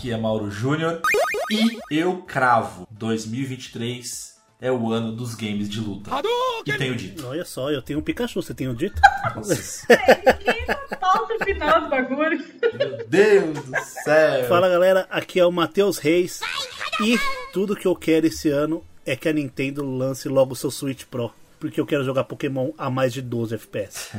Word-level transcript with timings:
Aqui 0.00 0.10
é 0.10 0.16
Mauro 0.16 0.50
Júnior 0.50 1.02
e 1.50 1.78
eu 1.90 2.22
cravo 2.22 2.88
2023 2.90 4.34
é 4.58 4.72
o 4.72 4.90
ano 4.90 5.12
dos 5.12 5.34
games 5.34 5.68
de 5.68 5.78
luta. 5.78 6.10
E 6.64 6.72
tenho 6.72 6.96
dito. 6.96 7.26
Olha 7.26 7.44
só, 7.44 7.70
eu 7.70 7.82
tenho 7.82 7.98
um 7.98 8.02
Pikachu, 8.02 8.40
você 8.40 8.54
tem 8.54 8.66
um 8.66 8.74
dito? 8.74 8.98
Falta 10.98 11.34
o 11.34 11.44
final 11.44 11.82
do 11.82 11.90
bagulho. 11.90 12.42
Meu 12.78 13.06
Deus 13.08 13.62
do 13.62 13.76
céu! 13.78 14.48
Fala 14.48 14.70
galera, 14.70 15.06
aqui 15.10 15.38
é 15.38 15.44
o 15.44 15.52
Matheus 15.52 15.98
Reis 15.98 16.40
e 17.02 17.18
tudo 17.52 17.76
que 17.76 17.86
eu 17.86 17.94
quero 17.94 18.26
esse 18.26 18.48
ano 18.48 18.82
é 19.04 19.14
que 19.14 19.28
a 19.28 19.34
Nintendo 19.34 19.84
lance 19.84 20.30
logo 20.30 20.54
o 20.54 20.56
seu 20.56 20.70
Switch 20.70 21.04
Pro. 21.04 21.30
Porque 21.58 21.78
eu 21.78 21.84
quero 21.84 22.04
jogar 22.04 22.24
Pokémon 22.24 22.70
a 22.78 22.88
mais 22.88 23.12
de 23.12 23.20
12 23.20 23.54
FPS. 23.56 24.12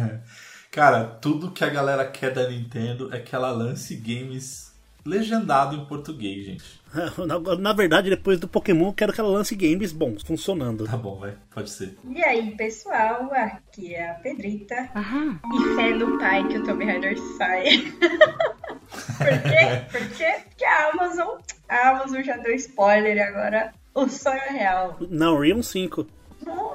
Cara, 0.70 1.04
tudo 1.04 1.50
que 1.50 1.64
a 1.64 1.70
galera 1.70 2.06
quer 2.06 2.30
da 2.30 2.46
Nintendo 2.46 3.08
é 3.10 3.18
que 3.18 3.34
ela 3.34 3.50
lance 3.50 3.96
games 3.96 4.67
legendado 5.08 5.74
em 5.74 5.84
português, 5.86 6.44
gente. 6.44 6.78
Na, 7.26 7.56
na 7.56 7.72
verdade, 7.72 8.10
depois 8.10 8.40
do 8.40 8.48
Pokémon, 8.48 8.88
eu 8.88 8.92
quero 8.92 9.12
que 9.12 9.20
ela 9.20 9.28
lance 9.28 9.54
games 9.54 9.92
bons, 9.92 10.22
funcionando. 10.22 10.84
Tá 10.84 10.96
bom, 10.96 11.18
vai, 11.18 11.34
pode 11.50 11.70
ser. 11.70 11.98
E 12.08 12.22
aí, 12.22 12.54
pessoal, 12.56 13.30
aqui 13.32 13.94
é 13.94 14.10
a 14.10 14.14
Pedrita. 14.14 14.90
E 15.54 15.76
fé 15.76 15.90
no 15.94 16.18
pai 16.18 16.46
que 16.48 16.58
o 16.58 16.64
Tomb 16.64 16.84
Raider 16.84 17.18
sai. 17.36 17.92
Por 19.18 19.42
quê? 19.42 19.82
Por 19.90 20.16
quê? 20.16 20.34
Porque 20.48 20.64
a 20.64 20.90
Amazon, 20.90 21.38
a 21.68 21.88
Amazon 21.90 22.22
já 22.22 22.36
deu 22.38 22.54
spoiler 22.54 23.16
e 23.16 23.20
agora 23.20 23.72
o 23.94 24.08
sonho 24.08 24.40
é 24.48 24.52
real. 24.52 24.96
Não, 25.10 25.38
Realm 25.38 25.60
5. 25.60 26.06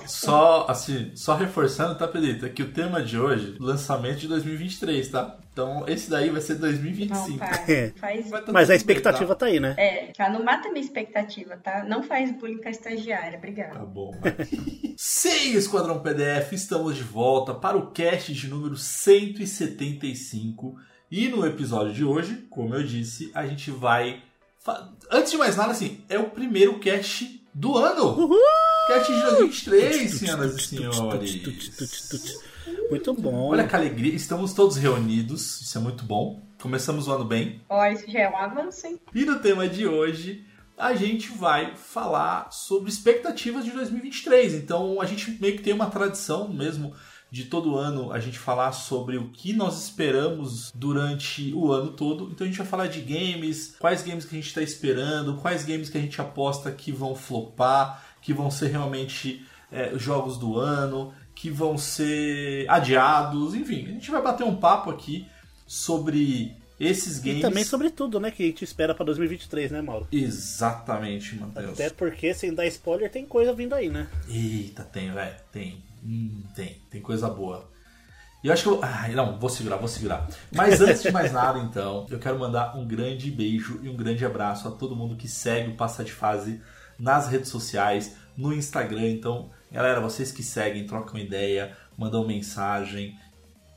Só, 0.05 0.65
assim, 0.67 1.11
só 1.15 1.35
reforçando, 1.35 1.95
tá, 1.95 2.07
Pedrita, 2.07 2.49
que 2.49 2.61
o 2.61 2.71
tema 2.71 3.01
de 3.01 3.17
hoje, 3.17 3.55
lançamento 3.59 4.19
de 4.19 4.27
2023, 4.27 5.07
tá? 5.07 5.37
Então, 5.51 5.85
esse 5.87 6.09
daí 6.09 6.29
vai 6.29 6.41
ser 6.41 6.53
Não, 6.55 6.61
2025. 6.61 7.37
para. 7.37 7.71
É. 7.71 7.91
Faz... 7.95 8.29
Tá 8.29 8.51
Mas 8.51 8.69
a 8.69 8.75
expectativa 8.75 9.27
bem, 9.27 9.37
tá 9.37 9.45
aí, 9.45 9.59
né? 9.59 9.75
É, 9.77 10.11
já 10.17 10.29
não 10.29 10.43
mata 10.43 10.69
minha 10.69 10.83
expectativa, 10.83 11.55
tá? 11.57 11.83
Não 11.85 12.03
faz 12.03 12.31
bullying 12.31 12.57
com 12.57 12.67
a 12.67 12.71
estagiária, 12.71 13.37
obrigada. 13.37 13.75
Tá 13.75 13.85
bom. 13.85 14.11
Sim, 14.97 15.55
Esquadrão 15.55 15.99
PDF, 15.99 16.51
estamos 16.53 16.95
de 16.95 17.03
volta 17.03 17.53
para 17.53 17.77
o 17.77 17.91
cast 17.91 18.33
de 18.33 18.47
número 18.47 18.75
175. 18.75 20.75
E 21.11 21.29
no 21.29 21.45
episódio 21.45 21.93
de 21.93 22.03
hoje, 22.03 22.45
como 22.49 22.73
eu 22.75 22.83
disse, 22.83 23.31
a 23.33 23.45
gente 23.45 23.69
vai. 23.71 24.21
fa- 24.59 24.89
Antes 25.11 25.31
de 25.31 25.37
mais 25.37 25.55
nada, 25.55 25.71
assim, 25.71 26.03
é 26.09 26.17
o 26.17 26.29
primeiro 26.31 26.79
cast 26.79 27.41
do 27.53 27.77
ano! 27.77 28.19
Uhul! 28.19 28.37
Cast 28.87 29.13
de 29.13 29.21
2023, 29.21 30.11
senhoras 30.11 30.55
e 30.55 30.67
senhores. 30.67 32.43
Muito 32.89 33.13
bom. 33.13 33.49
Olha 33.49 33.65
que 33.65 33.75
alegria, 33.75 34.13
estamos 34.13 34.53
todos 34.53 34.75
reunidos, 34.75 35.61
isso 35.61 35.77
é 35.77 35.81
muito 35.81 36.03
bom. 36.03 36.41
Começamos 36.61 37.07
o 37.07 37.11
ano 37.13 37.23
bem. 37.23 37.61
Ó, 37.69 37.85
isso 37.85 38.09
já 38.11 38.19
é 38.19 38.29
um 38.29 38.37
avanço, 38.37 38.85
hein? 38.85 38.99
E 39.15 39.23
no 39.23 39.39
tema 39.39 39.69
de 39.69 39.87
hoje, 39.87 40.45
a 40.77 40.93
gente 40.95 41.29
vai 41.29 41.75
falar 41.75 42.51
sobre 42.51 42.89
expectativas 42.89 43.63
de 43.63 43.71
2023. 43.71 44.55
Então, 44.55 44.99
a 44.99 45.05
gente 45.05 45.31
meio 45.39 45.55
que 45.55 45.63
tem 45.63 45.73
uma 45.73 45.89
tradição 45.89 46.49
mesmo 46.49 46.93
de 47.31 47.45
todo 47.45 47.75
ano 47.75 48.11
a 48.11 48.19
gente 48.19 48.37
falar 48.37 48.73
sobre 48.73 49.17
o 49.17 49.29
que 49.29 49.53
nós 49.53 49.85
esperamos 49.85 50.71
durante 50.75 51.53
o 51.53 51.71
ano 51.71 51.91
todo. 51.93 52.29
Então, 52.31 52.45
a 52.45 52.47
gente 52.47 52.59
vai 52.59 52.67
falar 52.67 52.87
de 52.87 52.99
games, 52.99 53.75
quais 53.79 54.03
games 54.03 54.25
que 54.25 54.35
a 54.35 54.37
gente 54.37 54.47
está 54.47 54.61
esperando, 54.61 55.37
quais 55.37 55.63
games 55.63 55.89
que 55.89 55.97
a 55.97 56.01
gente 56.01 56.19
aposta 56.21 56.71
que 56.71 56.91
vão 56.91 57.15
flopar, 57.15 58.12
que 58.23 58.33
vão 58.33 58.49
ser 58.49 58.69
realmente 58.69 59.45
é, 59.71 59.91
jogos 59.97 60.37
do 60.37 60.57
ano, 60.57 61.13
que 61.35 61.49
vão 61.49 61.77
ser 61.77 62.65
adiados, 62.69 63.53
enfim. 63.53 63.85
A 63.85 63.91
gente 63.91 64.09
vai 64.09 64.21
bater 64.21 64.43
um 64.43 64.55
papo 64.55 64.89
aqui 64.89 65.27
sobre 65.67 66.55
esses 66.79 67.19
games. 67.19 67.39
E 67.39 67.41
também 67.41 67.63
sobre 67.63 67.89
tudo, 67.89 68.19
né? 68.19 68.31
Que 68.31 68.43
a 68.43 68.45
gente 68.45 68.63
espera 68.63 68.95
pra 68.95 69.05
2023, 69.05 69.71
né, 69.71 69.81
Mauro? 69.81 70.07
Exatamente, 70.11 71.35
Matheus. 71.35 71.73
Até 71.73 71.89
porque, 71.89 72.33
sem 72.33 72.53
dar 72.53 72.65
spoiler, 72.67 73.11
tem 73.11 73.25
coisa 73.25 73.53
vindo 73.53 73.73
aí, 73.73 73.89
né? 73.89 74.07
Eita, 74.27 74.83
tem, 74.83 75.11
velho. 75.11 75.35
Tem. 75.51 75.83
Hum, 76.03 76.43
tem. 76.55 76.81
Tem 76.89 77.01
coisa 77.01 77.29
boa. 77.29 77.69
E 78.43 78.47
eu 78.47 78.53
acho 78.53 78.63
que 78.63 78.69
eu. 78.69 78.79
Ai, 78.81 79.13
não, 79.13 79.39
vou 79.39 79.49
segurar, 79.49 79.77
vou 79.77 79.87
segurar. 79.87 80.27
Mas 80.51 80.81
antes 80.81 81.01
de 81.01 81.11
mais 81.11 81.31
nada, 81.31 81.59
então, 81.59 82.05
eu 82.09 82.19
quero 82.19 82.37
mandar 82.37 82.77
um 82.77 82.85
grande 82.85 83.31
beijo 83.31 83.79
e 83.81 83.89
um 83.89 83.95
grande 83.95 84.25
abraço 84.25 84.67
a 84.67 84.71
todo 84.71 84.95
mundo 84.95 85.15
que 85.15 85.27
segue 85.27 85.71
o 85.71 85.75
Passa 85.75 86.03
de 86.03 86.11
Fase 86.11 86.61
nas 86.97 87.27
redes 87.27 87.49
sociais, 87.49 88.15
no 88.37 88.53
Instagram. 88.53 89.09
Então, 89.09 89.49
galera, 89.71 90.01
vocês 90.01 90.31
que 90.31 90.43
seguem, 90.43 90.85
trocam 90.85 91.19
ideia, 91.19 91.75
mandam 91.97 92.27
mensagem. 92.27 93.15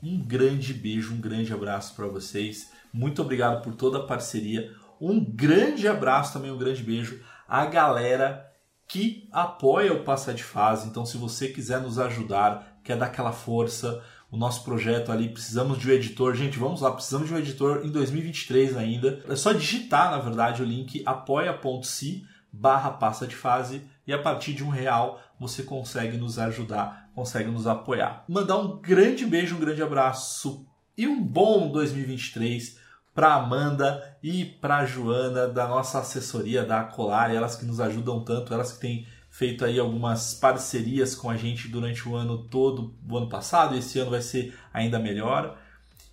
Um 0.01 0.19
grande 0.19 0.73
beijo, 0.73 1.13
um 1.13 1.21
grande 1.21 1.53
abraço 1.53 1.95
para 1.95 2.07
vocês. 2.07 2.71
Muito 2.93 3.21
obrigado 3.21 3.61
por 3.61 3.75
toda 3.75 3.99
a 3.99 4.05
parceria. 4.05 4.71
Um 4.99 5.23
grande 5.23 5.87
abraço 5.87 6.33
também, 6.33 6.51
um 6.51 6.57
grande 6.57 6.83
beijo 6.83 7.21
à 7.47 7.65
galera 7.65 8.45
que 8.87 9.27
apoia 9.31 9.93
o 9.93 10.03
Passa 10.03 10.33
de 10.33 10.43
Fase. 10.43 10.87
Então, 10.87 11.05
se 11.05 11.17
você 11.17 11.49
quiser 11.49 11.81
nos 11.81 11.99
ajudar, 11.99 12.79
quer 12.83 12.97
dar 12.97 13.07
aquela 13.07 13.33
força, 13.33 14.01
o 14.31 14.37
nosso 14.37 14.63
projeto 14.63 15.11
ali, 15.11 15.29
precisamos 15.29 15.77
de 15.77 15.89
um 15.89 15.93
editor. 15.93 16.35
Gente, 16.35 16.57
vamos 16.57 16.81
lá, 16.81 16.91
precisamos 16.91 17.27
de 17.27 17.33
um 17.33 17.37
editor 17.37 17.85
em 17.85 17.91
2023 17.91 18.75
ainda. 18.75 19.23
É 19.27 19.35
só 19.35 19.51
digitar, 19.53 20.11
na 20.11 20.19
verdade, 20.19 20.61
o 20.61 20.65
link 20.65 21.01
apoia.se 21.05 22.25
barra 22.59 22.91
passa 22.91 23.27
de 23.27 23.35
fase 23.35 23.81
e 24.05 24.13
a 24.13 24.21
partir 24.21 24.53
de 24.53 24.63
um 24.63 24.69
real 24.69 25.21
você 25.39 25.63
consegue 25.63 26.17
nos 26.17 26.39
ajudar, 26.39 27.09
consegue 27.13 27.49
nos 27.49 27.67
apoiar. 27.67 28.23
Mandar 28.27 28.57
um 28.57 28.79
grande 28.79 29.25
beijo, 29.25 29.55
um 29.55 29.59
grande 29.59 29.83
abraço 29.83 30.65
e 30.97 31.07
um 31.07 31.21
bom 31.21 31.71
2023 31.71 32.77
para 33.13 33.33
Amanda 33.33 34.17
e 34.21 34.45
para 34.45 34.85
Joana 34.85 35.47
da 35.47 35.67
nossa 35.67 35.99
assessoria 35.99 36.63
da 36.63 36.83
Colar, 36.83 37.33
elas 37.33 37.55
que 37.55 37.65
nos 37.65 37.79
ajudam 37.79 38.23
tanto, 38.23 38.53
elas 38.53 38.73
que 38.73 38.79
têm 38.79 39.07
feito 39.29 39.65
aí 39.65 39.79
algumas 39.79 40.33
parcerias 40.33 41.13
com 41.13 41.29
a 41.29 41.37
gente 41.37 41.67
durante 41.67 42.07
o 42.07 42.15
ano 42.15 42.43
todo, 42.45 42.95
o 43.07 43.17
ano 43.17 43.29
passado, 43.29 43.75
e 43.75 43.79
esse 43.79 43.99
ano 43.99 44.11
vai 44.11 44.21
ser 44.21 44.57
ainda 44.73 44.99
melhor. 44.99 45.57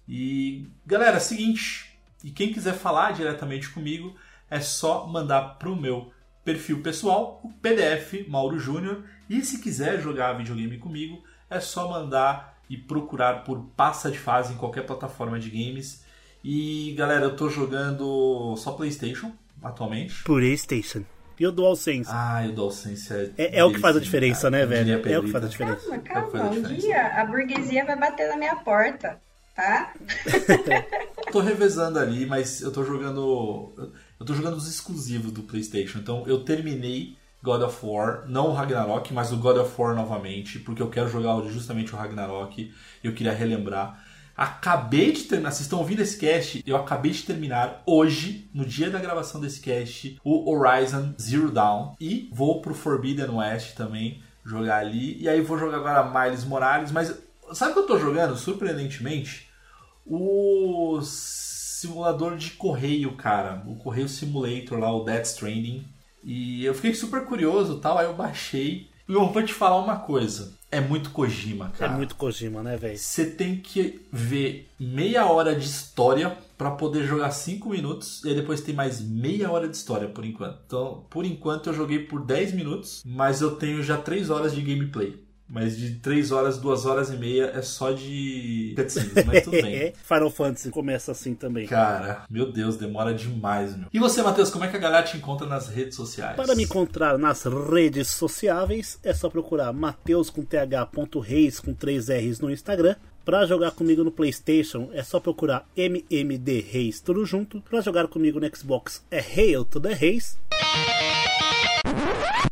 E 0.08 0.68
galera, 0.86 1.20
seguinte, 1.20 1.98
e 2.22 2.30
quem 2.30 2.52
quiser 2.52 2.74
falar 2.74 3.12
diretamente 3.12 3.70
comigo, 3.70 4.14
é 4.50 4.60
só 4.60 5.06
mandar 5.06 5.58
pro 5.58 5.76
meu 5.76 6.10
perfil 6.44 6.82
pessoal, 6.82 7.40
o 7.42 7.50
PDF 7.50 8.26
Mauro 8.28 8.58
Júnior, 8.58 9.02
e 9.28 9.42
se 9.44 9.60
quiser 9.60 10.00
jogar 10.00 10.34
videogame 10.34 10.78
comigo, 10.78 11.22
é 11.48 11.58
só 11.60 11.88
mandar 11.88 12.58
e 12.68 12.76
procurar 12.76 13.44
por 13.44 13.60
Passa 13.76 14.10
de 14.10 14.18
Fase 14.18 14.52
em 14.54 14.56
qualquer 14.56 14.82
plataforma 14.86 15.38
de 15.38 15.50
games. 15.50 16.04
E 16.42 16.94
galera, 16.96 17.24
eu 17.24 17.36
tô 17.36 17.48
jogando 17.48 18.54
só 18.56 18.72
PlayStation 18.72 19.32
atualmente. 19.62 20.22
PlayStation. 20.24 21.04
E 21.40 21.46
o 21.46 21.50
DualSense? 21.50 22.08
Ah, 22.12 22.44
o 22.48 22.52
DualSense 22.52 23.12
é. 23.12 23.30
É, 23.36 23.58
é 23.58 23.64
o 23.64 23.72
que 23.72 23.80
faz 23.80 23.96
a 23.96 24.00
diferença, 24.00 24.50
cara. 24.50 24.58
né, 24.58 24.66
velho? 24.66 25.08
É 25.08 25.18
o 25.18 25.22
que 25.24 25.32
faz 25.32 25.44
a 25.44 25.48
diferença. 25.48 25.80
Calma, 25.80 25.96
É 25.96 25.98
o 25.98 26.02
que 26.02 26.12
faz 26.12 26.24
a 26.26 26.30
calma. 26.38 26.50
Um 26.50 26.62
diferença. 26.62 26.86
dia 26.86 27.06
a 27.06 27.24
burguesia 27.24 27.84
vai 27.84 27.98
bater 27.98 28.28
na 28.28 28.36
minha 28.36 28.56
porta, 28.56 29.20
tá? 29.54 29.92
Tô 31.32 31.40
revezando 31.40 31.98
ali, 31.98 32.24
mas 32.26 32.60
eu 32.60 32.70
tô 32.72 32.84
jogando. 32.84 33.72
Eu 34.18 34.26
tô 34.26 34.34
jogando 34.34 34.56
os 34.56 34.68
exclusivos 34.68 35.32
do 35.32 35.42
PlayStation. 35.42 35.98
Então 35.98 36.24
eu 36.26 36.44
terminei 36.44 37.16
God 37.42 37.62
of 37.62 37.78
War, 37.84 38.24
não 38.26 38.48
o 38.48 38.52
Ragnarok, 38.54 39.12
mas 39.12 39.30
o 39.30 39.36
God 39.36 39.58
of 39.58 39.74
War 39.78 39.94
novamente, 39.94 40.58
porque 40.58 40.80
eu 40.80 40.88
quero 40.88 41.10
jogar 41.10 41.40
justamente 41.50 41.94
o 41.94 41.98
Ragnarok. 41.98 42.72
Eu 43.02 43.12
queria 43.12 43.32
relembrar. 43.32 44.02
Acabei 44.36 45.12
de 45.12 45.24
terminar, 45.24 45.52
vocês 45.52 45.62
estão 45.62 45.78
ouvindo 45.78 46.00
esse 46.00 46.18
cast? 46.18 46.62
Eu 46.66 46.76
acabei 46.76 47.12
de 47.12 47.22
terminar 47.22 47.82
hoje, 47.86 48.50
no 48.52 48.64
dia 48.64 48.90
da 48.90 48.98
gravação 48.98 49.40
desse 49.40 49.60
cast, 49.60 50.18
o 50.24 50.50
Horizon 50.50 51.14
Zero 51.20 51.50
Dawn. 51.52 51.94
E 52.00 52.28
vou 52.32 52.60
pro 52.60 52.74
Forbidden 52.74 53.30
West 53.30 53.74
também 53.76 54.22
jogar 54.44 54.78
ali. 54.78 55.20
E 55.20 55.28
aí 55.28 55.40
vou 55.40 55.58
jogar 55.58 55.76
agora 55.76 56.26
Miles 56.26 56.44
Morales. 56.44 56.90
Mas 56.90 57.14
sabe 57.52 57.72
o 57.72 57.74
que 57.74 57.80
eu 57.80 57.86
tô 57.86 57.98
jogando? 57.98 58.36
Surpreendentemente, 58.36 59.48
o 60.04 61.00
simulador 61.88 62.36
de 62.36 62.50
correio, 62.52 63.12
cara. 63.12 63.62
O 63.66 63.76
Correio 63.76 64.08
Simulator 64.08 64.78
lá, 64.78 64.94
o 64.94 65.04
Death 65.04 65.26
Stranding. 65.26 65.84
E 66.22 66.64
eu 66.64 66.74
fiquei 66.74 66.94
super 66.94 67.24
curioso 67.24 67.78
tal, 67.78 67.98
aí 67.98 68.06
eu 68.06 68.14
baixei. 68.14 68.88
E 69.06 69.12
eu 69.12 69.28
vou 69.30 69.42
te 69.42 69.52
falar 69.52 69.76
uma 69.82 69.96
coisa. 69.96 70.54
É 70.70 70.80
muito 70.80 71.10
Kojima, 71.10 71.70
É 71.74 71.78
cara. 71.78 71.92
muito 71.92 72.16
Kojima, 72.16 72.60
né, 72.62 72.76
velho? 72.76 72.98
Você 72.98 73.26
tem 73.26 73.56
que 73.58 74.00
ver 74.10 74.68
meia 74.80 75.26
hora 75.26 75.54
de 75.54 75.64
história 75.64 76.36
pra 76.58 76.70
poder 76.72 77.04
jogar 77.06 77.30
5 77.30 77.68
minutos 77.68 78.24
e 78.24 78.30
aí 78.30 78.34
depois 78.34 78.60
tem 78.60 78.74
mais 78.74 79.00
meia 79.00 79.50
hora 79.52 79.68
de 79.68 79.76
história 79.76 80.08
por 80.08 80.24
enquanto. 80.24 80.58
Então, 80.66 81.04
por 81.10 81.24
enquanto 81.24 81.68
eu 81.68 81.74
joguei 81.74 82.00
por 82.00 82.24
10 82.24 82.54
minutos, 82.54 83.02
mas 83.06 83.40
eu 83.40 83.54
tenho 83.54 83.82
já 83.84 83.96
3 83.98 84.30
horas 84.30 84.52
de 84.52 84.62
gameplay. 84.62 85.22
Mas 85.48 85.76
de 85.76 85.96
3 85.96 86.32
horas, 86.32 86.58
2 86.58 86.86
horas 86.86 87.10
e 87.10 87.16
meia 87.16 87.52
é 87.54 87.60
só 87.60 87.92
de 87.92 88.72
cutscenes, 88.76 89.24
mas 89.26 89.44
tudo 89.44 89.60
bem. 89.62 89.92
Final 90.02 90.30
Fantasy 90.30 90.70
começa 90.70 91.12
assim 91.12 91.34
também. 91.34 91.66
Cara, 91.66 92.24
meu 92.30 92.50
Deus, 92.50 92.76
demora 92.76 93.12
demais, 93.12 93.76
meu. 93.76 93.88
E 93.92 93.98
você, 93.98 94.22
Matheus, 94.22 94.50
como 94.50 94.64
é 94.64 94.68
que 94.68 94.76
a 94.76 94.80
galera 94.80 95.04
te 95.04 95.16
encontra 95.16 95.46
nas 95.46 95.68
redes 95.68 95.96
sociais? 95.96 96.36
Para 96.36 96.54
me 96.54 96.64
encontrar 96.64 97.18
nas 97.18 97.44
redes 97.44 98.08
sociáveis, 98.08 98.98
é 99.02 99.12
só 99.12 99.28
procurar 99.28 99.72
Mateus 99.72 100.30
com 100.30 100.42
th.reis 100.42 101.60
com 101.60 101.74
3 101.74 102.08
R's 102.08 102.40
no 102.40 102.50
Instagram. 102.50 102.96
Para 103.24 103.46
jogar 103.46 103.70
comigo 103.70 104.04
no 104.04 104.10
PlayStation, 104.10 104.90
é 104.92 105.02
só 105.02 105.18
procurar 105.18 105.66
MMD 105.76 106.60
Reis 106.60 107.00
tudo 107.00 107.24
junto. 107.24 107.60
Para 107.62 107.80
jogar 107.80 108.06
comigo 108.08 108.38
no 108.38 108.56
Xbox, 108.56 109.02
é 109.10 109.18
Hail 109.18 109.64
to 109.64 109.80
the 109.80 109.94
Reis. 109.94 110.38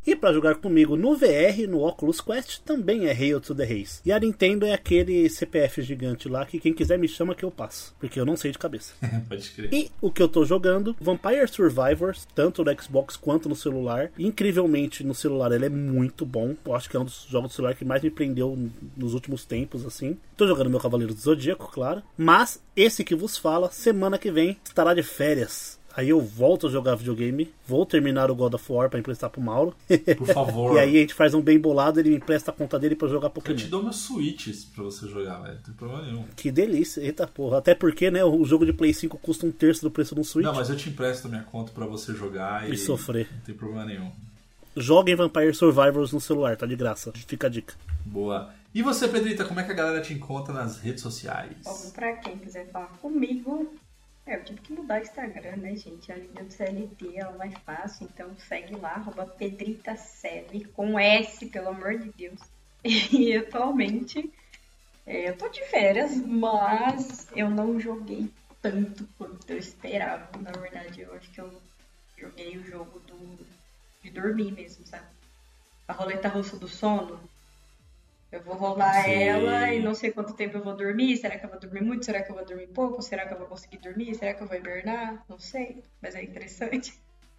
E 0.04 0.16
para 0.16 0.32
jogar 0.32 0.56
comigo 0.56 0.96
no 0.96 1.16
VR, 1.16 1.68
no 1.68 1.86
Oculus 1.86 2.20
Quest, 2.20 2.60
também 2.64 3.06
é 3.06 3.12
Hail 3.12 3.40
to 3.40 3.54
the 3.54 3.64
Reis. 3.64 4.02
E 4.04 4.10
a 4.10 4.18
Nintendo 4.18 4.66
é 4.66 4.72
aquele 4.72 5.28
CPF 5.28 5.80
gigante 5.80 6.28
lá 6.28 6.44
que 6.44 6.58
quem 6.58 6.72
quiser 6.72 6.98
me 6.98 7.06
chama 7.06 7.36
que 7.36 7.44
eu 7.44 7.52
passo, 7.52 7.94
porque 8.00 8.18
eu 8.18 8.26
não 8.26 8.36
sei 8.36 8.50
de 8.50 8.58
cabeça. 8.58 8.94
Pode 9.28 9.48
crer. 9.50 9.72
E 9.72 9.90
o 10.00 10.10
que 10.10 10.20
eu 10.20 10.28
tô 10.28 10.44
jogando, 10.44 10.96
Vampire 11.00 11.46
Survivors, 11.46 12.26
tanto 12.34 12.64
no 12.64 12.82
Xbox 12.82 13.16
quanto 13.16 13.48
no 13.48 13.54
celular. 13.54 14.10
Incrivelmente, 14.18 15.04
no 15.04 15.14
celular 15.14 15.52
ele 15.52 15.66
é 15.66 15.70
muito 15.70 16.26
bom. 16.26 16.56
Eu 16.64 16.74
acho 16.74 16.90
que 16.90 16.96
é 16.96 17.00
um 17.00 17.04
dos 17.04 17.26
jogos 17.30 17.52
do 17.52 17.54
celular 17.54 17.74
que 17.74 17.84
mais 17.84 18.02
me 18.02 18.10
prendeu 18.10 18.58
nos 18.96 19.14
últimos 19.14 19.44
tempos, 19.44 19.86
assim. 19.86 20.18
Tô 20.36 20.48
jogando 20.48 20.68
meu 20.68 20.80
Cavaleiro 20.80 21.14
do 21.14 21.20
Zodíaco, 21.20 21.70
claro. 21.70 22.02
Mas 22.16 22.60
esse 22.74 23.04
que 23.04 23.14
vos 23.14 23.36
fala, 23.36 23.70
semana 23.70 24.18
que 24.18 24.32
vem, 24.32 24.58
estará 24.64 24.94
de 24.94 25.02
férias. 25.04 25.80
Aí 25.94 26.08
eu 26.08 26.20
volto 26.20 26.66
a 26.66 26.70
jogar 26.70 26.94
videogame, 26.94 27.52
vou 27.66 27.84
terminar 27.84 28.30
o 28.30 28.34
God 28.34 28.54
of 28.54 28.72
War 28.72 28.88
pra 28.88 28.98
emprestar 28.98 29.28
pro 29.28 29.40
Mauro. 29.40 29.74
Por 30.16 30.26
favor. 30.26 30.76
e 30.76 30.78
aí 30.80 30.96
a 30.96 31.00
gente 31.00 31.12
faz 31.14 31.34
um 31.34 31.40
bem 31.40 31.58
bolado, 31.58 32.00
ele 32.00 32.10
me 32.10 32.16
empresta 32.16 32.50
a 32.50 32.54
conta 32.54 32.78
dele 32.78 32.94
pra 32.96 33.08
jogar 33.08 33.26
Eu 33.26 33.30
Pokémon. 33.32 33.56
te 33.56 33.66
dou 33.66 33.82
meus 33.82 33.96
switches 33.96 34.64
pra 34.64 34.84
você 34.84 35.06
jogar, 35.08 35.40
velho. 35.40 35.54
Não 35.56 35.62
tem 35.62 35.74
problema 35.74 36.02
nenhum. 36.02 36.24
Que 36.34 36.50
delícia, 36.50 37.00
eita 37.02 37.26
porra. 37.26 37.58
Até 37.58 37.74
porque, 37.74 38.10
né, 38.10 38.24
o 38.24 38.44
jogo 38.44 38.64
de 38.64 38.72
Play 38.72 38.94
5 38.94 39.18
custa 39.18 39.46
um 39.46 39.52
terço 39.52 39.82
do 39.82 39.90
preço 39.90 40.14
de 40.14 40.20
um 40.20 40.24
Switch. 40.24 40.44
Não, 40.46 40.54
mas 40.54 40.70
eu 40.70 40.76
te 40.76 40.88
empresto 40.88 41.28
minha 41.28 41.42
conta 41.42 41.72
pra 41.72 41.84
você 41.86 42.14
jogar 42.14 42.68
e, 42.68 42.72
E 42.74 42.76
sofrer. 42.78 43.28
Não 43.32 43.40
tem 43.40 43.54
problema 43.54 43.84
nenhum. 43.84 44.10
Joguem 44.74 45.14
Vampire 45.14 45.54
Survivors 45.54 46.12
no 46.12 46.20
celular, 46.20 46.56
tá 46.56 46.64
de 46.64 46.74
graça. 46.74 47.12
Fica 47.26 47.46
a 47.46 47.50
dica. 47.50 47.74
Boa. 48.06 48.50
E 48.74 48.80
você, 48.80 49.06
Pedrita, 49.06 49.44
como 49.44 49.60
é 49.60 49.64
que 49.64 49.70
a 49.70 49.74
galera 49.74 50.00
te 50.00 50.14
encontra 50.14 50.54
nas 50.54 50.78
redes 50.78 51.02
sociais? 51.02 51.52
Bom, 51.62 51.90
pra 51.94 52.12
quem 52.16 52.38
quiser 52.38 52.70
falar 52.70 52.86
comigo, 53.02 53.70
é, 54.24 54.36
eu 54.36 54.44
tive 54.44 54.60
que 54.60 54.72
mudar 54.72 55.00
o 55.00 55.02
Instagram, 55.02 55.56
né, 55.56 55.74
gente? 55.76 56.12
A 56.12 56.16
linha 56.16 56.44
do 56.44 56.52
CLT 56.52 57.18
é 57.18 57.28
o 57.28 57.38
mais 57.38 57.54
fácil, 57.58 58.08
então 58.12 58.34
segue 58.38 58.76
lá, 58.76 58.90
arroba 58.90 59.26
pedritaseve, 59.26 60.64
com 60.66 60.98
S, 60.98 61.46
pelo 61.46 61.68
amor 61.68 61.98
de 61.98 62.10
Deus. 62.12 62.40
E 62.84 63.36
atualmente 63.36 64.32
é, 65.06 65.28
eu 65.28 65.36
tô 65.36 65.48
de 65.48 65.64
férias, 65.66 66.16
mas 66.16 67.28
eu 67.34 67.50
não 67.50 67.78
joguei 67.78 68.30
tanto 68.60 69.08
quanto 69.18 69.50
eu 69.50 69.58
esperava. 69.58 70.28
Na 70.38 70.52
verdade, 70.52 71.00
eu 71.00 71.12
acho 71.14 71.30
que 71.30 71.40
eu 71.40 71.62
joguei 72.16 72.56
o 72.56 72.64
jogo 72.64 73.00
do, 73.00 73.46
de 74.02 74.10
dormir 74.10 74.52
mesmo, 74.52 74.86
sabe? 74.86 75.06
A 75.88 75.92
roleta 75.92 76.28
russa 76.28 76.56
do 76.56 76.68
sono. 76.68 77.20
Eu 78.32 78.42
vou 78.42 78.54
rolar 78.54 79.04
Sei. 79.04 79.24
ela 79.24 79.74
e 79.74 79.82
não 79.82 79.94
sei 79.94 80.10
quanto 80.10 80.32
tempo 80.32 80.56
eu 80.56 80.64
vou 80.64 80.74
dormir. 80.74 81.18
Será 81.18 81.38
que 81.38 81.44
eu 81.44 81.50
vou 81.50 81.60
dormir 81.60 81.82
muito? 81.82 82.06
Será 82.06 82.22
que 82.22 82.30
eu 82.30 82.34
vou 82.34 82.44
dormir 82.46 82.68
pouco? 82.68 83.02
Será 83.02 83.26
que 83.26 83.34
eu 83.34 83.38
vou 83.38 83.46
conseguir 83.46 83.76
dormir? 83.76 84.14
Será 84.14 84.32
que 84.32 84.42
eu 84.42 84.46
vou 84.46 84.56
hibernar? 84.56 85.22
Não 85.28 85.38
sei, 85.38 85.84
mas 86.00 86.14
é 86.14 86.22
interessante. 86.22 86.94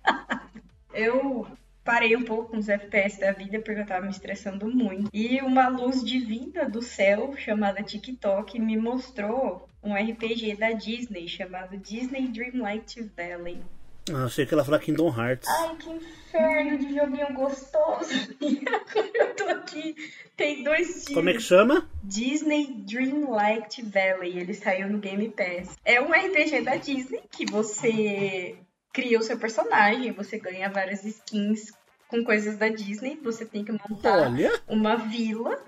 eu 0.94 1.48
parei 1.84 2.16
um 2.16 2.24
pouco 2.24 2.52
com 2.52 2.58
os 2.58 2.70
FPS 2.70 3.20
da 3.20 3.32
vida 3.32 3.60
porque 3.60 3.82
eu 3.82 3.86
tava 3.88 4.06
me 4.06 4.12
estressando 4.12 4.68
muito. 4.70 5.10
E 5.12 5.42
uma 5.42 5.68
luz 5.68 6.04
divina 6.04 6.70
do 6.70 6.82
céu, 6.84 7.36
chamada 7.38 7.82
TikTok, 7.82 8.60
me 8.60 8.78
mostrou 8.78 9.68
um 9.82 9.96
RPG 9.96 10.58
da 10.58 10.74
Disney 10.74 11.28
chamado 11.28 11.76
Disney 11.76 12.28
Dreamlight 12.28 13.02
Valley. 13.18 13.64
Ah, 14.12 14.26
achei 14.26 14.46
que 14.46 14.54
ela 14.54 14.66
falar 14.66 14.80
Kingdom 14.80 15.08
Hearts. 15.08 15.48
Ai, 15.48 15.76
que 15.78 15.90
inferno 15.90 16.78
de 16.78 16.96
joguinho 16.96 17.34
gostoso. 17.34 18.14
Agora 18.42 19.10
eu 19.14 19.36
tô 19.36 19.44
aqui. 19.46 19.96
Tem 20.36 20.64
dois 20.64 20.88
dias. 20.88 21.14
Como 21.14 21.30
é 21.30 21.34
que 21.34 21.40
chama? 21.40 21.88
Disney 22.04 22.74
Dreamlight 22.86 23.82
Valley. 23.84 24.40
Ele 24.40 24.54
saiu 24.54 24.90
no 24.90 24.98
Game 24.98 25.30
Pass. 25.30 25.78
É 25.86 26.02
um 26.02 26.12
RPG 26.12 26.62
da 26.62 26.76
Disney 26.76 27.22
que 27.32 27.46
você 27.46 28.56
cria 28.92 29.20
o 29.20 29.24
seu 29.24 29.38
personagem, 29.38 30.12
você 30.12 30.38
ganha 30.38 30.70
várias 30.70 31.04
skins 31.04 31.72
com 32.08 32.24
coisas 32.24 32.58
da 32.58 32.70
Disney. 32.70 33.20
Você 33.24 33.46
tem 33.46 33.64
que 33.64 33.72
montar 33.72 34.24
Olha. 34.24 34.52
uma 34.68 34.96
vila. 34.96 35.64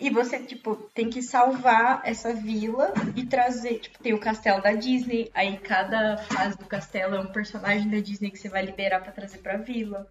E 0.00 0.10
você, 0.10 0.38
tipo, 0.38 0.76
tem 0.94 1.10
que 1.10 1.20
salvar 1.22 2.02
essa 2.04 2.32
vila 2.32 2.92
e 3.16 3.26
trazer. 3.26 3.80
Tipo, 3.80 3.98
tem 3.98 4.14
o 4.14 4.18
castelo 4.20 4.62
da 4.62 4.72
Disney. 4.72 5.28
Aí 5.34 5.56
cada 5.56 6.16
fase 6.18 6.56
do 6.56 6.64
castelo 6.66 7.16
é 7.16 7.20
um 7.20 7.26
personagem 7.26 7.88
da 7.90 7.98
Disney 7.98 8.30
que 8.30 8.38
você 8.38 8.48
vai 8.48 8.64
liberar 8.64 9.00
pra 9.00 9.10
trazer 9.10 9.38
pra 9.38 9.56
vila. 9.56 10.06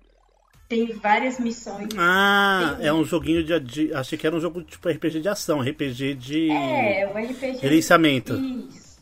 Tem 0.68 0.92
várias 0.92 1.40
missões. 1.40 1.88
Ah, 1.98 2.76
Tem- 2.78 2.88
é 2.88 2.94
um 2.94 3.06
joguinho 3.06 3.42
de, 3.42 3.58
de- 3.62 3.94
Achei 3.94 4.18
que 4.18 4.28
era 4.28 4.36
um 4.36 4.42
jogo 4.42 4.62
tipo 4.62 4.90
RPG 4.90 5.22
de 5.22 5.30
ação, 5.30 5.62
RPG 5.62 6.14
de. 6.16 6.52
É, 6.52 7.08
o 7.08 7.18
RPG. 7.18 7.60
Gerenciamento. 7.62 8.34
Isso. 8.36 9.00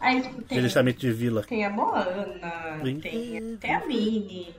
Aí, 0.00 0.20
tipo, 0.22 0.42
tem, 0.42 0.56
Gerenciamento 0.56 0.98
de 0.98 1.12
vila. 1.12 1.44
tem 1.44 1.64
a 1.64 1.70
Moana, 1.70 2.80
Bem- 2.82 2.98
tem, 2.98 3.56
tem 3.58 3.74
a 3.74 3.86
Minnie, 3.86 4.52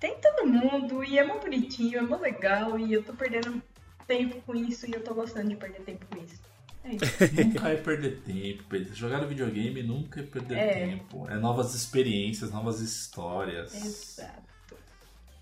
tem 0.00 0.14
todo 0.22 0.46
mundo, 0.48 1.04
e 1.04 1.18
é 1.18 1.24
muito 1.26 1.42
bonitinho, 1.42 1.98
é 1.98 2.00
muito 2.00 2.22
legal, 2.22 2.78
e 2.78 2.92
eu 2.94 3.02
tô 3.02 3.12
perdendo 3.12 3.60
tempo 4.08 4.40
com 4.42 4.54
isso, 4.56 4.88
e 4.90 4.92
eu 4.94 5.04
tô 5.04 5.14
gostando 5.14 5.48
de 5.50 5.54
perder 5.56 5.82
tempo 5.82 6.04
com 6.06 6.24
isso. 6.24 6.40
É 6.82 6.94
isso. 6.94 7.04
Nunca 7.44 7.68
é 7.68 7.76
perder 7.76 8.20
tempo, 8.22 8.64
Pedro. 8.68 8.94
Jogar 8.94 9.20
no 9.20 9.28
videogame 9.28 9.82
nunca 9.82 10.20
é 10.20 10.22
perder 10.24 10.56
É. 10.58 10.86
tempo. 10.86 11.28
É 11.30 11.36
novas 11.36 11.74
experiências, 11.74 12.50
novas 12.50 12.80
histórias. 12.80 13.74
Exato. 13.74 14.42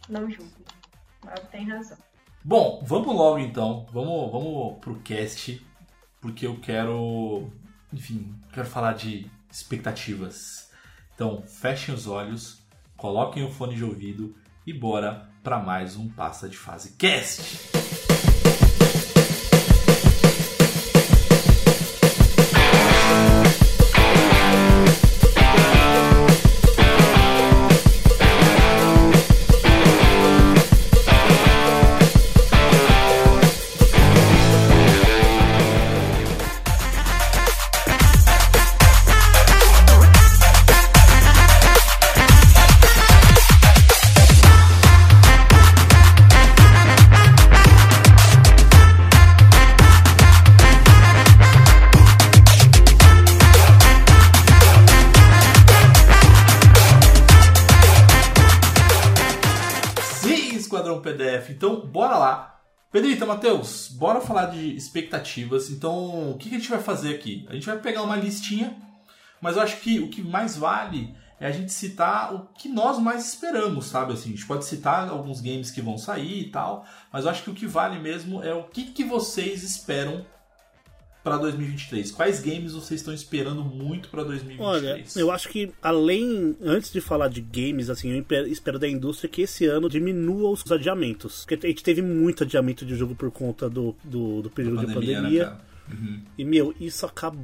Não 0.09 0.29
julgo. 0.31 0.51
Mas 1.25 1.41
tem 1.51 1.69
razão. 1.69 1.97
Bom, 2.45 2.83
vamos 2.85 3.15
logo 3.15 3.39
então. 3.39 3.87
Vamos, 3.93 4.31
vamos 4.33 4.79
pro 4.81 4.97
cast. 5.01 5.65
Porque 6.21 6.47
eu 6.47 6.59
quero. 6.61 7.51
Enfim, 7.93 8.35
quero 8.53 8.67
falar 8.67 8.95
de 8.95 9.31
expectativas. 9.51 10.71
Então, 11.15 11.43
fechem 11.43 11.95
os 11.95 12.07
olhos, 12.07 12.61
coloquem 12.97 13.43
o 13.45 13.51
fone 13.51 13.75
de 13.75 13.85
ouvido 13.85 14.35
e 14.67 14.73
bora 14.73 15.29
para 15.43 15.59
mais 15.59 15.97
um 15.97 16.09
Passa 16.09 16.49
de 16.49 16.57
Fase 16.59 16.93
Cast! 16.97 17.96
Bora 63.97 64.21
falar 64.21 64.47
de 64.47 64.77
expectativas. 64.77 65.71
Então, 65.71 66.31
o 66.31 66.39
que 66.39 66.49
a 66.49 66.59
gente 66.59 66.69
vai 66.69 66.81
fazer 66.81 67.15
aqui? 67.15 67.47
A 67.49 67.55
gente 67.55 67.67
vai 67.67 67.79
pegar 67.79 68.03
uma 68.03 68.17
listinha, 68.17 68.77
mas 69.41 69.57
eu 69.57 69.63
acho 69.63 69.81
que 69.81 69.99
o 69.99 70.09
que 70.09 70.23
mais 70.23 70.57
vale 70.57 71.15
é 71.39 71.47
a 71.47 71.53
gente 71.53 71.73
citar 71.73 72.35
o 72.35 72.47
que 72.55 72.69
nós 72.69 72.99
mais 72.99 73.27
esperamos, 73.27 73.87
sabe? 73.87 74.13
Assim, 74.13 74.31
a 74.31 74.33
gente 74.33 74.47
pode 74.47 74.65
citar 74.65 75.09
alguns 75.09 75.41
games 75.41 75.71
que 75.71 75.83
vão 75.83 75.99
sair 75.99 76.41
e 76.41 76.51
tal, 76.51 76.87
mas 77.13 77.25
eu 77.25 77.31
acho 77.31 77.43
que 77.43 77.51
o 77.51 77.55
que 77.55 77.67
vale 77.67 77.99
mesmo 77.99 78.43
é 78.43 78.55
o 78.55 78.65
que, 78.65 78.85
que 78.85 79.05
vocês 79.05 79.63
esperam 79.63 80.25
para 81.27 81.39
2023? 81.39 82.13
Quais 82.13 82.39
games 82.39 82.73
vocês 82.73 83.01
estão 83.01 83.13
esperando 83.13 83.65
muito 83.65 84.09
para 84.11 84.23
2023? 84.23 84.61
Olha, 84.61 85.05
eu 85.17 85.33
acho 85.33 85.49
que 85.49 85.73
além, 85.83 86.57
antes 86.63 86.93
de 86.93 87.01
falar 87.01 87.27
de 87.27 87.41
games, 87.41 87.91
assim, 87.91 88.13
eu 88.13 88.47
espero 88.47 88.79
da 88.79 88.89
indústria 88.89 89.29
que 89.29 89.43
esse 89.43 89.67
ano 89.67 89.89
diminua 89.89 90.51
os 90.51 90.71
adiamentos. 90.71 91.45
Porque 91.45 91.67
a 91.67 91.69
gente 91.69 91.83
teve 91.83 92.01
muito 92.01 92.45
adiamento 92.45 92.87
de 92.87 92.95
jogo 92.95 93.17
por 93.17 93.33
conta 93.33 93.69
do, 93.69 93.93
do, 94.05 94.43
do 94.43 94.51
período 94.51 94.77
pandemia, 94.77 95.01
de 95.01 95.11
pandemia. 95.11 95.51
Né, 95.51 95.57
uhum. 95.91 96.21
E, 96.37 96.45
meu, 96.45 96.75
isso 96.81 97.07
acaba 97.07 97.39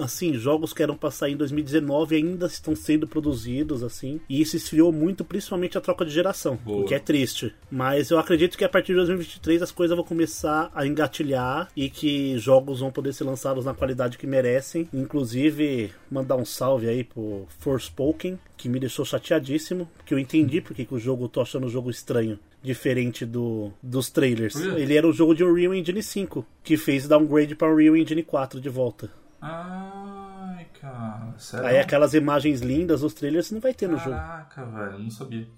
assim, 0.00 0.34
jogos 0.34 0.72
que 0.72 0.82
eram 0.82 0.96
para 0.96 1.10
sair 1.10 1.32
em 1.32 1.36
2019 1.36 2.16
ainda 2.16 2.46
estão 2.46 2.74
sendo 2.74 3.06
produzidos, 3.06 3.82
assim. 3.82 4.20
E 4.28 4.40
isso 4.40 4.56
esfriou 4.56 4.92
muito, 4.92 5.24
principalmente 5.24 5.76
a 5.78 5.80
troca 5.80 6.04
de 6.04 6.10
geração, 6.10 6.56
Boa. 6.64 6.82
o 6.82 6.84
que 6.84 6.94
é 6.94 6.98
triste. 6.98 7.54
Mas 7.70 8.10
eu 8.10 8.18
acredito 8.18 8.56
que 8.56 8.64
a 8.64 8.68
partir 8.68 8.88
de 8.88 8.96
2023 8.96 9.62
as 9.62 9.70
coisas 9.70 9.96
vão 9.96 10.04
começar 10.04 10.70
a 10.74 10.86
engatilhar 10.86 11.68
e 11.76 11.88
que 11.88 12.38
jogos 12.38 12.80
vão 12.80 12.90
poder 12.90 13.12
ser 13.12 13.24
lançados 13.24 13.64
na 13.64 13.74
qualidade 13.74 14.18
que 14.18 14.26
merecem. 14.26 14.88
Inclusive, 14.92 15.90
mandar 16.10 16.36
um 16.36 16.44
salve 16.44 16.88
aí 16.88 17.04
pro 17.04 17.46
Forspoken, 17.58 18.38
que 18.56 18.68
me 18.68 18.80
deixou 18.80 19.04
chateadíssimo, 19.04 19.88
porque 19.96 20.14
eu 20.14 20.18
entendi 20.18 20.60
porque 20.60 20.84
que 20.84 20.94
o 20.94 20.98
jogo, 20.98 21.24
eu 21.24 21.28
tô 21.28 21.40
achando 21.40 21.66
o 21.66 21.70
jogo 21.70 21.90
estranho 21.90 22.38
diferente 22.62 23.24
do, 23.24 23.72
dos 23.82 24.10
trailers. 24.10 24.56
Ele 24.56 24.96
era 24.96 25.06
o 25.06 25.12
jogo 25.12 25.34
de 25.34 25.44
Unreal 25.44 25.74
Engine 25.74 26.02
5, 26.02 26.44
que 26.62 26.76
fez 26.76 27.06
downgrade 27.06 27.54
para 27.54 27.72
Unreal 27.72 27.96
Engine 27.96 28.22
4 28.22 28.60
de 28.60 28.68
volta. 28.68 29.10
Ai, 29.40 30.66
cara. 30.80 31.34
Sério? 31.38 31.66
Aí 31.66 31.78
aquelas 31.78 32.14
imagens 32.14 32.60
lindas, 32.60 33.02
os 33.02 33.14
trailers 33.14 33.46
você 33.46 33.54
não 33.54 33.60
vai 33.60 33.72
ter 33.72 33.88
Caraca, 33.88 34.08
no 34.08 34.12
jogo. 34.12 34.26
Caraca, 34.26 34.64
velho, 34.64 34.98
não 34.98 35.10
sabia. 35.10 35.48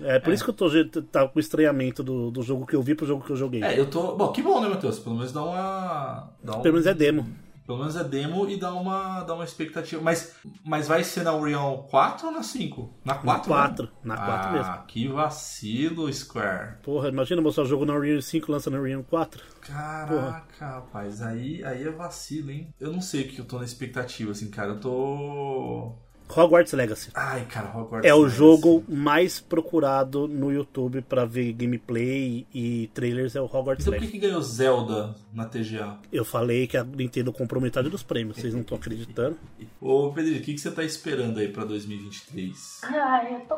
É 0.00 0.18
por 0.18 0.30
é. 0.30 0.34
isso 0.34 0.44
que 0.44 0.50
eu 0.50 0.54
tô 0.54 1.02
tá, 1.02 1.28
com 1.28 1.38
estranhamento 1.38 2.02
do, 2.02 2.30
do 2.30 2.42
jogo 2.42 2.66
que 2.66 2.74
eu 2.74 2.82
vi 2.82 2.94
pro 2.94 3.06
jogo 3.06 3.24
que 3.24 3.30
eu 3.30 3.36
joguei. 3.36 3.62
É, 3.62 3.78
eu 3.78 3.90
tô. 3.90 4.16
Bom, 4.16 4.32
que 4.32 4.42
bom, 4.42 4.60
né, 4.60 4.68
Matheus? 4.68 4.98
Pelo 4.98 5.16
menos 5.16 5.32
dá 5.32 5.42
uma. 5.42 6.30
Dá 6.42 6.56
um... 6.56 6.62
Pelo 6.62 6.74
menos 6.74 6.86
é 6.86 6.94
demo. 6.94 7.28
Pelo 7.66 7.78
menos 7.78 7.96
é 7.96 8.04
demo 8.04 8.48
e 8.48 8.58
dá 8.58 8.72
uma, 8.74 9.22
dá 9.22 9.34
uma 9.34 9.44
expectativa. 9.44 10.02
Mas, 10.02 10.34
mas 10.64 10.88
vai 10.88 11.04
ser 11.04 11.22
na 11.22 11.32
Unreal 11.32 11.84
4 11.84 12.26
ou 12.26 12.32
na 12.32 12.42
5? 12.42 12.94
Na 13.04 13.14
4? 13.14 13.50
Na 13.50 13.56
4, 13.56 13.84
mesmo? 13.84 13.98
na 14.02 14.16
4 14.16 14.48
ah, 14.48 14.52
mesmo. 14.52 14.86
Que 14.86 15.08
vacilo, 15.08 16.12
Square. 16.12 16.78
Porra, 16.82 17.08
imagina 17.08 17.40
mostrar 17.40 17.64
o 17.64 17.66
jogo 17.66 17.84
na 17.84 17.94
Unreal 17.94 18.20
5 18.20 18.50
lança 18.50 18.70
na 18.70 18.78
Unreal 18.78 19.04
4. 19.04 19.44
Caraca, 19.60 20.12
Porra. 20.12 20.46
rapaz, 20.58 21.22
aí, 21.22 21.64
aí 21.64 21.86
é 21.86 21.90
vacilo, 21.90 22.50
hein? 22.50 22.74
Eu 22.80 22.92
não 22.92 23.00
sei 23.00 23.22
o 23.22 23.28
que 23.28 23.38
eu 23.38 23.44
tô 23.44 23.58
na 23.58 23.64
expectativa, 23.64 24.32
assim, 24.32 24.50
cara. 24.50 24.70
Eu 24.70 24.80
tô. 24.80 25.92
Hogwarts 26.36 26.72
Legacy. 26.72 27.10
Ai, 27.14 27.44
cara, 27.46 27.68
Hogwarts 27.76 28.08
É 28.08 28.14
o 28.14 28.18
Legacy. 28.20 28.36
jogo 28.36 28.84
mais 28.88 29.40
procurado 29.40 30.26
no 30.28 30.50
YouTube 30.52 31.02
para 31.02 31.24
ver 31.24 31.52
gameplay 31.52 32.46
e 32.54 32.88
trailers, 32.94 33.36
é 33.36 33.40
o 33.40 33.44
Hogwarts 33.44 33.84
então, 33.86 33.92
Legacy. 33.92 34.06
por 34.06 34.12
que, 34.12 34.18
que 34.20 34.26
ganhou 34.26 34.42
Zelda 34.42 35.14
na 35.32 35.44
TGA? 35.44 35.98
Eu 36.12 36.24
falei 36.24 36.66
que 36.66 36.76
a 36.76 36.84
Nintendo 36.84 37.32
comprou 37.32 37.60
metade 37.62 37.88
dos 37.88 38.02
prêmios, 38.02 38.36
vocês 38.36 38.54
não 38.54 38.60
estão 38.62 38.76
acreditando. 38.78 39.36
Ô, 39.80 40.10
Pedro, 40.12 40.32
o 40.36 40.40
que, 40.42 40.54
que 40.54 40.58
você 40.58 40.70
tá 40.70 40.82
esperando 40.84 41.38
aí 41.38 41.48
pra 41.48 41.64
2023? 41.64 42.80
Ah, 42.84 43.24
eu 43.30 43.40
tô 43.40 43.56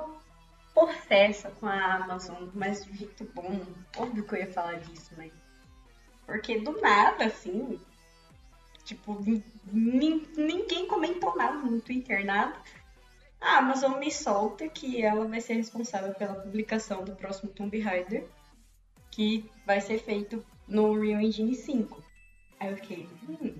possessa 0.75 1.51
com 1.61 1.67
a 1.67 1.95
Amazon, 1.97 2.49
mas 2.55 2.85
de 2.85 2.97
jeito 2.99 3.27
bom. 3.35 3.61
Óbvio 3.97 4.25
que 4.25 4.35
eu 4.35 4.39
ia 4.41 4.53
falar 4.53 4.75
disso, 4.81 5.11
mas... 5.17 5.31
Porque 6.27 6.59
do 6.61 6.81
nada, 6.81 7.27
assim, 7.27 7.79
Tipo, 8.85 9.19
ninguém 9.73 10.87
comentou 10.87 11.35
nada 11.37 11.57
no 11.57 11.81
Twitter, 11.81 12.25
nada. 12.25 12.55
A 13.41 13.59
Amazon 13.59 13.99
me 13.99 14.11
solta 14.11 14.69
que 14.69 15.03
ela 15.03 15.27
vai 15.27 15.41
ser 15.41 15.55
responsável 15.55 16.15
pela 16.15 16.35
publicação 16.35 17.03
do 17.05 17.15
próximo 17.17 17.51
Tomb 17.51 17.79
Raider, 17.81 18.27
que 19.11 19.51
vai 19.67 19.81
ser 19.81 19.99
feito 19.99 20.45
no 20.69 20.91
Unreal 20.93 21.21
Engine 21.21 21.55
5. 21.55 22.03
Aí 22.61 22.71
eu 22.71 22.77
fiquei, 22.77 23.09
hum, 23.29 23.55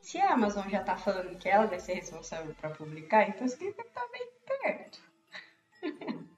se 0.00 0.18
a 0.18 0.32
Amazon 0.32 0.68
já 0.68 0.82
tá 0.82 0.96
falando 0.96 1.38
que 1.38 1.48
ela 1.48 1.66
vai 1.66 1.78
ser 1.78 1.94
responsável 1.94 2.54
para 2.54 2.70
publicar, 2.70 3.28
então 3.28 3.46
significa 3.46 3.84
que 3.84 3.90
tá 3.90 4.06
bem 4.10 4.28
perto. 4.46 5.00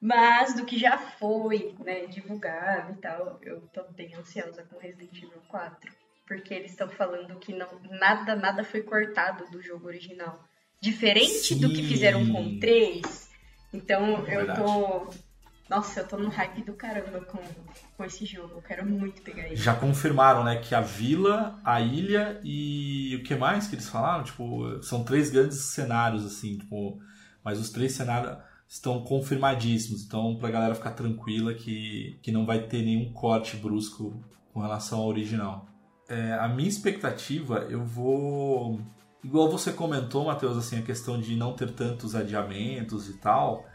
Mas 0.00 0.54
do 0.54 0.64
que 0.64 0.78
já 0.78 0.98
foi 0.98 1.74
né, 1.78 2.06
divulgado 2.06 2.92
e 2.92 2.96
tal, 2.96 3.38
eu 3.42 3.60
tô 3.68 3.84
bem 3.84 4.14
ansiosa 4.14 4.64
com 4.64 4.78
Resident 4.78 5.16
Evil 5.16 5.42
4 5.48 6.01
porque 6.26 6.54
eles 6.54 6.72
estão 6.72 6.88
falando 6.88 7.38
que 7.38 7.52
não, 7.52 7.68
nada, 7.98 8.36
nada 8.36 8.64
foi 8.64 8.82
cortado 8.82 9.50
do 9.50 9.62
jogo 9.62 9.86
original. 9.86 10.42
Diferente 10.80 11.54
Sim. 11.54 11.60
do 11.60 11.68
que 11.68 11.82
fizeram 11.82 12.26
com 12.26 12.58
3. 12.58 13.30
Então 13.72 14.26
é 14.26 14.36
eu 14.36 14.54
tô. 14.54 15.10
Nossa, 15.68 16.00
eu 16.00 16.08
tô 16.08 16.18
no 16.18 16.28
hype 16.28 16.62
do 16.64 16.74
caramba 16.74 17.20
com, 17.20 17.38
com 17.96 18.04
esse 18.04 18.26
jogo. 18.26 18.56
Eu 18.56 18.62
quero 18.62 18.84
muito 18.84 19.22
pegar 19.22 19.46
ele. 19.46 19.56
Já 19.56 19.74
confirmaram, 19.74 20.44
né, 20.44 20.56
que 20.56 20.74
a 20.74 20.80
vila, 20.80 21.58
a 21.64 21.80
ilha 21.80 22.40
e 22.44 23.16
o 23.16 23.22
que 23.22 23.34
mais 23.34 23.68
que 23.68 23.76
eles 23.76 23.88
falaram? 23.88 24.24
Tipo, 24.24 24.82
são 24.82 25.02
três 25.02 25.30
grandes 25.30 25.72
cenários, 25.72 26.26
assim, 26.26 26.58
tipo. 26.58 26.98
Mas 27.44 27.58
os 27.58 27.70
três 27.70 27.92
cenários 27.92 28.36
estão 28.68 29.02
confirmadíssimos. 29.02 30.04
Então, 30.04 30.36
pra 30.36 30.50
galera 30.50 30.74
ficar 30.74 30.92
tranquila 30.92 31.54
que, 31.54 32.18
que 32.22 32.30
não 32.30 32.44
vai 32.44 32.66
ter 32.66 32.82
nenhum 32.82 33.12
corte 33.12 33.56
brusco 33.56 34.22
com 34.52 34.60
relação 34.60 34.98
ao 34.98 35.06
original 35.06 35.71
é, 36.12 36.34
a 36.34 36.46
minha 36.46 36.68
expectativa, 36.68 37.66
eu 37.70 37.82
vou. 37.82 38.78
Igual 39.24 39.50
você 39.50 39.72
comentou, 39.72 40.26
Matheus, 40.26 40.58
assim, 40.58 40.78
a 40.78 40.82
questão 40.82 41.18
de 41.18 41.34
não 41.34 41.54
ter 41.54 41.70
tantos 41.70 42.14
adiamentos 42.14 43.08
e 43.08 43.14
tal. 43.14 43.66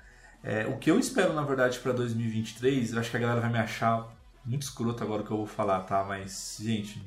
É, 0.43 0.67
o 0.67 0.77
que 0.77 0.91
eu 0.91 0.99
espero, 0.99 1.33
na 1.33 1.41
verdade, 1.41 1.79
para 1.79 1.93
2023, 1.93 2.93
eu 2.93 2.99
acho 2.99 3.09
que 3.09 3.17
a 3.17 3.19
galera 3.19 3.41
vai 3.41 3.49
me 3.49 3.57
achar 3.57 4.07
muito 4.45 4.61
escroto 4.61 5.03
agora 5.03 5.23
que 5.23 5.31
eu 5.31 5.37
vou 5.37 5.47
falar, 5.47 5.79
tá? 5.81 6.03
Mas, 6.03 6.59
gente, 6.61 7.01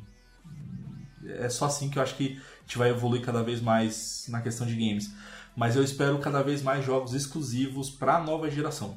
é 1.25 1.49
só 1.49 1.67
assim 1.67 1.89
que 1.89 1.99
eu 1.99 2.03
acho 2.03 2.17
que 2.17 2.41
a 2.59 2.61
gente 2.63 2.79
vai 2.79 2.91
evoluir 2.91 3.23
cada 3.23 3.43
vez 3.43 3.61
mais 3.61 4.27
na 4.29 4.41
questão 4.41 4.67
de 4.67 4.75
games. 4.75 5.15
Mas 5.55 5.77
eu 5.77 5.85
espero 5.85 6.19
cada 6.19 6.43
vez 6.43 6.61
mais 6.61 6.85
jogos 6.85 7.15
exclusivos 7.15 7.89
para 7.89 8.17
a 8.17 8.21
nova 8.21 8.51
geração. 8.51 8.97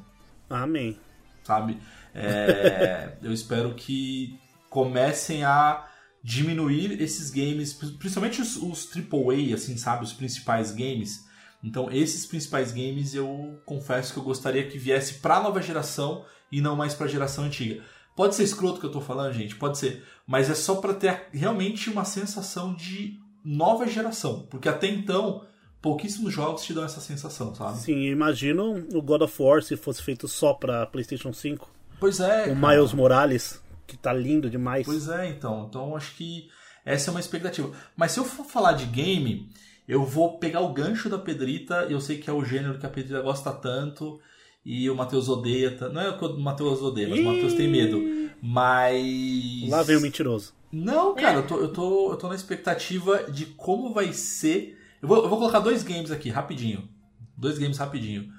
Amém. 0.50 0.98
Sabe? 1.44 1.78
É, 2.12 3.12
eu 3.22 3.32
espero 3.32 3.74
que 3.74 4.36
comecem 4.68 5.44
a 5.44 5.93
diminuir 6.24 7.02
esses 7.02 7.30
games, 7.30 7.74
principalmente 7.74 8.40
os, 8.40 8.56
os 8.56 8.88
AAA, 8.96 9.54
assim, 9.54 9.76
sabe? 9.76 10.04
Os 10.04 10.14
principais 10.14 10.72
games. 10.72 11.26
Então, 11.62 11.92
esses 11.92 12.24
principais 12.24 12.72
games 12.72 13.14
eu 13.14 13.60
confesso 13.66 14.14
que 14.14 14.18
eu 14.18 14.22
gostaria 14.22 14.66
que 14.66 14.78
viesse 14.78 15.14
para 15.14 15.36
a 15.36 15.42
nova 15.42 15.60
geração 15.60 16.24
e 16.50 16.62
não 16.62 16.74
mais 16.74 16.94
para 16.94 17.04
a 17.04 17.10
geração 17.10 17.44
antiga. 17.44 17.82
Pode 18.16 18.34
ser 18.34 18.44
escroto 18.44 18.80
que 18.80 18.86
eu 18.86 18.92
tô 18.92 19.02
falando, 19.02 19.34
gente, 19.34 19.56
pode 19.56 19.76
ser, 19.76 20.02
mas 20.26 20.48
é 20.48 20.54
só 20.54 20.76
para 20.76 20.94
ter 20.94 21.26
realmente 21.30 21.90
uma 21.90 22.04
sensação 22.06 22.74
de 22.74 23.18
nova 23.44 23.86
geração, 23.86 24.46
porque 24.48 24.68
até 24.68 24.86
então 24.86 25.44
pouquíssimos 25.82 26.32
jogos 26.32 26.62
te 26.64 26.72
dão 26.72 26.84
essa 26.84 27.00
sensação, 27.00 27.54
sabe? 27.54 27.78
Sim, 27.78 28.06
imagino 28.06 28.86
o 28.94 29.02
God 29.02 29.22
of 29.22 29.42
War 29.42 29.62
se 29.62 29.76
fosse 29.76 30.02
feito 30.02 30.26
só 30.26 30.54
para 30.54 30.86
PlayStation 30.86 31.32
5. 31.32 31.68
Pois 32.00 32.20
é. 32.20 32.44
O 32.44 32.58
cara. 32.58 32.76
Miles 32.76 32.92
Morales 32.92 33.63
que 33.86 33.96
tá 33.96 34.12
lindo 34.12 34.50
demais. 34.50 34.86
Pois 34.86 35.08
é, 35.08 35.28
então. 35.28 35.66
Então 35.68 35.96
acho 35.96 36.14
que 36.16 36.48
essa 36.84 37.10
é 37.10 37.12
uma 37.12 37.20
expectativa. 37.20 37.72
Mas 37.96 38.12
se 38.12 38.20
eu 38.20 38.24
for 38.24 38.44
falar 38.44 38.72
de 38.72 38.86
game, 38.86 39.48
eu 39.88 40.04
vou 40.04 40.38
pegar 40.38 40.60
o 40.60 40.72
gancho 40.72 41.08
da 41.08 41.18
Pedrita. 41.18 41.86
Eu 41.88 42.00
sei 42.00 42.18
que 42.18 42.28
é 42.28 42.32
o 42.32 42.44
gênero 42.44 42.78
que 42.78 42.86
a 42.86 42.90
Pedrita 42.90 43.20
gosta 43.22 43.52
tanto. 43.52 44.20
E 44.64 44.88
o 44.88 44.94
Matheus 44.94 45.28
odeia. 45.28 45.76
Não 45.92 46.00
é 46.00 46.12
que 46.16 46.24
o 46.24 46.38
Matheus 46.38 46.80
odeia, 46.80 47.08
mas 47.08 47.20
o 47.20 47.24
Matheus 47.24 47.54
tem 47.54 47.68
medo. 47.68 48.30
Mas. 48.40 49.68
Lá 49.68 49.82
vem 49.82 49.96
o 49.96 50.00
mentiroso. 50.00 50.54
Não, 50.72 51.14
cara, 51.14 51.38
eu 51.38 51.46
tô, 51.46 51.60
eu, 51.60 51.72
tô, 51.72 52.12
eu 52.12 52.16
tô 52.16 52.28
na 52.28 52.34
expectativa 52.34 53.30
de 53.30 53.46
como 53.46 53.92
vai 53.92 54.12
ser. 54.12 54.78
Eu 55.00 55.08
vou, 55.08 55.22
eu 55.22 55.28
vou 55.28 55.38
colocar 55.38 55.60
dois 55.60 55.82
games 55.82 56.10
aqui, 56.10 56.30
rapidinho. 56.30 56.88
Dois 57.36 57.58
games 57.58 57.78
rapidinho. 57.78 58.32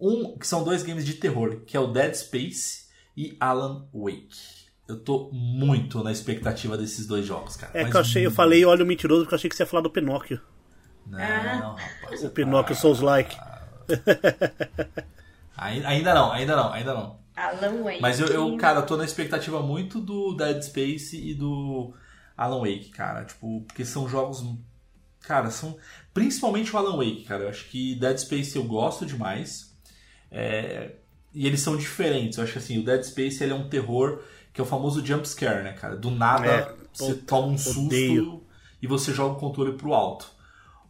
Um 0.00 0.38
que 0.38 0.46
são 0.46 0.64
dois 0.64 0.82
games 0.82 1.04
de 1.04 1.14
terror, 1.14 1.60
que 1.66 1.76
é 1.76 1.80
o 1.80 1.88
Dead 1.88 2.14
Space 2.14 2.84
e 3.16 3.36
Alan 3.38 3.86
Wake. 3.92 4.63
Eu 4.86 4.98
tô 4.98 5.30
muito 5.32 6.02
na 6.04 6.12
expectativa 6.12 6.76
desses 6.76 7.06
dois 7.06 7.24
jogos, 7.24 7.56
cara. 7.56 7.72
É 7.74 7.82
Mas 7.82 7.90
que 7.90 7.96
eu 7.96 8.00
achei, 8.00 8.26
eu 8.26 8.30
falei 8.30 8.64
olha 8.64 8.84
o 8.84 8.86
mentiroso 8.86 9.22
porque 9.22 9.34
eu 9.34 9.36
achei 9.36 9.48
que 9.48 9.56
você 9.56 9.62
ia 9.62 9.66
falar 9.66 9.82
do 9.82 9.90
Pinóquio. 9.90 10.40
Não, 11.06 11.18
ah. 11.18 11.76
rapaz. 12.02 12.22
O 12.22 12.30
Pinóquio 12.30 12.74
tá... 12.74 12.80
Souls 12.80 13.00
like. 13.00 13.36
ainda 15.56 16.14
não, 16.14 16.32
ainda 16.32 16.56
não, 16.56 16.72
ainda 16.72 16.94
não. 16.94 17.18
Alan 17.36 17.82
Wake. 17.82 18.00
Mas 18.00 18.20
eu, 18.20 18.28
eu, 18.28 18.56
cara, 18.56 18.82
tô 18.82 18.96
na 18.96 19.04
expectativa 19.04 19.60
muito 19.60 20.00
do 20.00 20.34
Dead 20.34 20.62
Space 20.62 21.16
e 21.16 21.34
do 21.34 21.92
Alan 22.36 22.60
Wake, 22.60 22.90
cara. 22.90 23.24
Tipo, 23.24 23.62
porque 23.62 23.84
são 23.84 24.08
jogos. 24.08 24.44
Cara, 25.20 25.50
são. 25.50 25.76
Principalmente 26.12 26.74
o 26.74 26.78
Alan 26.78 26.96
Wake, 26.96 27.24
cara. 27.24 27.44
Eu 27.44 27.48
acho 27.48 27.68
que 27.68 27.94
Dead 27.96 28.18
Space 28.18 28.56
eu 28.56 28.64
gosto 28.64 29.04
demais. 29.04 29.74
É, 30.30 30.92
e 31.32 31.46
eles 31.46 31.60
são 31.60 31.76
diferentes. 31.76 32.38
Eu 32.38 32.44
acho 32.44 32.52
que 32.52 32.58
assim, 32.58 32.78
o 32.78 32.84
Dead 32.84 33.02
Space 33.02 33.42
ele 33.42 33.52
é 33.52 33.56
um 33.56 33.68
terror 33.68 34.22
que 34.54 34.60
é 34.60 34.64
o 34.64 34.66
famoso 34.66 35.04
jump 35.04 35.28
scare, 35.28 35.64
né, 35.64 35.72
cara? 35.72 35.96
Do 35.96 36.10
nada 36.10 36.46
É, 36.46 36.74
você 36.92 37.14
toma 37.14 37.48
um 37.48 37.58
susto 37.58 37.86
odeio. 37.86 38.42
e 38.80 38.86
você 38.86 39.12
joga 39.12 39.34
o 39.34 39.38
controle 39.40 39.72
pro 39.72 39.92
alto. 39.92 40.32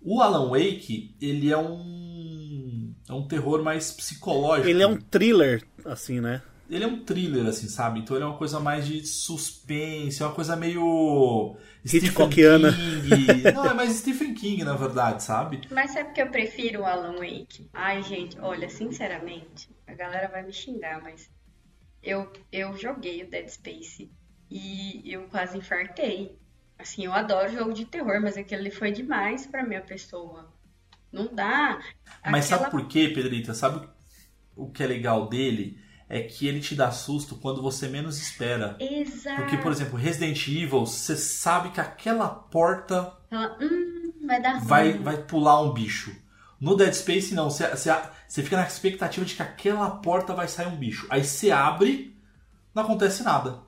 O 0.03 0.21
Alan 0.21 0.51
Wake, 0.51 1.17
ele 1.21 1.51
é 1.51 1.57
um 1.57 2.95
é 3.09 3.13
um 3.13 3.27
terror 3.27 3.63
mais 3.63 3.91
psicológico. 3.91 4.69
Ele 4.69 4.83
é 4.83 4.87
um 4.87 4.97
thriller, 4.97 5.63
assim, 5.85 6.21
né? 6.21 6.43
Ele 6.69 6.85
é 6.85 6.87
um 6.87 7.05
thriller, 7.05 7.47
assim, 7.47 7.69
sabe? 7.69 8.01
Então 8.01 8.17
ele 8.17 8.25
é 8.25 8.27
uma 8.27 8.37
coisa 8.39 8.59
mais 8.59 8.87
de 8.87 9.05
suspense, 9.07 10.23
é 10.23 10.27
uma 10.27 10.35
coisa 10.35 10.57
meio. 10.57 11.57
Stephen 11.87 12.09
Hitchcockiana. 12.09 12.73
King. 12.73 13.43
Não, 13.53 13.65
é 13.67 13.75
mais 13.75 13.93
Stephen 13.97 14.35
King, 14.35 14.65
na 14.65 14.75
verdade, 14.75 15.23
sabe? 15.23 15.61
Mas 15.71 15.93
sabe 15.93 16.13
que 16.13 16.23
eu 16.23 16.29
prefiro 16.31 16.81
o 16.81 16.85
Alan 16.85 17.17
Wake? 17.17 17.69
Ai, 17.73 18.03
gente, 18.03 18.39
olha, 18.41 18.69
sinceramente, 18.69 19.69
a 19.87 19.93
galera 19.95 20.29
vai 20.29 20.43
me 20.43 20.53
xingar, 20.53 21.03
mas 21.03 21.31
eu, 22.05 22.31
eu 22.53 22.77
joguei 22.77 23.23
o 23.25 23.31
Dead 23.31 23.49
Space 23.49 24.11
e 24.51 25.03
eu 25.13 25.23
quase 25.29 25.59
infartei. 25.59 26.39
Assim, 26.79 27.05
eu 27.05 27.13
adoro 27.13 27.53
jogo 27.53 27.73
de 27.73 27.85
terror, 27.85 28.21
mas 28.21 28.37
aquele 28.37 28.71
foi 28.71 28.93
demais 28.93 29.47
pra 29.47 29.63
minha 29.65 29.81
pessoa. 29.81 30.53
Não 31.13 31.33
dá. 31.33 31.81
Mas 32.27 32.47
Aquela- 32.47 32.63
sabe 32.63 32.71
por 32.71 32.89
quê, 32.89 33.09
Pedrita? 33.09 33.55
Sabe 33.55 33.89
o 34.57 34.71
que 34.71 34.83
é 34.83 34.87
legal 34.87 35.29
dele? 35.29 35.79
É 36.09 36.21
que 36.21 36.47
ele 36.47 36.61
te 36.61 36.75
dá 36.75 36.91
susto 36.91 37.37
quando 37.37 37.63
você 37.63 37.89
menos 37.89 38.19
espera. 38.21 38.77
Exato. 38.79 39.41
Porque, 39.41 39.57
por 39.57 39.73
exemplo, 39.73 39.97
Resident 39.99 40.47
Evil, 40.49 40.85
você 40.85 41.17
sabe 41.17 41.71
que 41.71 41.81
aquela 41.81 42.29
porta 42.29 43.17
Ela, 43.31 43.57
hum, 43.61 44.13
vai 44.27 44.43
dar 44.43 44.55
ruim. 44.59 44.67
vai, 44.67 44.93
vai 44.99 45.17
pular 45.23 45.63
um 45.63 45.73
bicho. 45.73 46.15
No 46.61 46.77
Dead 46.77 46.93
Space, 46.93 47.35
não. 47.35 47.49
Você, 47.51 47.69
você, 47.69 47.91
você 48.29 48.43
fica 48.43 48.57
na 48.57 48.67
expectativa 48.67 49.25
de 49.25 49.35
que 49.35 49.43
aquela 49.43 49.91
porta 49.91 50.35
vai 50.35 50.49
sair 50.49 50.67
um 50.67 50.77
bicho. 50.77 51.07
Aí 51.11 51.25
você 51.25 51.51
abre, 51.51 52.17
não 52.75 52.83
acontece 52.83 53.23
nada. 53.23 53.61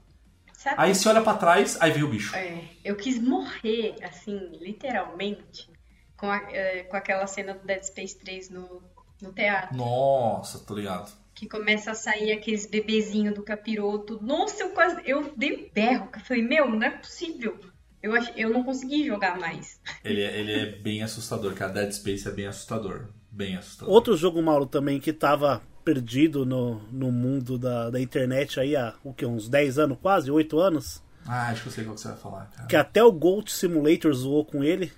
Sabe? 0.53 0.77
Aí 0.79 0.95
você 0.95 1.09
olha 1.09 1.23
pra 1.23 1.35
trás, 1.35 1.77
aí 1.81 1.91
vem 1.93 2.03
o 2.03 2.09
bicho. 2.09 2.35
É, 2.35 2.65
eu 2.85 2.97
quis 2.97 3.19
morrer, 3.21 3.95
assim, 4.03 4.39
literalmente, 4.61 5.69
com, 6.17 6.31
a- 6.31 6.51
é, 6.51 6.83
com 6.85 6.97
aquela 6.97 7.27
cena 7.27 7.55
do 7.55 7.65
Dead 7.67 7.83
Space 7.85 8.19
3 8.19 8.51
no, 8.51 8.83
no 9.21 9.33
teatro. 9.33 9.77
Nossa, 9.77 10.59
tô 10.59 10.75
ligado. 10.75 11.13
Que 11.35 11.47
começa 11.47 11.91
a 11.91 11.95
sair 11.95 12.33
aqueles 12.33 12.67
bebezinhos 12.67 13.35
do 13.35 13.43
capiroto. 13.43 14.19
Nossa, 14.23 14.63
eu 14.63 14.71
quase. 14.71 15.03
Eu 15.05 15.33
dei 15.37 15.53
um 15.67 15.71
berro. 15.73 16.09
Eu 16.15 16.21
falei, 16.21 16.43
meu, 16.43 16.71
não 16.71 16.83
é 16.83 16.91
possível. 16.91 17.59
Eu, 18.03 18.15
ach, 18.15 18.33
eu 18.37 18.49
não 18.51 18.65
consegui 18.65 19.05
jogar 19.07 19.39
mais. 19.39 19.79
Ele 20.03 20.23
é, 20.23 20.39
ele 20.39 20.53
é 20.53 20.67
bem 20.81 21.03
assustador, 21.03 21.55
cara. 21.55 21.73
Dead 21.73 21.93
Space 21.93 22.27
é 22.27 22.31
bem 22.31 22.47
assustador. 22.47 23.09
Bem 23.37 23.55
assustador. 23.55 23.93
Outro 23.93 24.17
jogo, 24.17 24.41
Mauro, 24.41 24.65
também 24.65 24.99
que 24.99 25.13
tava 25.13 25.61
perdido 25.85 26.47
no, 26.47 26.81
no 26.91 27.13
mundo 27.13 27.59
da, 27.59 27.91
da 27.91 28.01
internet 28.01 28.59
aí 28.59 28.75
há 28.75 28.95
o 29.05 29.13
que, 29.13 29.27
uns 29.27 29.47
10 29.47 29.79
anos, 29.79 29.99
quase, 30.01 30.31
8 30.31 30.59
anos. 30.59 31.03
Ah, 31.27 31.49
acho 31.49 31.63
que 31.63 31.69
eu 31.69 31.73
sei 31.73 31.85
qual 31.85 31.95
que 31.95 32.01
você 32.01 32.09
vai 32.09 32.17
falar, 32.17 32.47
cara. 32.47 32.67
Que 32.67 32.77
até 32.77 33.05
o 33.05 33.13
Gold 33.13 33.53
Simulator 33.53 34.13
zoou 34.15 34.43
com 34.43 34.65
ele. 34.65 34.91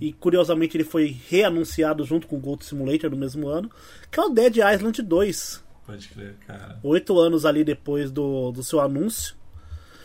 E 0.00 0.12
curiosamente 0.12 0.76
ele 0.76 0.84
foi 0.84 1.16
reanunciado 1.28 2.04
junto 2.04 2.26
com 2.26 2.36
o 2.36 2.40
Gold 2.40 2.64
Simulator 2.64 3.10
no 3.10 3.16
mesmo 3.16 3.48
ano. 3.48 3.70
Que 4.10 4.18
é 4.18 4.22
o 4.22 4.30
Dead 4.30 4.56
Island 4.56 5.02
2. 5.02 5.64
Pode 5.86 6.08
crer, 6.08 6.36
cara. 6.46 6.78
Oito 6.82 7.18
anos 7.18 7.44
ali 7.44 7.64
depois 7.64 8.10
do, 8.10 8.50
do 8.50 8.62
seu 8.62 8.80
anúncio. 8.80 9.36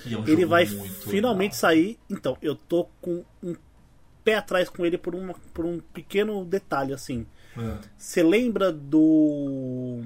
É 0.05 0.17
um 0.17 0.27
Ele 0.27 0.45
vai 0.45 0.65
finalmente 0.65 1.53
legal. 1.53 1.59
sair. 1.59 1.99
Então, 2.09 2.37
eu 2.41 2.55
tô 2.55 2.85
com 3.01 3.23
um 3.41 3.55
pé 4.23 4.35
atrás 4.35 4.69
com 4.69 4.85
ele 4.85 4.97
por, 4.97 5.15
uma, 5.15 5.33
por 5.53 5.65
um 5.65 5.79
pequeno 5.79 6.43
detalhe, 6.43 6.93
assim. 6.93 7.25
É. 7.57 7.77
Você 7.97 8.21
lembra 8.23 8.71
do 8.71 10.01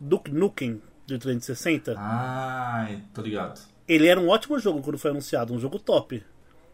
Duke 0.00 0.30
Nukem 0.32 0.80
de 1.06 1.18
360? 1.18 1.94
Ai, 1.98 3.02
tô 3.12 3.22
ligado. 3.22 3.60
Ele 3.86 4.06
era 4.06 4.20
um 4.20 4.28
ótimo 4.28 4.58
jogo 4.58 4.80
quando 4.82 4.98
foi 4.98 5.10
anunciado, 5.10 5.52
um 5.52 5.58
jogo 5.58 5.78
top. 5.78 6.22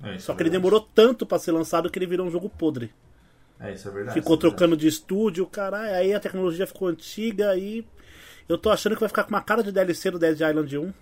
É, 0.02 0.18
Só 0.18 0.32
é 0.32 0.36
que 0.36 0.42
ele 0.42 0.50
verdade. 0.50 0.50
demorou 0.50 0.80
tanto 0.80 1.24
pra 1.24 1.38
ser 1.38 1.52
lançado 1.52 1.90
que 1.90 1.98
ele 1.98 2.06
virou 2.06 2.26
um 2.26 2.30
jogo 2.30 2.48
podre. 2.50 2.92
É, 3.58 3.72
isso 3.72 3.88
é 3.88 3.90
verdade. 3.92 4.14
Ficou 4.20 4.34
isso 4.36 4.40
é 4.40 4.42
verdade. 4.42 4.56
trocando 4.58 4.76
de 4.76 4.86
estúdio, 4.86 5.46
caralho. 5.46 5.94
Aí 5.94 6.12
a 6.12 6.20
tecnologia 6.20 6.66
ficou 6.66 6.88
antiga 6.88 7.50
aí. 7.50 7.86
Eu 8.48 8.58
tô 8.58 8.70
achando 8.70 8.94
que 8.94 9.00
vai 9.00 9.08
ficar 9.08 9.24
com 9.24 9.30
uma 9.30 9.40
cara 9.42 9.62
de 9.62 9.72
DLC 9.72 10.10
do 10.10 10.18
Dead 10.18 10.34
Island 10.38 10.78
1. 10.78 10.92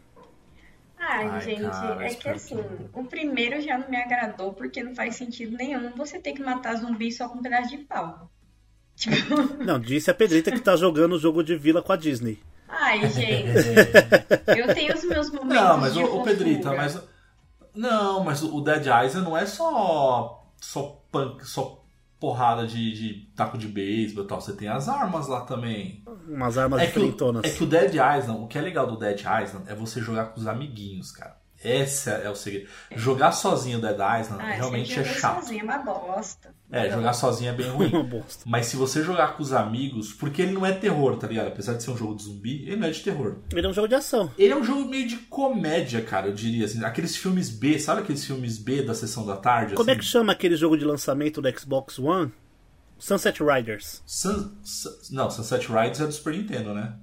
Ai, 0.96 1.26
Ai, 1.28 1.40
gente, 1.42 1.62
cara, 1.62 2.06
é 2.06 2.14
que 2.14 2.28
assim, 2.28 2.56
que- 2.56 2.88
o 2.98 3.04
primeiro 3.04 3.60
já 3.60 3.76
não 3.76 3.90
me 3.90 3.96
agradou 3.96 4.54
porque 4.54 4.82
não 4.82 4.94
faz 4.94 5.16
sentido 5.16 5.56
nenhum 5.56 5.90
você 5.96 6.18
ter 6.18 6.32
que 6.32 6.42
matar 6.42 6.76
zumbi 6.76 7.12
só 7.12 7.28
com 7.28 7.38
um 7.38 7.42
pedaço 7.42 7.68
de 7.70 7.78
pau. 7.78 8.30
Tipo, 8.96 9.34
Não, 9.64 9.78
disse 9.80 10.10
a 10.10 10.14
Pedrita 10.14 10.50
que 10.50 10.60
tá 10.60 10.76
jogando 10.76 11.14
o 11.14 11.18
jogo 11.18 11.42
de 11.42 11.56
vila 11.56 11.82
com 11.82 11.92
a 11.92 11.96
Disney. 11.96 12.40
ai, 12.68 13.08
gente, 13.10 13.48
eu 14.58 14.74
tenho 14.74 14.94
os 14.94 15.04
meus 15.04 15.30
momentos 15.30 15.54
Não, 15.56 15.78
mas 15.78 15.94
de 15.94 16.00
o, 16.02 16.20
o 16.20 16.22
Pedrita, 16.24 16.72
mas. 16.72 17.00
Não, 17.74 18.22
mas 18.22 18.42
o 18.42 18.60
Dead 18.60 18.82
Island 18.86 19.22
não 19.24 19.36
é 19.36 19.46
só. 19.46 20.44
só 20.60 21.02
punk, 21.10 21.44
só 21.44 21.80
porrada 22.20 22.66
de, 22.66 22.92
de 22.92 23.28
taco 23.36 23.58
de 23.58 23.66
beisebol 23.68 24.24
e 24.24 24.26
tal. 24.28 24.40
Você 24.40 24.52
tem 24.54 24.68
as 24.68 24.88
armas 24.88 25.26
lá 25.26 25.42
também. 25.42 26.02
Umas 26.28 26.56
armas 26.56 26.80
É 26.80 26.86
que, 26.86 26.92
o, 26.98 27.02
diferentonas. 27.02 27.44
é 27.44 27.50
que 27.50 27.62
o 27.62 27.66
Dead 27.66 27.90
Island, 27.94 28.40
o 28.40 28.46
que 28.46 28.56
é 28.56 28.60
legal 28.62 28.86
do 28.86 28.96
Dead 28.96 29.18
Island 29.18 29.64
é 29.66 29.74
você 29.74 30.00
jogar 30.00 30.26
com 30.26 30.40
os 30.40 30.46
amiguinhos, 30.46 31.10
cara. 31.12 31.36
Esse 31.62 32.10
é 32.10 32.28
o 32.30 32.34
segredo. 32.36 32.68
Jogar 32.94 33.32
sozinho 33.32 33.78
o 33.78 33.80
Dead 33.80 33.94
Island 34.20 34.42
realmente 34.42 34.98
é 35.00 35.04
chato. 35.04 35.40
sozinha, 35.42 35.62
é 35.62 35.64
uma 35.64 35.78
bosta. 35.78 36.54
É, 36.76 36.90
jogar 36.90 37.12
sozinho 37.12 37.50
é 37.50 37.52
bem 37.54 37.68
ruim. 37.70 37.88
Uma 37.90 38.02
bosta. 38.02 38.42
Mas 38.46 38.66
se 38.66 38.76
você 38.76 39.02
jogar 39.02 39.36
com 39.36 39.42
os 39.42 39.52
amigos, 39.52 40.12
porque 40.12 40.42
ele 40.42 40.52
não 40.52 40.66
é 40.66 40.72
terror, 40.72 41.16
tá 41.16 41.26
ligado? 41.28 41.48
Apesar 41.48 41.74
de 41.74 41.82
ser 41.82 41.90
um 41.92 41.96
jogo 41.96 42.16
de 42.16 42.24
zumbi, 42.24 42.64
ele 42.66 42.76
não 42.76 42.88
é 42.88 42.90
de 42.90 43.00
terror. 43.00 43.36
Ele 43.52 43.66
é 43.66 43.70
um 43.70 43.72
jogo 43.72 43.86
de 43.88 43.94
ação. 43.94 44.30
Ele 44.36 44.52
é 44.52 44.56
um 44.56 44.64
jogo 44.64 44.84
meio 44.84 45.06
de 45.06 45.16
comédia, 45.16 46.02
cara, 46.02 46.26
eu 46.26 46.32
diria 46.34 46.64
assim. 46.64 46.82
Aqueles 46.84 47.16
filmes 47.16 47.48
B, 47.50 47.78
sabe 47.78 48.00
aqueles 48.02 48.24
filmes 48.24 48.58
B 48.58 48.82
da 48.82 48.94
sessão 48.94 49.24
da 49.24 49.36
tarde? 49.36 49.74
Como 49.74 49.88
é 49.88 49.92
assim? 49.92 50.00
que 50.00 50.06
chama 50.06 50.32
aquele 50.32 50.56
jogo 50.56 50.76
de 50.76 50.84
lançamento 50.84 51.40
do 51.40 51.58
Xbox 51.58 51.98
One? 51.98 52.32
Sunset 52.98 53.42
Riders. 53.42 54.02
Sun- 54.06 54.52
Sun- 54.62 54.90
não, 55.12 55.30
Sunset 55.30 55.66
Riders 55.68 56.00
é 56.00 56.06
do 56.06 56.12
Super 56.12 56.34
Nintendo, 56.34 56.72
né? 56.74 56.94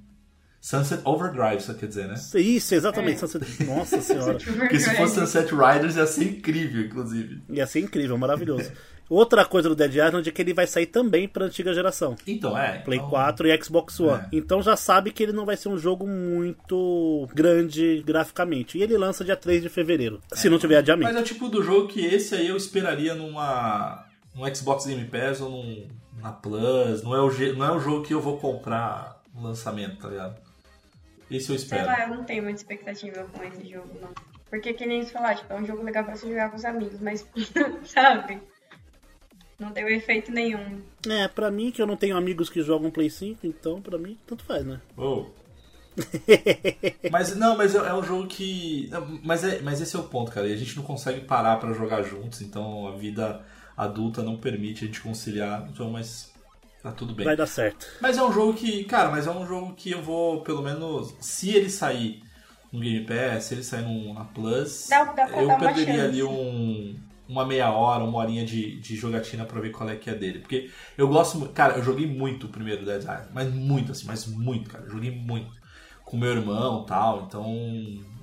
Sunset 0.59 1.01
Overdrive, 1.05 1.59
você 1.61 1.73
quer 1.73 1.87
dizer, 1.87 2.07
né? 2.07 2.13
Isso, 2.35 2.75
exatamente. 2.75 3.19
Sunset... 3.19 3.63
Nossa 3.65 3.99
senhora. 4.01 4.37
Porque 4.37 4.79
se 4.79 4.95
fosse 4.95 5.15
Sunset 5.15 5.51
Riders 5.53 5.95
ia 5.95 6.05
ser 6.05 6.23
incrível, 6.25 6.81
inclusive. 6.85 7.41
Ia 7.49 7.65
ser 7.65 7.79
incrível, 7.79 8.17
maravilhoso. 8.17 8.71
Outra 9.13 9.43
coisa 9.43 9.67
do 9.67 9.75
Dead 9.75 9.93
Island 9.95 10.29
é 10.29 10.31
que 10.31 10.41
ele 10.41 10.53
vai 10.53 10.65
sair 10.65 10.85
também 10.85 11.27
pra 11.27 11.43
antiga 11.43 11.73
geração. 11.73 12.15
Então, 12.25 12.57
é. 12.57 12.79
Play 12.79 12.97
então- 12.97 13.09
4 13.09 13.45
e 13.45 13.61
Xbox 13.61 13.99
One. 13.99 14.23
É. 14.23 14.27
Então 14.31 14.61
já 14.61 14.77
sabe 14.77 15.11
que 15.11 15.21
ele 15.21 15.33
não 15.33 15.45
vai 15.45 15.57
ser 15.57 15.67
um 15.67 15.77
jogo 15.77 16.07
muito 16.07 17.27
grande 17.33 18.01
graficamente. 18.05 18.77
E 18.77 18.81
ele 18.83 18.97
lança 18.97 19.25
dia 19.25 19.35
3 19.35 19.61
de 19.61 19.67
fevereiro. 19.67 20.21
Se 20.33 20.49
não 20.49 20.57
tiver 20.57 20.77
adiamento. 20.77 21.11
Mas 21.11 21.17
é 21.17 21.21
o 21.21 21.25
tipo 21.25 21.49
do 21.49 21.61
jogo 21.61 21.89
que 21.89 22.05
esse 22.05 22.33
aí 22.35 22.47
eu 22.47 22.55
esperaria 22.55 23.13
numa. 23.13 24.05
num 24.33 24.55
Xbox 24.55 24.85
Game 24.85 25.03
Pass 25.05 25.41
ou 25.41 25.49
num, 25.49 25.87
na 26.21 26.31
Plus. 26.31 27.03
Não 27.03 27.13
é, 27.13 27.19
o, 27.21 27.57
não 27.57 27.65
é 27.65 27.71
o 27.71 27.79
jogo 27.81 28.05
que 28.05 28.13
eu 28.13 28.21
vou 28.21 28.37
comprar 28.37 29.21
no 29.35 29.43
lançamento, 29.43 29.97
tá 29.97 30.07
ligado? 30.07 30.39
Esse 31.29 31.49
eu 31.51 31.57
Sei 31.57 31.63
espero. 31.65 31.85
lá, 31.85 32.03
eu 32.03 32.15
não 32.15 32.23
tenho 32.23 32.43
muita 32.43 32.59
expectativa 32.61 33.25
com 33.25 33.43
esse 33.43 33.67
jogo, 33.69 33.89
não. 34.01 34.09
Porque 34.49 34.73
que 34.73 34.85
nem 34.85 35.03
você 35.03 35.11
falar, 35.11 35.35
tipo, 35.35 35.51
é 35.51 35.55
um 35.57 35.65
jogo 35.65 35.81
legal 35.83 36.03
pra 36.03 36.15
você 36.15 36.27
jogar 36.29 36.49
com 36.49 36.57
os 36.57 36.65
amigos, 36.65 36.99
mas, 37.01 37.25
sabe? 37.85 38.39
Não 39.61 39.71
deu 39.71 39.87
efeito 39.87 40.31
nenhum. 40.31 40.81
É, 41.07 41.27
pra 41.27 41.51
mim, 41.51 41.69
que 41.69 41.79
eu 41.79 41.85
não 41.85 41.95
tenho 41.95 42.17
amigos 42.17 42.49
que 42.49 42.63
jogam 42.63 42.89
Play 42.89 43.11
5, 43.11 43.45
então 43.45 43.79
pra 43.79 43.95
mim, 43.95 44.17
tanto 44.25 44.43
faz, 44.43 44.65
né? 44.65 44.81
Oh. 44.97 45.25
mas 47.11 47.35
não, 47.35 47.55
mas 47.55 47.75
é, 47.75 47.77
é 47.77 47.93
um 47.93 48.01
jogo 48.01 48.25
que. 48.25 48.89
Mas, 49.23 49.43
é, 49.43 49.61
mas 49.61 49.79
esse 49.79 49.95
é 49.95 49.99
o 49.99 50.03
ponto, 50.03 50.31
cara. 50.31 50.47
E 50.47 50.53
a 50.53 50.57
gente 50.57 50.75
não 50.75 50.83
consegue 50.83 51.21
parar 51.21 51.57
pra 51.57 51.73
jogar 51.73 52.01
juntos, 52.01 52.41
então 52.41 52.87
a 52.87 52.95
vida 52.97 53.45
adulta 53.77 54.23
não 54.23 54.35
permite 54.35 54.83
a 54.83 54.87
gente 54.87 54.99
conciliar. 54.99 55.69
Então, 55.71 55.91
mas 55.91 56.33
tá 56.81 56.91
tudo 56.91 57.13
bem. 57.13 57.25
Vai 57.25 57.35
dar 57.35 57.45
certo. 57.45 57.85
Mas 58.01 58.17
é 58.17 58.23
um 58.23 58.33
jogo 58.33 58.55
que, 58.55 58.83
cara, 58.85 59.11
mas 59.11 59.27
é 59.27 59.31
um 59.31 59.45
jogo 59.45 59.75
que 59.75 59.91
eu 59.91 60.01
vou, 60.01 60.41
pelo 60.41 60.63
menos, 60.63 61.13
se 61.19 61.51
ele 61.51 61.69
sair 61.69 62.23
no 62.71 62.79
Game 62.79 63.05
Pass, 63.05 63.43
se 63.43 63.53
ele 63.53 63.63
sair 63.63 63.83
num, 63.83 64.13
na 64.15 64.23
Plus, 64.23 64.87
Dá- 64.89 65.03
dá 65.03 65.27
pra 65.27 65.43
eu 65.43 65.57
perderia 65.59 66.05
ali 66.05 66.23
um, 66.23 66.95
uma 67.31 67.45
meia 67.45 67.71
hora, 67.71 68.03
uma 68.03 68.17
horinha 68.19 68.45
de, 68.45 68.77
de 68.79 68.95
jogatina 68.95 69.45
pra 69.45 69.61
ver 69.61 69.71
qual 69.71 69.89
é 69.89 69.95
que 69.95 70.09
é 70.09 70.13
dele. 70.15 70.39
Porque 70.39 70.69
eu 70.97 71.07
gosto, 71.07 71.39
cara, 71.49 71.75
eu 71.77 71.83
joguei 71.83 72.05
muito 72.05 72.47
o 72.47 72.49
primeiro 72.49 72.85
Dead 72.85 72.99
Island, 72.99 73.29
mas 73.33 73.53
muito 73.53 73.91
assim, 73.93 74.05
mas 74.05 74.25
muito, 74.27 74.69
cara, 74.69 74.83
eu 74.83 74.91
joguei 74.91 75.11
muito 75.11 75.49
com 76.03 76.17
meu 76.17 76.31
irmão, 76.31 76.83
e 76.83 76.87
tal. 76.87 77.25
Então, 77.25 77.45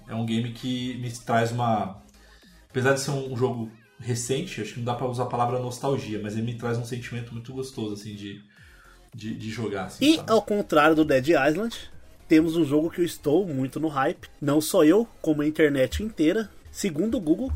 é 0.07 0.15
um 0.15 0.27
game 0.27 0.53
que 0.53 0.99
me 0.99 1.11
traz 1.11 1.51
uma 1.51 2.03
apesar 2.71 2.93
de 2.93 3.01
ser 3.01 3.13
um 3.13 3.35
jogo 3.35 3.71
recente, 3.99 4.61
acho 4.61 4.75
que 4.75 4.79
não 4.81 4.85
dá 4.85 4.95
pra 4.95 5.07
usar 5.09 5.25
a 5.25 5.27
palavra 5.27 5.59
nostalgia, 5.59 6.21
mas 6.23 6.35
ele 6.35 6.43
me 6.43 6.55
traz 6.55 6.77
um 6.79 6.85
sentimento 6.85 7.33
muito 7.33 7.53
gostoso 7.53 7.95
assim 7.95 8.15
de 8.15 8.43
de, 9.15 9.35
de 9.35 9.51
jogar 9.51 9.85
assim, 9.87 10.05
E 10.05 10.17
sabe? 10.17 10.31
ao 10.31 10.43
contrário 10.43 10.95
do 10.95 11.05
Dead 11.05 11.29
Island, 11.29 11.75
temos 12.29 12.57
um 12.57 12.65
jogo 12.65 12.91
que 12.91 13.01
eu 13.01 13.05
estou 13.07 13.47
muito 13.47 13.81
no 13.81 13.89
hype. 13.89 14.29
Não 14.41 14.61
só 14.61 14.85
eu, 14.85 15.09
como 15.23 15.41
a 15.41 15.47
internet 15.47 16.03
inteira. 16.03 16.51
Segundo 16.71 17.17
o 17.17 17.21
Google, 17.21 17.51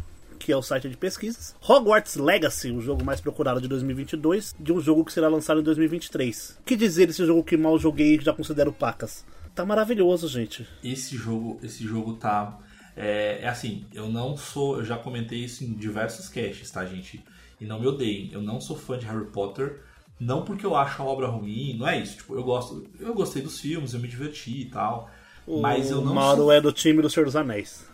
que 0.44 0.52
é 0.52 0.56
o 0.56 0.62
site 0.62 0.88
de 0.88 0.96
pesquisas, 0.96 1.54
Hogwarts 1.66 2.16
Legacy, 2.16 2.70
o 2.70 2.80
jogo 2.80 3.04
mais 3.04 3.20
procurado 3.20 3.60
de 3.60 3.68
2022, 3.68 4.54
de 4.58 4.72
um 4.72 4.80
jogo 4.80 5.04
que 5.04 5.12
será 5.12 5.28
lançado 5.28 5.60
em 5.60 5.64
2023. 5.64 6.58
O 6.60 6.64
que 6.64 6.76
dizer 6.76 7.06
desse 7.06 7.24
jogo 7.24 7.44
que 7.44 7.56
mal 7.56 7.78
joguei 7.78 8.16
e 8.16 8.20
já 8.20 8.32
considero 8.32 8.72
pacas? 8.72 9.24
tá 9.54 9.64
maravilhoso, 9.64 10.28
gente. 10.28 10.66
Esse 10.82 11.16
jogo, 11.16 11.58
esse 11.62 11.84
jogo 11.84 12.14
tá. 12.14 12.58
É, 12.96 13.40
é 13.42 13.48
assim, 13.48 13.86
eu 13.92 14.08
não 14.08 14.36
sou. 14.36 14.78
Eu 14.78 14.84
já 14.84 14.96
comentei 14.96 15.38
isso 15.44 15.64
em 15.64 15.72
diversos 15.72 16.28
casts, 16.28 16.70
tá, 16.70 16.84
gente? 16.84 17.24
E 17.60 17.64
não 17.64 17.80
me 17.80 17.86
odeiem. 17.86 18.30
Eu 18.32 18.42
não 18.42 18.60
sou 18.60 18.76
fã 18.76 18.98
de 18.98 19.06
Harry 19.06 19.26
Potter. 19.26 19.82
Não 20.18 20.44
porque 20.44 20.64
eu 20.64 20.76
acho 20.76 21.02
a 21.02 21.04
obra 21.04 21.26
ruim, 21.26 21.76
não 21.76 21.88
é 21.88 21.98
isso. 21.98 22.16
Tipo, 22.16 22.34
eu 22.34 22.42
gosto. 22.42 22.86
Eu 22.98 23.14
gostei 23.14 23.42
dos 23.42 23.60
filmes, 23.60 23.94
eu 23.94 24.00
me 24.00 24.08
diverti 24.08 24.62
e 24.62 24.64
tal. 24.66 25.10
O 25.46 25.60
mas 25.60 25.90
eu 25.90 26.00
não 26.00 26.14
Mauro 26.14 26.42
sou... 26.42 26.52
é 26.52 26.60
do 26.60 26.72
time 26.72 27.02
do 27.02 27.10
Senhor 27.10 27.26
dos 27.26 27.34
Anéis. 27.34 27.84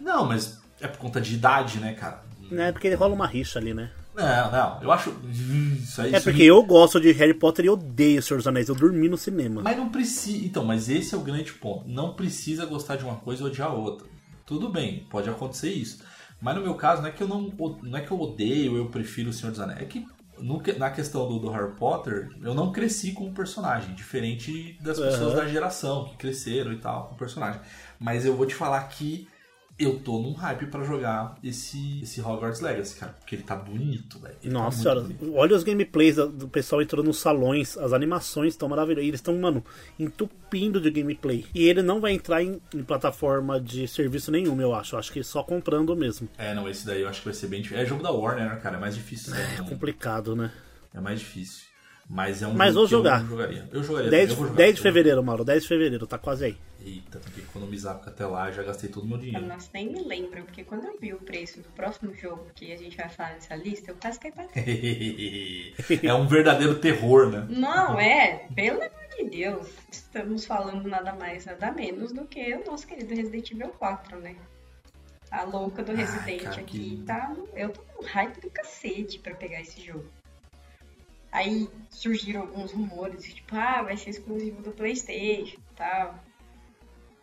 Não, 0.00 0.24
mas 0.26 0.60
é 0.80 0.88
por 0.88 0.98
conta 0.98 1.20
de 1.20 1.34
idade, 1.34 1.78
né, 1.78 1.94
cara? 1.94 2.22
É 2.52 2.72
porque 2.72 2.92
rola 2.94 3.14
uma 3.14 3.26
rixa 3.26 3.58
ali, 3.58 3.74
né? 3.74 3.90
Não, 4.14 4.50
não. 4.50 4.82
Eu 4.82 4.90
acho. 4.90 5.14
Isso 5.30 6.00
aí, 6.00 6.14
É 6.14 6.20
porque 6.20 6.42
eu 6.42 6.62
gosto 6.62 6.98
de 7.00 7.12
Harry 7.12 7.34
Potter 7.34 7.66
e 7.66 7.68
odeio 7.68 8.18
o 8.18 8.22
Senhor 8.22 8.38
dos 8.38 8.46
Anéis. 8.46 8.68
Eu 8.68 8.74
dormi 8.74 9.08
no 9.08 9.18
cinema. 9.18 9.60
Mas 9.62 9.76
não 9.76 9.90
precisa. 9.90 10.44
Então, 10.44 10.64
mas 10.64 10.88
esse 10.88 11.14
é 11.14 11.18
o 11.18 11.20
grande 11.20 11.52
ponto. 11.52 11.86
Não 11.86 12.14
precisa 12.14 12.64
gostar 12.64 12.96
de 12.96 13.04
uma 13.04 13.16
coisa 13.16 13.42
e 13.42 13.46
odiar 13.46 13.68
a 13.68 13.74
outra. 13.74 14.06
Tudo 14.46 14.70
bem, 14.70 15.06
pode 15.10 15.28
acontecer 15.28 15.70
isso. 15.70 16.02
Mas 16.40 16.54
no 16.54 16.62
meu 16.62 16.74
caso, 16.74 17.02
não 17.02 17.08
é 17.08 17.12
que 17.12 17.22
eu 17.22 17.28
não, 17.28 17.52
não 17.82 17.98
é 17.98 18.00
que 18.00 18.10
eu 18.10 18.20
odeio, 18.20 18.76
eu 18.76 18.86
prefiro 18.86 19.30
o 19.30 19.32
Senhor 19.32 19.50
dos 19.50 19.60
Anéis. 19.60 19.82
É 19.82 19.84
que 19.84 20.06
no 20.38 20.62
na 20.78 20.90
questão 20.90 21.26
do, 21.28 21.38
do 21.38 21.50
Harry 21.50 21.72
Potter, 21.72 22.30
eu 22.42 22.54
não 22.54 22.70
cresci 22.72 23.12
com 23.12 23.28
o 23.28 23.32
personagem, 23.32 23.94
diferente 23.94 24.78
das 24.80 24.98
pessoas 24.98 25.34
Aham. 25.34 25.36
da 25.36 25.48
geração 25.48 26.04
que 26.06 26.16
cresceram 26.16 26.72
e 26.72 26.76
tal 26.76 27.08
com 27.08 27.14
o 27.14 27.18
personagem. 27.18 27.60
Mas 27.98 28.24
eu 28.24 28.36
vou 28.36 28.46
te 28.46 28.54
falar 28.54 28.82
que 28.84 29.26
eu 29.78 29.98
tô 29.98 30.18
num 30.20 30.32
hype 30.32 30.66
pra 30.66 30.82
jogar 30.82 31.36
esse, 31.44 32.00
esse 32.02 32.20
Hogwarts 32.20 32.60
Legacy, 32.60 32.96
cara, 32.98 33.12
porque 33.12 33.34
ele 33.34 33.42
tá 33.42 33.54
bonito, 33.54 34.18
velho. 34.18 34.34
Tá 34.34 34.48
Nossa 34.48 34.76
muito 34.76 34.82
senhora, 34.82 35.00
bonito. 35.02 35.34
olha 35.36 35.54
os 35.56 35.62
gameplays 35.62 36.16
do 36.16 36.48
pessoal 36.48 36.80
entrando 36.80 37.04
nos 37.06 37.18
salões, 37.18 37.76
as 37.76 37.92
animações 37.92 38.54
estão 38.54 38.68
maravilhosas. 38.68 39.06
Eles 39.08 39.18
estão, 39.20 39.36
mano, 39.38 39.62
entupindo 39.98 40.80
de 40.80 40.90
gameplay. 40.90 41.44
E 41.54 41.64
ele 41.68 41.82
não 41.82 42.00
vai 42.00 42.12
entrar 42.12 42.42
em, 42.42 42.60
em 42.74 42.82
plataforma 42.82 43.60
de 43.60 43.86
serviço 43.86 44.30
nenhum, 44.30 44.58
eu 44.60 44.74
acho. 44.74 44.94
Eu 44.94 44.98
acho 44.98 45.12
que 45.12 45.22
só 45.22 45.42
comprando 45.42 45.94
mesmo. 45.94 46.28
É, 46.38 46.54
não, 46.54 46.68
esse 46.68 46.86
daí 46.86 47.02
eu 47.02 47.08
acho 47.08 47.20
que 47.20 47.26
vai 47.26 47.34
ser 47.34 47.48
bem 47.48 47.60
difícil. 47.60 47.82
É 47.82 47.86
jogo 47.86 48.02
da 48.02 48.10
Warner, 48.10 48.48
né, 48.48 48.56
cara? 48.56 48.76
É 48.76 48.80
mais 48.80 48.94
difícil. 48.94 49.32
né? 49.34 49.56
É 49.58 49.62
complicado, 49.68 50.34
né? 50.34 50.50
É 50.94 51.00
mais 51.00 51.20
difícil. 51.20 51.66
Mas 52.08 52.40
é 52.40 52.46
um 52.46 52.54
Mas 52.54 52.72
jogo 52.74 52.80
vou 52.80 52.88
que 52.88 52.94
eu 52.94 52.98
jogar. 52.98 53.20
não 53.22 53.28
jogaria. 53.28 53.68
Eu 53.72 53.82
jogaria. 53.82 54.10
10, 54.10 54.30
eu 54.30 54.36
vou 54.36 54.46
jogar. 54.46 54.56
10 54.58 54.74
de 54.74 54.78
Eu- 54.78 54.82
fevereiro, 54.84 55.22
Mauro, 55.24 55.44
10 55.44 55.62
de 55.62 55.68
fevereiro, 55.68 56.06
tá 56.06 56.16
quase 56.16 56.44
aí. 56.44 56.56
Eita, 56.84 57.18
tem 57.18 57.32
que 57.32 57.40
economizar, 57.40 57.94
porque 57.96 58.10
até 58.10 58.24
lá 58.24 58.48
eu 58.48 58.52
já 58.52 58.62
gastei 58.62 58.88
todo 58.88 59.02
o 59.02 59.08
meu 59.08 59.18
dinheiro. 59.18 59.44
Nossa, 59.44 59.68
nem 59.74 59.92
me 59.92 60.04
lembro, 60.04 60.44
porque 60.44 60.62
quando 60.62 60.84
eu 60.86 60.96
vi 61.00 61.12
o 61.12 61.18
preço 61.18 61.60
do 61.60 61.68
próximo 61.70 62.14
jogo 62.14 62.46
que 62.54 62.72
a 62.72 62.76
gente 62.76 62.96
vai 62.96 63.08
falar 63.08 63.30
nessa 63.32 63.56
lista, 63.56 63.90
eu 63.90 63.96
quase 64.00 64.20
caí 64.20 64.30
pra 64.30 64.44
trás. 64.44 64.64
é 66.04 66.14
um 66.14 66.28
verdadeiro 66.28 66.76
terror, 66.78 67.28
né? 67.28 67.44
Não, 67.50 67.98
é, 67.98 68.46
pelo 68.54 68.76
amor 68.76 68.90
de 69.18 69.24
Deus, 69.28 69.66
estamos 69.90 70.44
falando 70.44 70.88
nada 70.88 71.12
mais, 71.12 71.44
nada 71.44 71.72
menos 71.72 72.12
do 72.12 72.24
que 72.24 72.54
o 72.54 72.64
nosso 72.70 72.86
querido 72.86 73.12
Resident 73.16 73.50
Evil 73.50 73.70
4, 73.70 74.20
né? 74.20 74.36
A 75.28 75.42
louca 75.42 75.82
do 75.82 75.92
Resident 75.92 76.42
cara, 76.44 76.60
aqui 76.60 76.98
que- 76.98 77.02
tá. 77.04 77.34
Eu 77.56 77.70
tô 77.70 77.80
com 77.82 78.04
hype 78.06 78.40
do 78.40 78.48
cacete 78.48 79.18
pra 79.18 79.34
pegar 79.34 79.60
esse 79.60 79.84
jogo. 79.84 80.04
Aí 81.32 81.68
surgiram 81.90 82.42
alguns 82.42 82.72
rumores, 82.72 83.24
tipo, 83.34 83.54
ah, 83.56 83.82
vai 83.82 83.96
ser 83.96 84.10
exclusivo 84.10 84.62
do 84.62 84.70
Playstation 84.72 85.56
e 85.58 85.74
tal. 85.76 86.18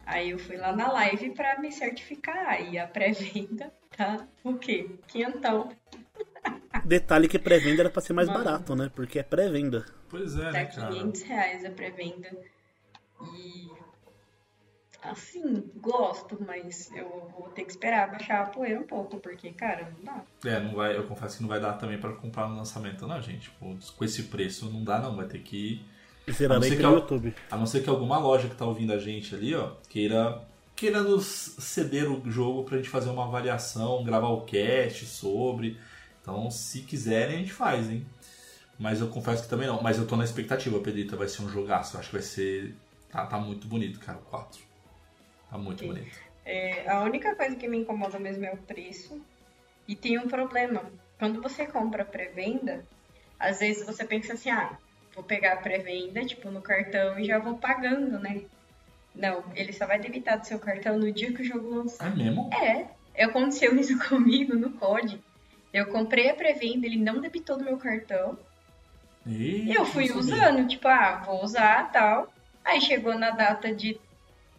Aí 0.06 0.32
eu 0.32 0.38
fui 0.40 0.58
lá 0.58 0.76
na 0.76 0.92
live 0.92 1.32
pra 1.32 1.60
me 1.60 1.72
certificar 1.72 2.62
e 2.62 2.78
a 2.78 2.86
pré-venda 2.86 3.72
tá 3.96 4.28
o 4.44 4.56
quê? 4.56 4.90
Quinhentão. 5.08 5.70
Detalhe 6.86 7.28
que 7.28 7.40
pré-venda 7.40 7.84
era 7.84 7.90
pra 7.90 8.02
ser 8.02 8.14
mais 8.14 8.28
Mano. 8.28 8.44
barato, 8.44 8.76
né? 8.76 8.92
Porque 8.94 9.20
é 9.20 9.24
pré-venda. 9.24 9.86
Pois 10.10 10.36
é, 10.38 10.46
Tá 10.46 10.52
né, 10.52 10.66
cara? 10.66 10.88
500 10.92 11.22
reais 11.22 11.66
a 11.66 11.70
pré-venda. 11.72 12.30
E. 13.36 13.68
Assim, 15.06 15.64
gosto, 15.78 16.38
mas 16.48 16.90
eu 16.96 17.30
vou 17.38 17.50
ter 17.50 17.66
que 17.66 17.72
esperar 17.72 18.10
baixar 18.10 18.42
a 18.42 18.46
poeira 18.46 18.80
um 18.80 18.84
pouco, 18.84 19.18
porque, 19.18 19.52
cara, 19.52 19.92
não 19.98 20.04
dá. 20.44 20.50
É, 20.50 20.60
não 20.60 20.76
vai, 20.76 20.96
eu 20.96 21.04
confesso 21.04 21.38
que 21.38 21.42
não 21.44 21.50
vai 21.50 21.60
dar 21.60 21.74
também 21.74 21.98
pra 21.98 22.14
comprar 22.14 22.48
no 22.48 22.56
lançamento, 22.56 23.06
não, 23.06 23.22
gente. 23.22 23.50
Tipo, 23.50 23.78
com 23.98 24.06
esse 24.06 24.24
preço 24.24 24.70
não 24.70 24.84
dá, 24.84 25.00
não. 25.00 25.16
Vai 25.16 25.26
ter 25.28 25.40
que. 25.40 25.84
A 26.26 26.30
não 26.32 26.36
Zerarei 26.38 26.70
ser 26.70 26.76
que 26.78 26.82
pelo 26.82 26.94
eu- 26.94 27.00
YouTube. 27.00 27.36
A 27.52 27.58
não 27.58 27.66
ser 27.66 27.84
que 27.84 27.90
alguma 27.90 28.18
loja 28.18 28.48
que 28.48 28.56
tá 28.56 28.66
ouvindo 28.66 28.94
a 28.94 28.98
gente 28.98 29.36
ali, 29.36 29.54
ó, 29.54 29.72
queira, 29.90 30.42
queira 30.76 31.02
nos 31.02 31.26
ceder 31.60 32.10
o 32.10 32.32
jogo 32.32 32.64
pra 32.64 32.78
gente 32.78 32.88
fazer 32.90 33.10
uma 33.10 33.26
avaliação, 33.26 34.04
gravar 34.06 34.30
o 34.30 34.42
cast 34.42 35.06
sobre. 35.06 35.78
Então, 36.22 36.50
se 36.50 36.82
quiserem, 36.84 37.36
a 37.36 37.40
gente 37.40 37.52
faz, 37.52 37.90
hein? 37.90 38.06
Mas 38.80 39.02
eu 39.02 39.08
confesso 39.10 39.44
que 39.44 39.50
também 39.50 39.68
não. 39.68 39.82
Mas 39.84 39.98
eu 39.98 40.08
tô 40.08 40.16
na 40.16 40.24
expectativa, 40.24 40.80
Pedrita. 40.80 41.18
Vai 41.18 41.28
ser 41.28 41.42
um 41.44 41.50
jogaço. 41.50 41.96
Eu 41.96 42.00
acho 42.00 42.10
que 42.10 42.16
vai 42.16 42.24
ser. 42.24 42.74
Tá, 43.12 43.26
tá 43.28 43.38
muito 43.38 43.68
bonito, 43.68 44.00
cara, 44.00 44.18
o 44.18 44.22
4. 44.22 44.62
Tá 45.54 45.60
muito 45.60 45.86
bonito. 45.86 46.20
É, 46.44 46.90
a 46.90 47.04
única 47.04 47.36
coisa 47.36 47.56
que 47.56 47.68
me 47.68 47.78
incomoda 47.78 48.18
mesmo 48.18 48.44
é 48.44 48.52
o 48.52 48.58
preço. 48.58 49.24
E 49.88 49.96
tem 49.96 50.18
um 50.18 50.28
problema. 50.28 50.84
Quando 51.20 51.44
você 51.44 51.68
compra 51.68 52.04
pré-venda, 52.04 52.84
às 53.40 53.60
vezes 53.60 53.86
você 53.86 54.04
pensa 54.04 54.34
assim, 54.34 54.50
ah, 54.50 54.76
vou 55.14 55.24
pegar 55.24 55.54
a 55.54 55.58
pré-venda, 55.58 56.26
tipo, 56.26 56.50
no 56.50 56.60
cartão 56.60 57.20
e 57.20 57.26
já 57.26 57.38
vou 57.38 57.56
pagando, 57.56 58.18
né? 58.18 58.42
Não, 59.14 59.44
ele 59.56 59.72
só 59.72 59.86
vai 59.86 60.00
debitar 60.00 60.40
do 60.40 60.48
seu 60.48 60.58
cartão 60.58 60.98
no 60.98 61.12
dia 61.12 61.32
que 61.32 61.44
o 61.44 61.46
jogo 61.46 61.70
lançar. 61.70 62.12
É 62.12 62.16
mesmo? 62.16 62.50
É, 62.52 63.24
aconteceu 63.24 63.76
isso 63.78 63.96
comigo 64.10 64.56
no 64.56 64.72
COD. 64.72 65.22
Eu 65.72 65.86
comprei 65.86 66.32
a 66.32 66.34
pré-venda, 66.34 66.88
ele 66.88 66.98
não 66.98 67.22
debitou 67.22 67.60
do 67.60 67.64
meu 67.64 67.78
cartão. 67.78 68.40
E 69.24 69.70
E 69.70 69.74
eu 69.74 69.86
fui 69.86 70.12
usando, 70.12 70.68
tipo, 70.68 70.88
ah, 70.88 71.22
vou 71.24 71.44
usar 71.44 71.92
tal. 71.92 72.34
Aí 72.66 72.82
chegou 72.82 73.18
na 73.20 73.30
data 73.30 73.72
de 73.72 74.00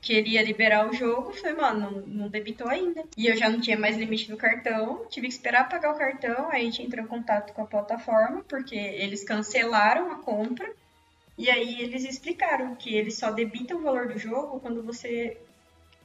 que 0.04 0.12
ele 0.12 0.32
ia 0.32 0.42
liberar 0.42 0.86
o 0.86 0.92
jogo, 0.92 1.32
falei, 1.32 1.56
mano, 1.56 1.80
não, 1.80 2.00
não 2.06 2.28
debitou 2.28 2.68
ainda. 2.68 3.02
E 3.16 3.26
eu 3.26 3.34
já 3.38 3.48
não 3.48 3.58
tinha 3.58 3.78
mais 3.78 3.96
limite 3.96 4.30
no 4.30 4.36
cartão, 4.36 5.06
tive 5.08 5.28
que 5.28 5.32
esperar 5.32 5.66
pagar 5.66 5.92
o 5.92 5.98
cartão, 5.98 6.50
aí 6.50 6.60
a 6.60 6.64
gente 6.64 6.82
entrou 6.82 7.02
em 7.02 7.08
contato 7.08 7.54
com 7.54 7.62
a 7.62 7.66
plataforma, 7.66 8.44
porque 8.46 8.76
eles 8.76 9.24
cancelaram 9.24 10.12
a 10.12 10.16
compra. 10.16 10.70
E 11.38 11.50
aí 11.50 11.80
eles 11.80 12.04
explicaram 12.04 12.74
que 12.76 12.94
eles 12.94 13.16
só 13.16 13.30
debitam 13.30 13.78
o 13.78 13.82
valor 13.82 14.06
do 14.06 14.18
jogo 14.18 14.60
quando 14.60 14.82
você. 14.82 15.38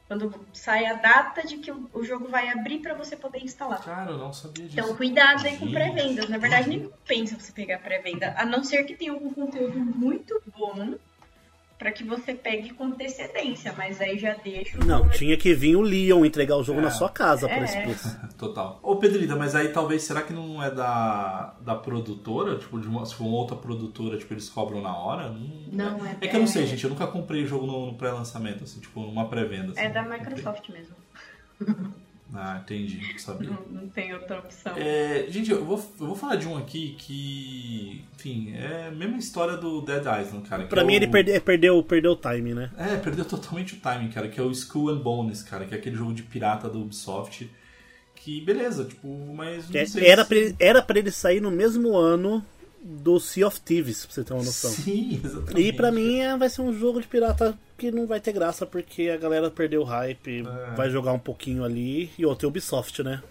Quando 0.08 0.34
sai 0.54 0.86
a 0.86 0.94
data 0.94 1.46
de 1.46 1.58
que 1.58 1.72
o 1.72 2.04
jogo 2.04 2.30
vai 2.30 2.50
abrir 2.50 2.80
pra 2.80 2.96
você 2.96 3.16
poder 3.16 3.44
instalar. 3.44 3.84
Cara, 3.84 4.12
eu 4.12 4.18
não 4.18 4.34
sabia 4.34 4.66
disso. 4.66 4.80
Então, 4.80 4.96
cuidado 4.96 5.46
aí 5.46 5.58
com 5.58 5.70
pré-vendas. 5.70 6.28
Na 6.30 6.40
verdade, 6.40 6.70
nem 6.70 6.88
compensa 6.88 7.38
você 7.38 7.52
pegar 7.52 7.78
pré-venda, 7.78 8.34
a 8.36 8.44
não 8.44 8.64
ser 8.64 8.86
que 8.86 8.96
tenha 8.96 9.12
algum 9.12 9.32
conteúdo 9.32 9.78
muito 9.78 10.42
bom 10.58 10.98
pra 11.80 11.94
que 11.94 12.04
você 12.04 12.34
pegue 12.34 12.72
com 12.72 12.84
antecedência, 12.88 13.74
mas 13.78 14.02
aí 14.02 14.18
já 14.20 14.34
deixa 14.34 14.78
o 14.78 14.86
Não, 14.86 15.08
tinha 15.10 15.38
que 15.38 15.54
vir 15.54 15.78
o 15.78 15.82
Leon 15.82 16.26
entregar 16.26 16.58
o 16.58 16.64
jogo 16.64 16.80
É. 16.80 16.84
na 16.84 16.92
sua 16.92 17.10
casa 17.10 17.48
por 17.48 17.58
É. 17.58 17.64
esse 17.64 17.82
preço. 17.82 18.20
Total. 18.38 18.80
Ô 18.84 18.98
Pedrita, 18.98 19.36
mas 19.38 19.56
aí 19.56 19.70
talvez, 19.70 20.04
será 20.04 20.22
que 20.22 20.34
não 20.34 20.62
é 20.62 20.70
da, 20.70 21.56
da 21.62 21.76
produtora? 21.76 22.58
Tipo, 22.58 22.80
de 22.82 22.88
uma, 22.88 23.06
se 23.06 23.16
for 23.16 23.24
uma 23.24 23.38
outra 23.38 23.56
produtora, 23.56 24.18
tipo, 24.18 24.34
eles 24.34 24.50
cobram 24.50 24.82
na 24.82 24.94
hora? 24.96 25.30
Não, 25.72 25.98
Não, 25.98 26.06
é- 26.06 26.18
É 26.20 26.28
que 26.28 26.36
eu 26.36 26.40
não 26.42 26.48
sei, 26.48 26.64
é- 26.64 26.68
gente, 26.68 26.84
eu 26.84 26.90
nunca 26.90 27.08
comprei 27.08 27.46
jogo 27.46 27.66
no, 27.66 27.86
no 27.88 27.94
pré-lançamento, 27.96 28.66
assim, 28.66 28.82
tipo, 28.82 29.00
numa 29.00 29.30
pré-venda. 29.30 29.72
assim, 29.72 29.80
É 29.80 29.90
da 29.90 30.02
nunca 30.04 30.18
comprei. 30.18 30.36
Microsoft 30.36 30.70
mesmo. 30.70 30.96
Ah, 32.34 32.60
entendi, 32.64 33.00
não 33.12 33.18
sabia. 33.18 33.50
Não, 33.50 33.82
não 33.82 33.90
tem 33.90 34.14
outra 34.14 34.38
opção. 34.40 34.74
É, 34.78 35.26
gente, 35.30 35.50
eu 35.50 35.66
vou, 35.66 35.78
eu 36.00 36.06
vou 36.08 36.16
falar 36.16 36.36
de 36.36 36.48
um 36.48 36.56
aqui 36.58 36.96
que, 37.00 38.04
enfim, 38.16 38.54
é 38.56 38.88
a 38.88 38.92
mesma 38.92 39.18
história 39.18 39.58
do 39.58 39.82
Dead 39.82 40.02
Island, 40.02 40.48
cara. 40.48 40.66
Pra 40.66 40.82
é 40.82 40.86
mim, 40.86 40.94
o- 40.94 40.96
ele 40.98 41.08
perde- 41.08 41.40
perdeu, 41.40 41.82
perdeu 41.84 42.12
o 42.12 42.16
time, 42.16 42.54
né? 42.54 42.70
É, 42.78 42.98
perdeu 42.98 43.26
totalmente 43.26 43.74
o 43.76 43.80
timing, 43.80 44.10
cara, 44.10 44.28
que 44.28 44.40
é 44.40 44.44
o 44.44 44.52
Skull 44.52 44.90
and 44.90 45.00
Bones, 45.00 45.42
cara, 45.42 45.66
que 45.66 45.74
é 45.74 45.78
aquele 45.78 45.96
jogo 45.96 46.14
de 46.14 46.22
pirata 46.24 46.70
da 46.70 46.78
Ubisoft. 46.78 47.50
Que 48.16 48.42
beleza, 48.42 48.84
tipo, 48.86 49.08
mas 49.34 49.70
não 49.70 49.80
É, 49.80 49.86
sei 49.86 50.06
Era 50.06 50.24
se- 50.24 50.28
pra, 50.28 50.38
ele, 50.38 50.56
era 50.60 50.82
pra 50.82 51.00
ele 51.00 51.10
sair 51.12 51.40
no 51.42 51.50
mesmo 51.50 51.96
ano 51.98 52.46
do 52.84 53.20
Sea 53.20 53.48
of 53.48 53.60
Thieves, 53.62 54.06
pra 54.06 54.14
você 54.16 54.24
ter 54.24 54.34
uma 54.34 54.44
noção. 54.44 54.72
Sim, 54.72 55.22
exatamente. 55.24 55.62
E 55.68 55.74
pra 55.74 55.92
mim 55.92 56.20
é, 56.20 56.38
vai 56.38 56.50
ser 56.50 56.62
um 56.62 56.74
jogo 56.74 57.02
de 57.02 57.08
pirata 57.08 57.58
que 57.78 57.92
não 57.92 58.06
vai 58.08 58.20
ter 58.20 58.32
graça 58.34 58.66
porque 58.66 59.10
a 59.10 59.18
galera 59.18 59.50
perdeu 59.52 59.82
o 59.82 59.86
hype, 59.86 60.46
É. 60.48 60.76
vai 60.76 60.90
jogar 60.90 61.14
um 61.14 61.20
pouquinho 61.20 61.64
ali 61.64 62.10
e 62.18 62.26
outro 62.26 62.48
é 62.48 62.50
Ubisoft, 62.50 63.04
né? 63.04 63.22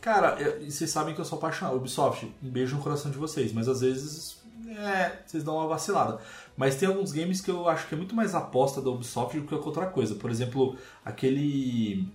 Cara, 0.00 0.40
eu- 0.40 0.70
vocês 0.70 0.88
sabem 0.90 1.14
que 1.14 1.20
eu 1.20 1.24
sou 1.24 1.38
apaixonado. 1.38 1.76
Ubisoft, 1.76 2.26
um 2.42 2.48
beijo 2.48 2.76
no 2.76 2.82
coração 2.82 3.10
de 3.10 3.18
vocês, 3.18 3.52
mas 3.52 3.66
às 3.68 3.80
vezes, 3.80 4.36
é, 4.68 5.12
vocês 5.26 5.42
dão 5.42 5.56
uma 5.56 5.66
vacilada. 5.66 6.18
Mas 6.56 6.76
tem 6.76 6.88
alguns 6.88 7.10
games 7.12 7.40
que 7.40 7.50
eu 7.50 7.68
acho 7.68 7.88
que 7.88 7.94
é 7.94 7.98
muito 7.98 8.14
mais 8.14 8.34
aposta 8.34 8.80
da 8.80 8.88
Ubisoft 8.90 9.36
do 9.36 9.42
que 9.42 9.48
qualquer 9.48 9.66
outra 9.66 9.86
coisa. 9.86 10.14
Por 10.14 10.30
exemplo, 10.30 10.76
aquele 11.04 12.06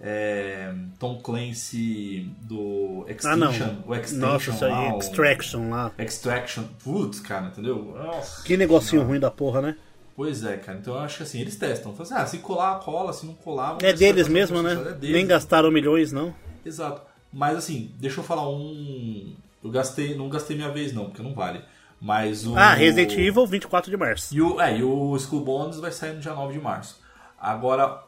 é, 0.00 0.72
Tom 0.98 1.18
Clancy 1.20 2.30
do 2.42 3.06
Ah, 3.24 3.36
não. 3.36 3.50
Extinction, 3.50 3.76
o 3.86 3.94
Extinction 3.94 4.18
Nossa, 4.26 4.50
isso 4.50 4.64
lá, 4.68 4.78
aí, 4.80 4.92
o- 4.92 4.98
Extraction 4.98 5.70
lá. 5.70 5.92
Extraction, 5.98 6.64
putz, 6.82 7.20
cara, 7.20 7.46
entendeu? 7.46 7.94
Nossa. 7.96 8.42
Que 8.42 8.56
negocinho 8.56 9.02
ruim 9.02 9.20
da 9.20 9.30
porra, 9.30 9.62
né? 9.62 9.76
Pois 10.14 10.44
é, 10.44 10.56
cara. 10.56 10.78
Então 10.78 10.94
eu 10.94 11.00
acho 11.00 11.18
que 11.18 11.22
assim, 11.24 11.40
eles 11.40 11.56
testam. 11.56 11.92
Falam 11.92 12.02
assim, 12.12 12.14
ah, 12.22 12.26
se 12.26 12.38
colar, 12.38 12.78
cola, 12.80 13.12
se 13.12 13.26
não 13.26 13.34
colar... 13.34 13.76
É 13.82 13.92
deles 13.92 14.28
mesmo, 14.28 14.62
né? 14.62 14.72
É 14.72 14.92
deles. 14.92 15.14
Nem 15.16 15.26
gastaram 15.26 15.70
milhões, 15.70 16.10
não. 16.12 16.34
Exato. 16.64 17.02
Mas 17.32 17.56
assim, 17.58 17.92
deixa 17.98 18.20
eu 18.20 18.24
falar 18.24 18.48
um. 18.48 19.34
Eu 19.62 19.70
gastei. 19.70 20.16
Não 20.16 20.28
gastei 20.30 20.56
minha 20.56 20.70
vez, 20.70 20.92
não, 20.94 21.06
porque 21.06 21.22
não 21.22 21.34
vale. 21.34 21.60
Mas 22.00 22.46
o. 22.46 22.56
Ah, 22.56 22.72
Resident 22.72 23.12
Evil, 23.12 23.46
24 23.46 23.90
de 23.90 23.96
março. 23.96 24.34
E 24.34 24.40
o, 24.40 24.58
é, 24.58 24.78
e 24.78 24.82
o 24.82 25.14
Skull 25.16 25.40
Bones 25.44 25.78
vai 25.78 25.92
sair 25.92 26.14
no 26.14 26.20
dia 26.20 26.32
9 26.32 26.54
de 26.54 26.60
março. 26.60 26.98
Agora, 27.38 28.02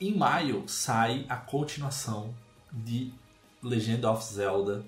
em 0.00 0.16
maio, 0.16 0.64
sai 0.66 1.24
a 1.28 1.36
continuação 1.36 2.34
de 2.72 3.12
Legend 3.62 4.04
of 4.06 4.24
Zelda 4.24 4.84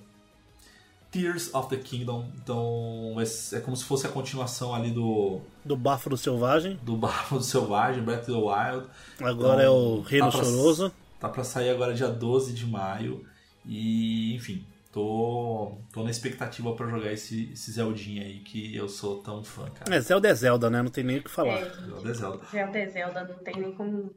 Tears 1.10 1.54
of 1.54 1.68
the 1.68 1.76
Kingdom. 1.82 2.28
Então, 2.36 3.16
é, 3.18 3.56
é 3.56 3.60
como 3.60 3.76
se 3.76 3.84
fosse 3.84 4.06
a 4.06 4.10
continuação 4.10 4.74
ali 4.74 4.90
do, 4.90 5.40
Do 5.64 5.76
Bafo 5.76 6.10
do 6.10 6.16
Selvagem. 6.16 6.78
do 6.82 6.96
Bafo 6.96 7.38
do 7.38 7.44
Selvagem, 7.44 8.02
Breath 8.02 8.28
of 8.28 8.32
the 8.32 8.38
Wild. 8.38 8.86
Agora 9.20 9.32
Então, 9.32 9.60
é 9.60 9.70
o 9.70 10.00
Reino 10.02 10.26
tá 10.30 10.36
pra- 10.36 10.44
Choroso. 10.44 10.92
Tá 11.18 11.28
pra 11.30 11.44
sair 11.44 11.70
agora 11.70 11.94
dia 11.94 12.08
12 12.08 12.52
de 12.52 12.66
maio. 12.66 13.24
E, 13.64 14.34
enfim, 14.34 14.66
tô, 14.92 15.78
tô 15.92 16.02
na 16.04 16.10
expectativa 16.10 16.72
pra 16.74 16.86
jogar 16.88 17.10
esse, 17.12 17.50
esse 17.52 17.72
Zeldinha 17.72 18.22
aí 18.22 18.40
que 18.40 18.76
eu 18.76 18.86
sou 18.88 19.22
tão 19.22 19.42
fã, 19.42 19.64
cara. 19.70 19.94
É, 19.96 20.00
Zelda 20.00 20.28
é 20.28 20.34
Zelda, 20.34 20.68
né? 20.68 20.82
Não 20.82 20.90
tem 20.90 21.02
nem 21.02 21.18
o 21.18 21.22
que 21.22 21.30
falar. 21.30 21.60
É, 21.60 21.70
Zelda 21.70 22.10
é 22.10 22.14
Zelda. 22.14 22.44
Zelda 22.50 22.78
é 22.78 22.86
Zelda, 22.90 23.24
não 23.24 23.38
tem 23.38 23.56
nem 23.58 23.72
como. 23.72 24.14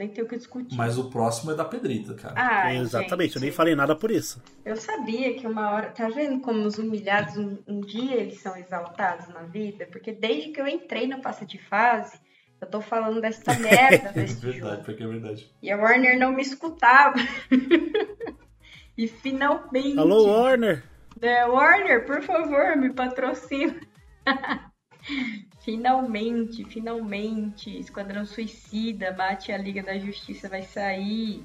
Nem 0.00 0.08
tem 0.08 0.24
o 0.24 0.26
que 0.26 0.38
discutir. 0.38 0.74
Mas 0.76 0.96
o 0.96 1.10
próximo 1.10 1.50
é 1.50 1.54
da 1.54 1.62
Pedrita, 1.62 2.14
cara. 2.14 2.32
Ai, 2.34 2.78
Exatamente, 2.78 3.36
eu 3.36 3.40
nem 3.42 3.50
gente, 3.50 3.56
falei 3.56 3.74
nada 3.76 3.94
por 3.94 4.10
isso. 4.10 4.42
Eu 4.64 4.74
sabia 4.74 5.34
que 5.38 5.46
uma 5.46 5.72
hora. 5.72 5.90
Tá 5.90 6.08
vendo 6.08 6.40
como 6.40 6.62
os 6.62 6.78
humilhados, 6.78 7.36
um, 7.36 7.58
um 7.68 7.80
dia 7.82 8.14
eles 8.14 8.40
são 8.40 8.56
exaltados 8.56 9.28
na 9.28 9.42
vida? 9.42 9.86
Porque 9.92 10.10
desde 10.10 10.52
que 10.52 10.60
eu 10.62 10.66
entrei 10.66 11.06
no 11.06 11.20
passe 11.20 11.44
de 11.44 11.58
fase, 11.58 12.18
eu 12.58 12.66
tô 12.66 12.80
falando 12.80 13.20
dessa 13.20 13.52
merda 13.60 14.08
É 14.08 14.12
desse 14.14 14.40
verdade, 14.40 14.76
jogo. 14.76 14.84
porque 14.86 15.02
é 15.02 15.06
verdade. 15.06 15.54
E 15.62 15.70
a 15.70 15.76
Warner 15.76 16.18
não 16.18 16.32
me 16.32 16.40
escutava. 16.40 17.16
e 18.96 19.06
finalmente. 19.06 19.98
Alô, 19.98 20.28
Warner? 20.28 20.82
É, 21.20 21.44
Warner, 21.44 22.06
por 22.06 22.22
favor, 22.22 22.74
me 22.74 22.90
patrocina. 22.94 23.78
finalmente, 25.70 26.64
finalmente, 26.64 27.78
Esquadrão 27.78 28.24
Suicida, 28.26 29.12
Bate 29.12 29.52
a 29.52 29.56
Liga 29.56 29.82
da 29.84 29.96
Justiça 29.98 30.48
vai 30.48 30.62
sair. 30.62 31.44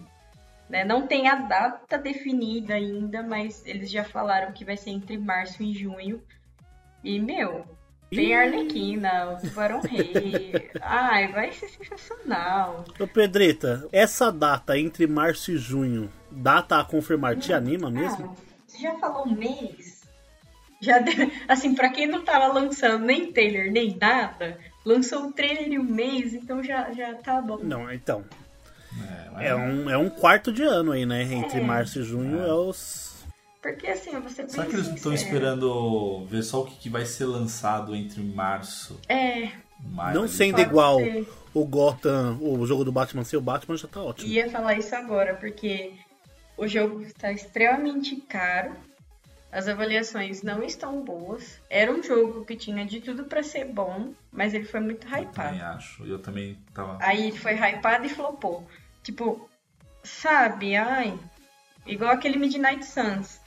Né? 0.67 0.83
Não 0.83 1.05
tem 1.05 1.27
a 1.27 1.35
data 1.35 1.95
definida 1.95 2.73
ainda, 2.73 3.21
mas 3.21 3.63
eles 3.67 3.91
já 3.91 4.03
falaram 4.03 4.51
que 4.51 4.65
vai 4.65 4.75
ser 4.75 4.89
entre 4.89 5.15
março 5.15 5.61
e 5.61 5.71
junho. 5.71 6.23
E, 7.03 7.19
meu, 7.19 7.65
tem 8.09 8.35
a 8.35 8.41
Arlequina, 8.41 9.33
o 9.33 9.47
Tubarão 9.47 9.81
Rei. 9.81 10.71
Ai, 10.81 11.31
vai 11.31 11.51
ser 11.51 11.67
sensacional. 11.67 12.83
Ô, 12.99 13.05
Pedrita, 13.05 13.87
essa 13.91 14.31
data 14.31 14.75
entre 14.75 15.05
março 15.05 15.51
e 15.51 15.57
junho, 15.57 16.11
data 16.31 16.79
a 16.79 16.83
confirmar, 16.83 17.35
te 17.35 17.53
anima 17.53 17.91
mesmo? 17.91 18.35
Ah, 18.35 18.55
você 18.65 18.79
já 18.79 18.95
falou 18.95 19.27
um 19.27 19.35
mês? 19.35 19.94
Já 20.81 20.99
deu- 20.99 21.31
assim, 21.47 21.73
pra 21.75 21.89
quem 21.89 22.07
não 22.07 22.23
tava 22.23 22.47
lançando 22.47 23.05
nem 23.05 23.31
trailer 23.31 23.71
nem 23.71 23.95
nada, 23.99 24.57
lançou 24.85 25.27
o 25.27 25.31
trailer 25.31 25.67
em 25.67 25.79
um 25.79 25.83
mês, 25.83 26.33
então 26.33 26.63
já, 26.63 26.91
já 26.91 27.13
tá 27.15 27.41
bom. 27.41 27.57
Não, 27.63 27.91
então. 27.91 28.23
É, 28.97 29.29
mas- 29.33 29.45
É 29.45 29.55
um, 29.55 29.89
é 29.89 29.97
um 29.97 30.09
quarto 30.09 30.51
de 30.51 30.63
ano 30.63 30.91
aí, 30.91 31.05
né? 31.05 31.23
Entre 31.23 31.59
É. 31.59 31.61
março 31.63 31.99
e 31.99 32.03
junho 32.03 32.39
é, 32.41 32.53
os. 32.53 33.05
Porque 33.61 33.87
assim, 33.87 34.11
ser 34.29 34.43
bem 34.43 34.49
Será 34.51 34.65
que 34.67 34.75
eles 34.75 34.87
estão 34.87 35.11
esperando 35.11 36.25
ver 36.27 36.43
só 36.43 36.61
o 36.61 36.65
que, 36.65 36.75
que 36.75 36.89
vai 36.89 37.03
ser 37.05 37.25
lançado 37.25 37.95
entre 37.95 38.21
março 38.21 38.99
É, 39.09 39.45
e 39.45 39.51
maio? 39.91 40.13
Não 40.19 40.27
sendo 40.27 40.61
igual 40.61 40.99
ser. 40.99 41.27
o 41.51 41.65
Gotham, 41.65 42.37
o 42.41 42.63
jogo 42.67 42.85
do 42.85 42.91
Batman 42.91 43.23
ser 43.23 43.37
o 43.37 43.41
Batman 43.41 43.75
já 43.75 43.87
tá 43.87 44.01
ótimo. 44.03 44.29
ia 44.31 44.47
falar 44.51 44.75
isso 44.77 44.95
agora, 44.95 45.33
porque 45.33 45.93
o 46.55 46.67
jogo 46.67 47.01
está 47.01 47.31
extremamente 47.31 48.15
caro, 48.17 48.73
as 49.55 49.69
avaliações 49.69 50.43
não 50.43 50.61
estão 50.61 51.01
boas. 51.01 51.61
Era 51.69 51.89
um 51.89 52.03
jogo 52.03 52.43
que 52.43 52.57
tinha 52.57 52.85
de 52.85 52.99
tudo 52.99 53.23
pra 53.23 53.41
ser 53.41 53.63
bom, 53.63 54.13
mas 54.29 54.53
ele 54.53 54.65
foi 54.65 54.81
muito 54.81 55.07
Eu 55.07 55.11
também 55.11 55.23
hypado. 55.29 55.63
acho. 55.77 56.05
Eu 56.05 56.19
também 56.19 56.59
tava. 56.73 56.97
Aí 57.01 57.29
ele 57.29 57.37
foi 57.39 57.53
hypado 57.53 58.05
e 58.05 58.09
flopou. 58.09 58.67
Tipo, 59.01 59.49
sabe, 60.03 60.75
ai, 60.75 61.17
igual 61.85 62.11
aquele 62.11 62.37
Midnight 62.37 62.83
Suns. 62.85 63.39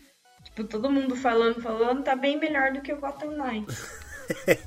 Tipo, 0.44 0.64
todo 0.64 0.90
mundo 0.90 1.14
falando, 1.14 1.61
falando, 1.61 2.03
tá 2.03 2.16
bem 2.16 2.38
melhor 2.38 2.73
do 2.73 2.81
que 2.81 2.92
o 2.92 2.99
Gotham 2.99 3.33
Knights. 3.33 4.08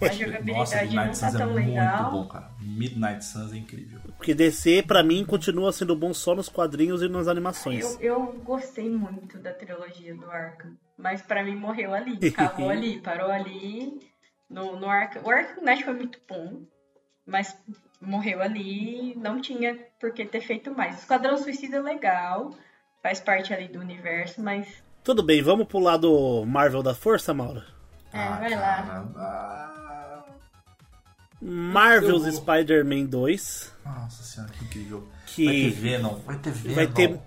A 0.02 0.06
Nossa, 0.06 0.13
jogabilidade 0.13 0.95
não 0.95 1.04
Midnight 1.04 1.19
tá 1.19 1.28
Suns 1.30 1.36
é 1.36 1.38
tão 1.38 1.50
muito 1.52 1.67
legal. 1.67 2.12
bom, 2.12 2.28
cara. 2.28 2.52
Midnight 2.60 3.26
Suns 3.26 3.54
é 3.54 3.58
incrível. 3.58 4.00
Porque 4.17 4.34
DC, 4.34 4.84
pra 4.84 5.04
mim, 5.04 5.26
continua 5.26 5.71
sendo 5.71 5.95
bom 5.95 6.13
só 6.13 6.36
nos 6.36 6.50
quadrinhos 6.50 7.02
e 7.02 7.10
nas 7.10 7.28
animações. 7.28 7.97
Eu, 8.00 8.02
eu 8.02 8.34
gostei 8.43 8.89
muito 8.89 9.38
da 9.39 9.54
trilogia 9.54 10.15
do 10.15 10.30
Arkham, 10.30 10.78
mas 10.97 11.21
pra 11.21 11.43
mim 11.43 11.56
morreu 11.56 11.93
ali, 11.93 12.19
acabou 12.28 12.69
ali, 12.71 13.00
parou 13.00 13.32
ali. 13.32 14.00
No, 14.50 14.78
no 14.80 14.89
Arkham, 14.89 15.24
o 15.24 15.30
Arkham 15.30 15.63
Knight 15.63 15.84
foi 15.86 15.93
muito 15.93 16.19
bom, 16.28 16.62
mas 17.26 17.58
morreu 18.02 18.41
ali, 18.41 19.15
não 19.15 19.39
tinha 19.39 19.78
por 20.00 20.12
que 20.12 20.26
ter 20.26 20.41
feito 20.41 20.76
mais. 20.76 21.00
Esquadrão 21.00 21.38
Suicida 21.38 21.78
é 21.78 21.82
legal, 21.82 22.52
faz 23.02 23.19
parte 23.21 23.54
ali 23.54 23.67
do 23.67 23.80
universo, 23.80 24.41
mas 24.41 24.67
Tudo 25.04 25.24
bem, 25.24 25.41
vamos 25.41 25.67
pro 25.67 25.80
lado 25.80 26.43
Marvel 26.45 26.84
da 26.84 26.93
Força, 26.93 27.34
Maura? 27.34 27.65
É, 28.13 28.28
vai 28.30 28.50
lá. 28.52 28.84
cara, 28.84 29.06
ah, 29.17 30.24
Marvel's 31.41 32.26
Eu- 32.28 32.34
Spider-Man 32.34 33.06
2, 33.06 33.71
Nossa 33.86 34.24
senhora, 34.24 34.52
que 34.54 34.63
incrível. 34.65 35.08
Que- 35.26 35.45
Vai 35.45 35.56
ter 35.56 35.69
Venom, 35.71 36.19
vai 36.19 36.38
ter 36.38 36.52
Venom. 36.52 36.76
vai 36.76 36.88
ter 36.88 37.19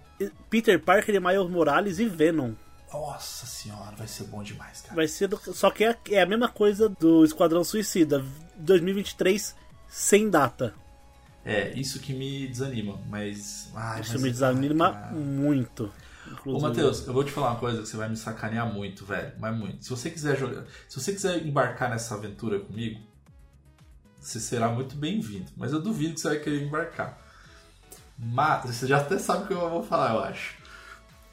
Peter 0.48 0.80
Parker 0.82 1.14
e 1.14 1.20
Miles 1.20 1.50
Morales 1.50 1.98
e 1.98 2.06
Venom. 2.06 2.52
Nossa 2.92 3.44
senhora, 3.46 3.96
vai 3.96 4.06
ser 4.06 4.24
bom 4.24 4.40
demais, 4.42 4.82
cara. 4.82 4.94
Vai 4.94 5.08
ser 5.08 5.26
do- 5.26 5.40
só 5.52 5.68
que 5.70 5.84
é, 5.84 5.96
é 6.10 6.22
a 6.22 6.26
mesma 6.26 6.48
coisa 6.48 6.88
do 6.88 7.24
Esquadrão 7.24 7.64
Suicida, 7.64 8.24
2023 8.56 9.56
sem 9.88 10.30
data. 10.30 10.72
É, 11.44 11.70
isso 11.78 11.98
que 11.98 12.14
me 12.14 12.46
desanima, 12.46 12.98
mas. 13.08 13.68
Ai, 13.74 14.00
Isso 14.00 14.12
mas- 14.12 14.22
me 14.22 14.30
desanima 14.30 14.86
ai, 14.86 14.92
cara. 14.94 15.14
Muito. 16.26 16.38
Ô, 16.38 16.40
Inclusive. 16.56 16.62
Matheus, 16.68 17.06
eu 17.06 17.12
vou 17.12 17.24
te 17.24 17.30
falar 17.32 17.50
uma 17.52 17.60
coisa 17.60 17.82
que 17.82 17.88
você 17.88 17.96
vai 17.96 18.08
me 18.08 18.16
sacanear 18.16 18.72
muito, 18.72 19.04
velho. 19.04 19.32
Mas 19.38 19.56
muito. 19.56 19.84
Se 19.84 19.90
você 19.90 20.10
quiser 20.10 20.36
jogar. 20.38 20.64
Se 20.88 21.00
você 21.00 21.12
quiser 21.12 21.44
embarcar 21.46 21.90
nessa 21.90 22.14
aventura 22.14 22.58
comigo, 22.60 23.00
você 24.20 24.40
será 24.40 24.68
muito 24.68 24.96
bem-vindo. 24.96 25.50
Mas 25.56 25.72
eu 25.72 25.80
duvido 25.80 26.14
que 26.14 26.20
você 26.20 26.28
vai 26.28 26.38
querer 26.38 26.62
embarcar. 26.62 27.18
Mas. 28.18 28.64
Você 28.76 28.86
já 28.86 28.98
até 28.98 29.18
sabe 29.18 29.44
o 29.44 29.46
que 29.46 29.52
eu 29.52 29.70
vou 29.70 29.82
falar, 29.82 30.14
eu 30.14 30.20
acho. 30.20 30.54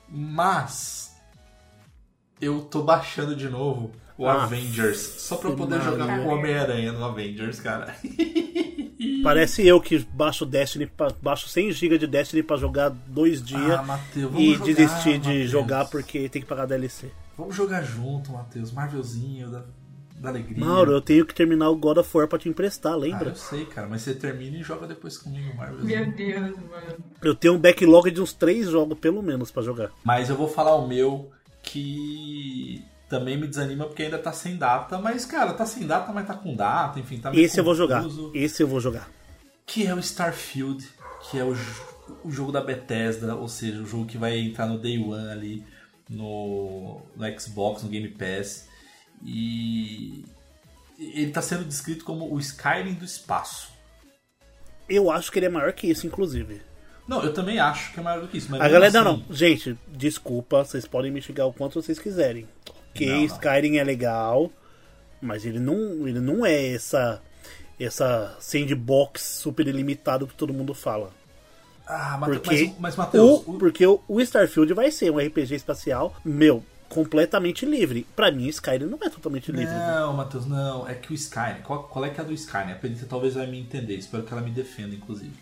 Mas. 0.09 1.15
Eu 2.39 2.61
tô 2.61 2.81
baixando 2.81 3.35
de 3.35 3.47
novo 3.47 3.91
o 4.17 4.27
Ah, 4.27 4.43
Avengers. 4.43 4.97
Só 4.99 5.37
pra 5.37 5.49
eu 5.51 5.55
poder 5.55 5.79
jogar 5.81 6.07
com 6.07 6.25
o 6.27 6.29
Homem-Aranha 6.29 6.91
no 6.91 7.03
Avengers, 7.05 7.59
cara. 7.59 7.95
Parece 9.23 9.65
eu 9.65 9.79
que 9.81 9.99
baixo 9.99 10.45
Destiny, 10.45 10.85
pra- 10.87 11.11
baixo 11.21 11.47
100 11.47 11.71
GB 11.71 11.97
de 11.97 12.07
Destiny 12.07 12.43
pra 12.43 12.57
jogar 12.57 12.89
dois 12.89 13.41
dias 13.43 13.79
Ah, 13.79 13.83
Matheus, 13.83 14.31
vamos 14.31 14.39
e 14.47 14.53
jogar, 14.53 14.65
desistir 14.65 15.17
de 15.19 15.27
Matheus. 15.29 15.49
jogar 15.49 15.85
porque 15.89 16.29
tem 16.29 16.41
que 16.41 16.47
pagar 16.47 16.65
DLC. 16.65 17.11
Vamos 17.37 17.55
jogar 17.55 17.81
junto, 17.83 18.31
Matheus. 18.31 18.71
Marvelzinho 18.71 19.49
da, 19.49 19.63
da 20.19 20.29
alegria. 20.29 20.63
Mauro, 20.63 20.91
eu 20.91 21.01
tenho 21.01 21.25
que 21.25 21.33
terminar 21.33 21.69
o 21.69 21.75
God 21.75 21.97
of 21.97 22.17
War 22.17 22.27
pra 22.27 22.37
te 22.37 22.47
emprestar, 22.49 22.93
Ah, 22.93 22.97
lembra? 22.97 23.29
eu 23.29 23.35
sei, 23.35 23.65
cara, 23.65 23.87
mas 23.87 24.01
você 24.03 24.13
termina 24.13 24.57
e 24.57 24.63
joga 24.63 24.85
depois 24.85 25.17
comigo, 25.17 25.55
Marvel. 25.55 25.83
Meu 25.83 26.11
Deus, 26.11 26.55
mano. 26.57 26.97
Eu 27.23 27.33
tenho 27.35 27.55
um 27.55 27.59
backlog 27.59 28.11
de 28.11 28.21
uns 28.21 28.33
três 28.33 28.67
jogos 28.69 28.99
pelo 28.99 29.21
menos 29.23 29.49
pra 29.51 29.63
jogar. 29.63 29.89
Mas 30.03 30.29
eu 30.29 30.35
vou 30.35 30.47
falar 30.47 30.75
o 30.75 30.87
meu 30.87 31.31
que 31.63 32.83
também 33.11 33.37
me 33.37 33.45
desanima 33.45 33.85
porque 33.85 34.03
ainda 34.03 34.17
tá 34.17 34.31
sem 34.31 34.55
data, 34.55 34.97
mas 34.97 35.25
cara, 35.25 35.53
tá 35.53 35.65
sem 35.65 35.85
data, 35.85 36.13
mas 36.13 36.25
tá 36.25 36.33
com 36.33 36.55
data, 36.55 36.97
enfim, 36.97 37.19
tá 37.19 37.29
meio 37.29 37.43
Esse 37.43 37.59
eu 37.59 37.63
vou 37.63 37.75
jogar. 37.75 38.01
confuso. 38.01 38.31
Esse 38.33 38.63
eu 38.63 38.67
vou 38.67 38.79
jogar. 38.79 39.11
Que 39.65 39.85
é 39.85 39.93
o 39.93 39.99
Starfield, 39.99 40.87
que 41.29 41.37
é 41.37 41.43
o, 41.43 41.53
o 42.23 42.31
jogo 42.31 42.53
da 42.53 42.61
Bethesda, 42.61 43.35
ou 43.35 43.49
seja, 43.49 43.81
o 43.81 43.85
jogo 43.85 44.05
que 44.05 44.17
vai 44.17 44.39
entrar 44.39 44.65
no 44.65 44.79
Day 44.79 44.97
One 44.97 45.29
ali 45.29 45.65
no, 46.09 47.01
no 47.13 47.39
Xbox, 47.39 47.83
no 47.83 47.89
Game 47.89 48.07
Pass. 48.07 48.69
E 49.21 50.23
ele 50.97 51.31
tá 51.31 51.41
sendo 51.41 51.65
descrito 51.65 52.05
como 52.05 52.33
o 52.33 52.39
Skyrim 52.39 52.93
do 52.93 53.03
espaço. 53.03 53.73
Eu 54.87 55.11
acho 55.11 55.29
que 55.31 55.39
ele 55.39 55.47
é 55.47 55.49
maior 55.49 55.73
que 55.73 55.87
isso, 55.87 56.07
inclusive. 56.07 56.61
Não, 57.05 57.21
eu 57.21 57.33
também 57.33 57.59
acho 57.59 57.91
que 57.93 57.99
é 57.99 58.03
maior 58.03 58.21
do 58.21 58.27
que 58.29 58.37
isso. 58.37 58.49
Mas 58.49 58.61
A 58.61 58.69
galera, 58.69 58.87
assim, 58.87 58.97
não, 58.97 59.17
não. 59.17 59.35
Gente, 59.35 59.77
desculpa, 59.89 60.63
vocês 60.63 60.87
podem 60.87 61.11
me 61.11 61.21
xingar 61.21 61.45
o 61.45 61.53
quanto 61.53 61.81
vocês 61.81 61.99
quiserem. 61.99 62.47
Que 62.93 63.05
Não, 63.05 63.15
não. 63.17 63.25
Skyrim 63.25 63.77
é 63.77 63.83
legal, 63.83 64.51
mas 65.21 65.45
ele 65.45 65.59
não, 65.59 66.07
ele 66.07 66.19
não 66.19 66.45
é 66.45 66.73
essa 66.73 67.21
essa 67.79 68.35
sandbox 68.39 69.21
super 69.21 69.67
ilimitado 69.67 70.27
que 70.27 70.35
todo 70.35 70.53
mundo 70.53 70.73
fala. 70.73 71.11
Ah, 71.87 72.15
Mate- 72.17 72.33
Porque, 72.33 72.63
mas, 72.65 72.77
mas 72.79 72.95
Matheus, 72.95 73.41
o, 73.47 73.53
porque 73.57 73.85
o, 73.87 73.99
o 74.07 74.21
Starfield 74.21 74.73
vai 74.73 74.91
ser 74.91 75.11
um 75.11 75.17
RPG 75.17 75.55
espacial, 75.55 76.15
meu, 76.23 76.63
completamente 76.87 77.65
livre. 77.65 78.05
Pra 78.15 78.31
mim, 78.31 78.47
Skyrim 78.47 78.85
não 78.85 78.99
é 79.01 79.09
totalmente 79.09 79.51
livre. 79.51 79.65
viu? 79.73 79.77
Não, 79.77 80.13
Matheus, 80.13 80.45
não. 80.45 80.87
É 80.87 80.93
que 80.93 81.11
o 81.11 81.15
Skyrim. 81.15 81.61
Qual, 81.63 81.83
qual 81.85 82.05
é 82.05 82.09
que 82.11 82.19
é 82.19 82.23
a 82.23 82.27
do 82.27 82.33
Skyrim? 82.33 82.71
A 82.71 82.75
Pedrita 82.75 83.05
talvez 83.09 83.33
vai 83.33 83.47
me 83.47 83.59
entender. 83.59 83.95
Espero 83.95 84.23
que 84.23 84.31
ela 84.31 84.41
me 84.41 84.51
defenda, 84.51 84.93
inclusive. 84.95 85.33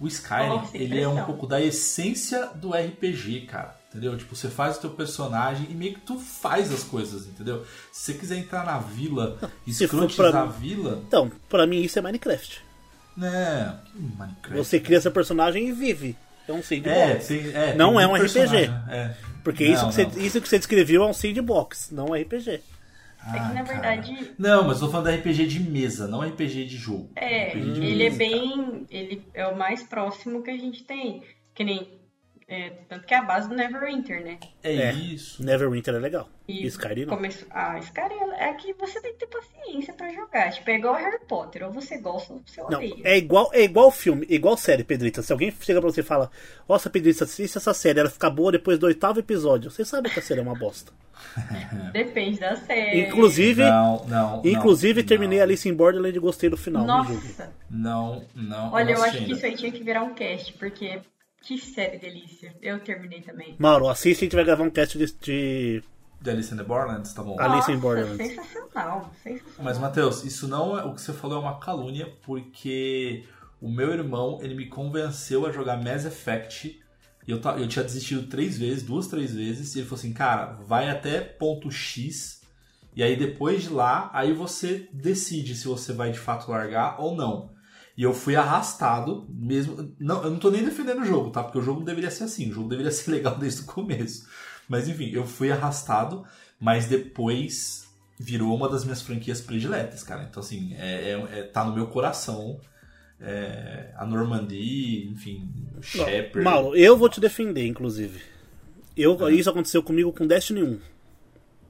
O 0.00 0.06
Skyrim, 0.08 0.48
Nossa, 0.48 0.76
ele 0.76 1.00
é 1.00 1.06
um 1.06 1.24
pouco 1.24 1.46
da 1.46 1.60
essência 1.60 2.46
do 2.54 2.70
RPG, 2.72 3.42
cara. 3.42 3.76
Entendeu? 3.94 4.18
Tipo, 4.18 4.34
você 4.34 4.48
faz 4.48 4.76
o 4.76 4.80
teu 4.80 4.90
personagem 4.90 5.68
e 5.70 5.74
meio 5.74 5.94
que 5.94 6.00
tu 6.00 6.18
faz 6.18 6.72
as 6.72 6.82
coisas, 6.82 7.28
entendeu? 7.28 7.64
Se 7.92 8.12
você 8.12 8.14
quiser 8.18 8.38
entrar 8.38 8.66
na 8.66 8.78
vila, 8.78 9.38
escrotizar 9.64 10.34
a 10.34 10.46
vila, 10.46 11.00
Então, 11.06 11.30
pra 11.48 11.64
mim 11.64 11.80
isso 11.80 11.96
é 11.98 12.02
Minecraft. 12.02 12.60
né? 13.16 13.78
Que 13.86 13.98
Minecraft. 14.00 14.56
Você 14.56 14.80
cria 14.80 15.00
seu 15.00 15.12
personagem 15.12 15.68
e 15.68 15.72
vive. 15.72 16.16
É 16.48 16.52
um 16.52 16.60
sandbox. 16.62 16.90
É, 16.90 17.14
tem, 17.16 17.52
é, 17.54 17.74
Não 17.76 17.94
tem 17.94 18.02
é 18.02 18.06
um 18.08 18.14
RPG. 18.16 18.56
é. 18.90 19.14
Porque 19.44 19.68
Não, 19.68 19.74
isso, 19.74 19.86
que 19.88 19.92
você, 19.94 20.20
isso 20.20 20.40
que 20.40 20.48
você 20.48 20.58
descreveu 20.58 21.04
é 21.04 21.06
um 21.06 21.12
sandbox, 21.14 21.90
não 21.92 22.06
um 22.06 22.14
RPG. 22.14 22.50
É 22.50 22.58
que 22.58 22.62
Ah, 23.38 23.48
na 23.54 23.62
cara. 23.62 23.64
verdade 23.64 24.32
Não, 24.38 24.64
mas 24.66 24.80
eu 24.80 24.86
tô 24.86 24.90
falando 24.92 25.06
da 25.06 25.14
RPG 25.14 25.46
de 25.46 25.60
mesa, 25.60 26.06
não 26.08 26.20
RPG 26.20 26.66
de 26.66 26.76
jogo. 26.76 27.10
É, 27.16 27.50
RPG 27.50 27.72
de 27.72 27.84
ele 27.84 28.02
é 28.02 28.10
mesa, 28.10 28.18
bem. 28.18 28.86
Ele 28.90 29.24
é 29.32 29.46
o 29.46 29.56
mais 29.56 29.82
próximo 29.84 30.42
que 30.42 30.50
a 30.50 30.56
gente 30.58 30.82
tem. 30.84 31.22
Que 31.54 31.62
nem. 31.64 31.88
É, 32.46 32.70
tanto 32.88 33.06
que 33.06 33.14
é 33.14 33.18
a 33.18 33.22
base 33.22 33.48
do 33.48 33.54
Neverwinter, 33.54 34.22
né? 34.22 34.38
É, 34.62 34.74
É. 34.74 34.92
isso. 34.92 35.42
Neverwinter 35.42 35.94
é 35.94 35.98
legal. 35.98 36.28
E 36.46 36.66
Skyrim 36.66 37.06
não. 37.06 37.16
começou... 37.16 37.48
Ah, 37.50 37.78
Skyrim 37.78 38.30
é 38.38 38.52
que 38.54 38.72
você 38.74 39.00
tem 39.00 39.12
que 39.14 39.20
ter 39.20 39.26
paciência 39.28 39.94
pra 39.94 40.12
jogar. 40.12 40.52
Tipo, 40.52 40.70
é 40.70 40.74
igual 40.74 40.94
Harry 40.94 41.18
Potter. 41.26 41.64
Ou 41.64 41.72
você 41.72 41.96
gosta 41.98 42.34
ou 42.34 42.42
você 42.46 42.60
Não, 42.60 42.78
odeia. 42.78 42.94
é 43.02 43.16
igual, 43.16 43.50
é 43.52 43.62
igual 43.62 43.90
filme, 43.90 44.26
igual 44.28 44.56
série, 44.56 44.84
Pedrita. 44.84 45.22
Se 45.22 45.32
alguém 45.32 45.50
chega 45.60 45.80
pra 45.80 45.90
você 45.90 46.00
e 46.00 46.04
fala, 46.04 46.30
nossa, 46.68 46.90
Pedrita, 46.90 47.24
assiste 47.24 47.56
essa 47.56 47.72
série, 47.72 48.00
ela 48.00 48.10
fica 48.10 48.28
boa 48.28 48.52
depois 48.52 48.78
do 48.78 48.86
oitavo 48.86 49.20
episódio. 49.20 49.70
Você 49.70 49.84
sabe 49.84 50.10
que 50.10 50.18
a 50.18 50.22
série 50.22 50.40
é 50.40 50.42
uma 50.42 50.54
bosta. 50.54 50.92
Depende 51.92 52.38
da 52.40 52.56
série. 52.56 53.06
Inclusive, 53.06 53.62
Não, 53.62 54.04
não. 54.06 54.42
inclusive 54.44 55.00
não, 55.00 55.06
terminei 55.08 55.38
não, 55.38 55.44
Alice 55.44 55.68
in 55.68 55.74
Borderland 55.74 56.16
e 56.16 56.20
gostei 56.20 56.50
do 56.50 56.56
final. 56.56 56.84
Nossa. 56.84 57.50
Não, 57.70 58.24
não. 58.34 58.72
Olha, 58.72 58.92
eu 58.92 59.02
acho 59.02 59.24
que 59.24 59.32
isso 59.32 59.46
aí 59.46 59.56
tinha 59.56 59.72
que 59.72 59.82
virar 59.82 60.02
um 60.02 60.12
cast. 60.14 60.52
Porque 60.54 61.00
que 61.44 61.58
série 61.58 61.98
delícia. 61.98 62.54
Eu 62.62 62.80
terminei 62.80 63.20
também. 63.20 63.56
Mauro, 63.58 63.88
assiste 63.88 64.20
e 64.20 64.22
a 64.22 64.24
gente 64.24 64.36
vai 64.36 64.44
gravar 64.44 64.64
um 64.64 64.70
cast 64.70 64.96
de, 64.96 65.12
de 65.20 65.82
The 66.22 66.30
Alice 66.30 66.52
in 66.52 66.56
the 66.56 66.62
Borderlands, 66.62 67.12
tá 67.12 67.22
bom. 67.22 67.38
Alice 67.38 67.70
in 67.70 67.74
Nossa, 67.74 67.86
Borderlands. 67.86 68.26
sensacional. 68.26 69.12
Sensacional. 69.22 69.62
Mas, 69.62 69.78
Matheus, 69.78 70.24
isso 70.24 70.48
não 70.48 70.78
é. 70.78 70.84
O 70.84 70.94
que 70.94 71.02
você 71.02 71.12
falou 71.12 71.36
é 71.36 71.40
uma 71.40 71.60
calúnia, 71.60 72.10
porque 72.22 73.24
o 73.60 73.68
meu 73.68 73.92
irmão, 73.92 74.38
ele 74.42 74.54
me 74.54 74.66
convenceu 74.66 75.46
a 75.46 75.52
jogar 75.52 75.76
Mass 75.82 76.06
Effect. 76.06 76.80
E 77.26 77.30
eu, 77.30 77.40
eu 77.58 77.68
tinha 77.68 77.84
desistido 77.84 78.26
três 78.26 78.58
vezes, 78.58 78.82
duas, 78.82 79.06
três 79.06 79.34
vezes. 79.34 79.74
E 79.74 79.80
ele 79.80 79.86
falou 79.86 79.98
assim, 79.98 80.14
cara, 80.14 80.52
vai 80.66 80.88
até 80.88 81.20
ponto 81.20 81.70
X. 81.70 82.42
E 82.96 83.02
aí 83.02 83.16
depois 83.16 83.64
de 83.64 83.70
lá, 83.70 84.10
aí 84.14 84.32
você 84.32 84.88
decide 84.92 85.54
se 85.54 85.66
você 85.66 85.92
vai 85.92 86.10
de 86.10 86.18
fato 86.18 86.50
largar 86.50 87.00
ou 87.00 87.14
não. 87.14 87.53
E 87.96 88.02
eu 88.02 88.12
fui 88.12 88.34
arrastado, 88.34 89.24
mesmo. 89.28 89.94
Não, 90.00 90.22
eu 90.24 90.30
não 90.30 90.38
tô 90.38 90.50
nem 90.50 90.64
defendendo 90.64 91.02
o 91.02 91.04
jogo, 91.04 91.30
tá? 91.30 91.42
Porque 91.44 91.58
o 91.58 91.62
jogo 91.62 91.78
não 91.80 91.86
deveria 91.86 92.10
ser 92.10 92.24
assim. 92.24 92.50
O 92.50 92.52
jogo 92.52 92.68
deveria 92.68 92.90
ser 92.90 93.10
legal 93.12 93.36
desde 93.38 93.62
o 93.62 93.66
começo. 93.66 94.26
Mas 94.68 94.88
enfim, 94.88 95.10
eu 95.12 95.26
fui 95.26 95.50
arrastado, 95.52 96.24
mas 96.58 96.86
depois 96.86 97.86
virou 98.18 98.54
uma 98.54 98.68
das 98.68 98.84
minhas 98.84 99.02
franquias 99.02 99.40
prediletas, 99.40 100.02
cara. 100.02 100.24
Então, 100.28 100.40
assim, 100.42 100.74
é, 100.74 101.10
é- 101.10 101.38
é- 101.38 101.42
tá 101.42 101.64
no 101.64 101.74
meu 101.74 101.86
coração. 101.86 102.60
É, 103.20 103.92
a 103.96 104.04
Normandy, 104.04 105.08
enfim, 105.08 105.48
o 105.78 105.82
Shepard. 105.82 106.42
Mauro, 106.42 106.76
eu 106.76 106.96
vou 106.96 107.08
te 107.08 107.20
defender, 107.20 107.64
inclusive. 107.66 108.20
Eu, 108.96 109.28
Isso 109.30 109.48
aconteceu 109.48 109.82
comigo 109.82 110.12
com 110.12 110.26
Destiny 110.26 110.62
1. 110.62 110.78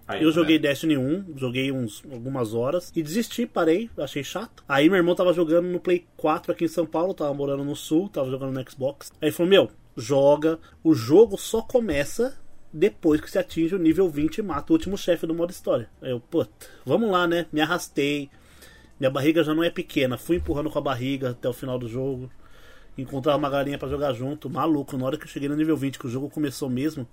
Aí, 0.06 0.22
Eu 0.22 0.28
tá 0.28 0.34
joguei 0.34 0.56
vendo? 0.56 0.68
Destiny 0.68 0.98
1, 0.98 1.24
joguei 1.36 1.72
uns, 1.72 2.02
algumas 2.12 2.52
horas 2.52 2.92
e 2.94 3.02
desisti, 3.02 3.46
parei, 3.46 3.90
achei 3.96 4.22
chato. 4.22 4.62
Aí 4.68 4.88
meu 4.88 4.98
irmão 4.98 5.14
tava 5.14 5.32
jogando 5.32 5.66
no 5.66 5.80
Play 5.80 6.06
4 6.16 6.52
aqui 6.52 6.64
em 6.64 6.68
São 6.68 6.84
Paulo, 6.84 7.14
tava 7.14 7.32
morando 7.32 7.64
no 7.64 7.74
Sul, 7.74 8.08
tava 8.08 8.30
jogando 8.30 8.52
no 8.52 8.70
Xbox. 8.70 9.10
Aí 9.20 9.28
ele 9.28 9.32
falou: 9.32 9.50
Meu, 9.50 9.70
joga, 9.96 10.58
o 10.82 10.94
jogo 10.94 11.38
só 11.38 11.62
começa 11.62 12.38
depois 12.72 13.20
que 13.20 13.30
você 13.30 13.38
atinge 13.38 13.74
o 13.74 13.78
nível 13.78 14.08
20 14.08 14.38
e 14.38 14.42
mata 14.42 14.72
o 14.72 14.76
último 14.76 14.98
chefe 14.98 15.26
do 15.26 15.34
modo 15.34 15.50
história. 15.50 15.88
Aí 16.02 16.10
eu, 16.10 16.20
puta, 16.20 16.50
vamos 16.84 17.10
lá, 17.10 17.26
né? 17.26 17.46
Me 17.52 17.60
arrastei, 17.60 18.28
minha 18.98 19.10
barriga 19.10 19.42
já 19.42 19.54
não 19.54 19.62
é 19.62 19.70
pequena, 19.70 20.18
fui 20.18 20.36
empurrando 20.36 20.70
com 20.70 20.78
a 20.78 20.82
barriga 20.82 21.30
até 21.30 21.48
o 21.48 21.52
final 21.52 21.78
do 21.78 21.88
jogo. 21.88 22.30
Encontrar 22.96 23.36
uma 23.36 23.50
galinha 23.50 23.76
pra 23.76 23.88
jogar 23.88 24.12
junto, 24.12 24.48
maluco. 24.48 24.96
Na 24.96 25.06
hora 25.06 25.16
que 25.16 25.24
eu 25.24 25.28
cheguei 25.28 25.48
no 25.48 25.56
nível 25.56 25.76
20, 25.76 25.98
que 25.98 26.06
o 26.06 26.10
jogo 26.10 26.30
começou 26.30 26.70
mesmo, 26.70 27.06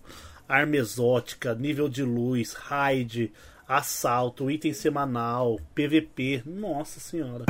arma 0.52 0.76
exótica, 0.76 1.56
nível 1.56 1.88
de 1.88 2.04
luz, 2.04 2.54
raid, 2.54 3.32
assalto, 3.66 4.52
item 4.52 4.74
semanal, 4.74 5.58
PVP. 5.74 6.44
Nossa 6.46 7.00
senhora. 7.00 7.46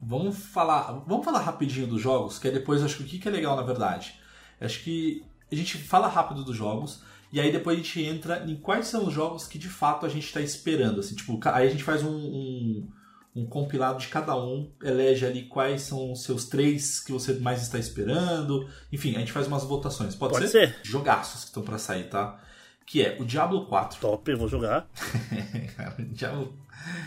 Vamos 0.00 0.38
falar, 0.46 1.04
vamos 1.06 1.24
falar 1.24 1.38
rapidinho 1.38 1.86
dos 1.86 2.02
jogos, 2.02 2.38
que 2.38 2.48
aí 2.48 2.52
depois 2.52 2.82
acho 2.82 2.96
que 2.96 3.02
o 3.04 3.06
que 3.06 3.18
que 3.20 3.28
é 3.28 3.30
legal 3.30 3.54
na 3.54 3.62
verdade. 3.62 4.14
Acho 4.60 4.82
que 4.82 5.24
a 5.50 5.54
gente 5.54 5.78
fala 5.78 6.08
rápido 6.08 6.44
dos 6.44 6.56
jogos 6.56 7.02
e 7.32 7.40
aí 7.40 7.52
depois 7.52 7.78
a 7.78 7.80
gente 7.80 8.02
entra 8.02 8.44
em 8.44 8.56
quais 8.56 8.88
são 8.88 9.06
os 9.06 9.14
jogos 9.14 9.46
que 9.46 9.58
de 9.58 9.68
fato 9.68 10.04
a 10.04 10.08
gente 10.08 10.26
está 10.26 10.40
esperando, 10.40 10.98
assim, 10.98 11.14
tipo, 11.14 11.38
aí 11.44 11.68
a 11.68 11.70
gente 11.70 11.84
faz 11.84 12.02
um, 12.02 12.10
um, 12.10 12.88
um 13.34 13.46
compilado 13.46 13.98
de 13.98 14.08
cada 14.08 14.36
um, 14.36 14.70
elege 14.82 15.24
ali 15.24 15.44
quais 15.44 15.82
são 15.82 16.12
os 16.12 16.22
seus 16.22 16.44
três 16.46 17.00
que 17.00 17.12
você 17.12 17.32
mais 17.34 17.62
está 17.62 17.78
esperando, 17.78 18.68
enfim, 18.92 19.16
a 19.16 19.20
gente 19.20 19.32
faz 19.32 19.46
umas 19.46 19.64
votações, 19.64 20.14
pode, 20.14 20.34
Pode 20.34 20.48
ser? 20.48 20.68
ser. 20.68 20.76
Jogaços 20.82 21.40
que 21.42 21.46
estão 21.46 21.62
para 21.62 21.78
sair, 21.78 22.04
tá? 22.10 22.38
Que 22.84 23.00
é 23.02 23.16
o 23.18 23.24
Diablo 23.24 23.64
4. 23.66 24.00
Top, 24.00 24.30
eu 24.30 24.36
vou 24.36 24.48
jogar. 24.48 24.86
Cara, 25.76 25.94
Diablo... 26.10 26.54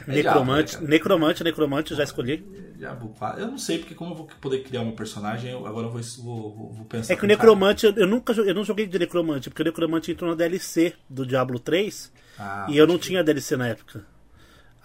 é 0.07 0.11
necromante, 0.13 0.69
Diablo, 0.71 0.87
né, 0.87 0.93
necromante, 0.93 1.43
necromante, 1.43 1.95
já 1.95 2.03
escolhi. 2.03 2.37
cara? 2.39 2.65
Diablo 2.75 3.09
4. 3.09 3.41
Eu 3.41 3.47
não 3.47 3.57
sei, 3.57 3.77
porque 3.79 3.93
como 3.93 4.11
eu 4.13 4.15
vou 4.17 4.27
poder 4.41 4.63
criar 4.63 4.83
meu 4.83 4.93
personagem, 4.93 5.51
eu- 5.51 5.65
agora 5.67 5.87
eu 5.87 5.91
vou, 5.91 6.01
vou, 6.23 6.73
vou- 6.73 6.85
pensar. 6.85 7.13
É 7.13 7.15
que 7.15 7.23
o 7.23 7.27
necromante, 7.27 7.85
eu, 7.85 7.93
eu 7.93 8.07
nunca 8.07 8.33
joguei, 8.33 8.51
eu 8.51 8.55
não 8.55 8.63
joguei 8.63 8.87
de 8.87 8.97
necromante, 8.97 9.49
porque 9.49 9.61
o 9.61 9.65
necromante 9.65 10.11
entrou 10.11 10.29
na 10.31 10.35
DLC 10.35 10.93
do 11.09 11.25
Diablo 11.25 11.59
3 11.59 12.11
Ah, 12.39 12.65
e 12.69 12.77
eu 12.77 12.87
não 12.87 12.95
pode 12.95 13.07
tinha 13.07 13.23
DLC 13.23 13.55
na 13.55 13.67
época. 13.67 14.05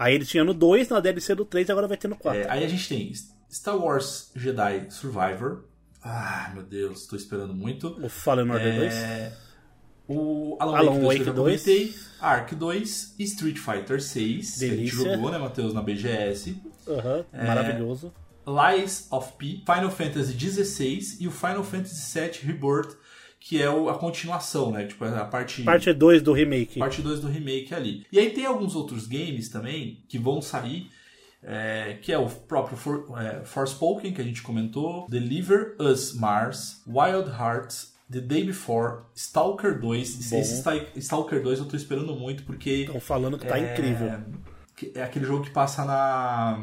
Aí 0.00 0.14
ele 0.14 0.24
tinha 0.24 0.42
no 0.42 0.54
2, 0.54 0.88
na 0.88 0.98
DLC 0.98 1.34
do 1.34 1.44
3 1.44 1.68
e 1.68 1.72
agora 1.72 1.86
vai 1.86 1.98
ter 1.98 2.08
no 2.08 2.16
4. 2.16 2.40
É, 2.40 2.50
aí 2.50 2.64
a 2.64 2.68
gente 2.68 2.88
tem 2.88 3.12
Star 3.52 3.76
Wars 3.76 4.30
Jedi 4.34 4.86
Survivor. 4.88 5.64
Ah, 6.02 6.50
meu 6.54 6.62
Deus, 6.62 7.06
tô 7.06 7.16
esperando 7.16 7.52
muito. 7.52 7.88
O 8.02 8.08
Fallen 8.08 8.50
Order 8.50 8.76
2. 8.76 8.94
É, 8.94 9.32
o 10.08 10.56
Alan, 10.58 10.78
Alan 10.78 10.92
Wake 10.92 11.00
2, 11.00 11.06
Wake 11.06 11.16
que 11.16 11.22
eu 11.22 11.26
já 11.26 11.32
2. 11.32 11.62
comentei, 11.62 11.94
Ark 12.18 12.54
2 12.54 13.14
e 13.18 13.24
Street 13.24 13.58
Fighter 13.58 14.02
6, 14.02 14.58
que 14.58 14.64
a 14.64 14.68
gente 14.68 14.76
Delícia. 14.78 15.12
jogou, 15.12 15.30
né, 15.30 15.36
Matheus, 15.38 15.74
na 15.74 15.82
BGS. 15.82 16.56
Aham, 16.88 17.24
é, 17.32 17.46
maravilhoso. 17.46 18.12
Lies 18.46 19.06
of 19.10 19.34
P, 19.38 19.62
Final 19.66 19.90
Fantasy 19.90 20.32
XVI 20.32 21.18
e 21.20 21.28
o 21.28 21.30
Final 21.30 21.62
Fantasy 21.62 22.18
VII 22.18 22.40
Rebirth, 22.52 22.96
que 23.40 23.60
é 23.60 23.68
o- 23.70 23.88
a 23.88 23.98
continuação, 23.98 24.70
né? 24.70 24.84
Tipo, 24.84 25.04
a 25.06 25.24
parte 25.24 25.62
Parte 25.62 25.92
2 25.92 26.22
do 26.22 26.32
remake. 26.32 26.78
parte 26.78 27.00
2 27.02 27.20
do 27.20 27.26
remake 27.28 27.74
ali. 27.74 28.06
E 28.12 28.18
aí 28.18 28.30
tem 28.30 28.44
alguns 28.46 28.76
outros 28.76 29.06
games 29.06 29.48
também 29.48 30.04
que 30.08 30.18
vão 30.18 30.42
sair, 30.42 30.88
é, 31.42 31.96
que 32.02 32.12
é 32.12 32.18
o 32.18 32.26
próprio 32.28 32.76
For, 32.76 33.06
é, 33.18 33.42
Forspoken, 33.44 34.12
que 34.12 34.20
a 34.20 34.24
gente 34.24 34.42
comentou, 34.42 35.06
Deliver 35.08 35.74
Us 35.80 36.12
Mars, 36.14 36.82
Wild 36.86 37.30
Hearts, 37.30 37.94
The 38.12 38.20
Day 38.20 38.44
Before, 38.44 39.04
Stalker 39.14 39.80
2. 39.80 40.16
Bom. 40.30 40.38
Esse 40.38 40.58
Sta- 40.58 40.84
Stalker 40.96 41.42
2 41.42 41.60
eu 41.60 41.64
tô 41.64 41.76
esperando 41.76 42.14
muito, 42.14 42.42
porque 42.42 42.70
Estão 42.70 43.00
falando 43.00 43.38
que 43.38 43.46
tá 43.46 43.58
é, 43.58 43.72
incrível. 43.72 44.20
É 44.94 45.02
aquele 45.02 45.26
jogo 45.26 45.44
que 45.44 45.50
passa 45.50 45.84
na. 45.84 46.58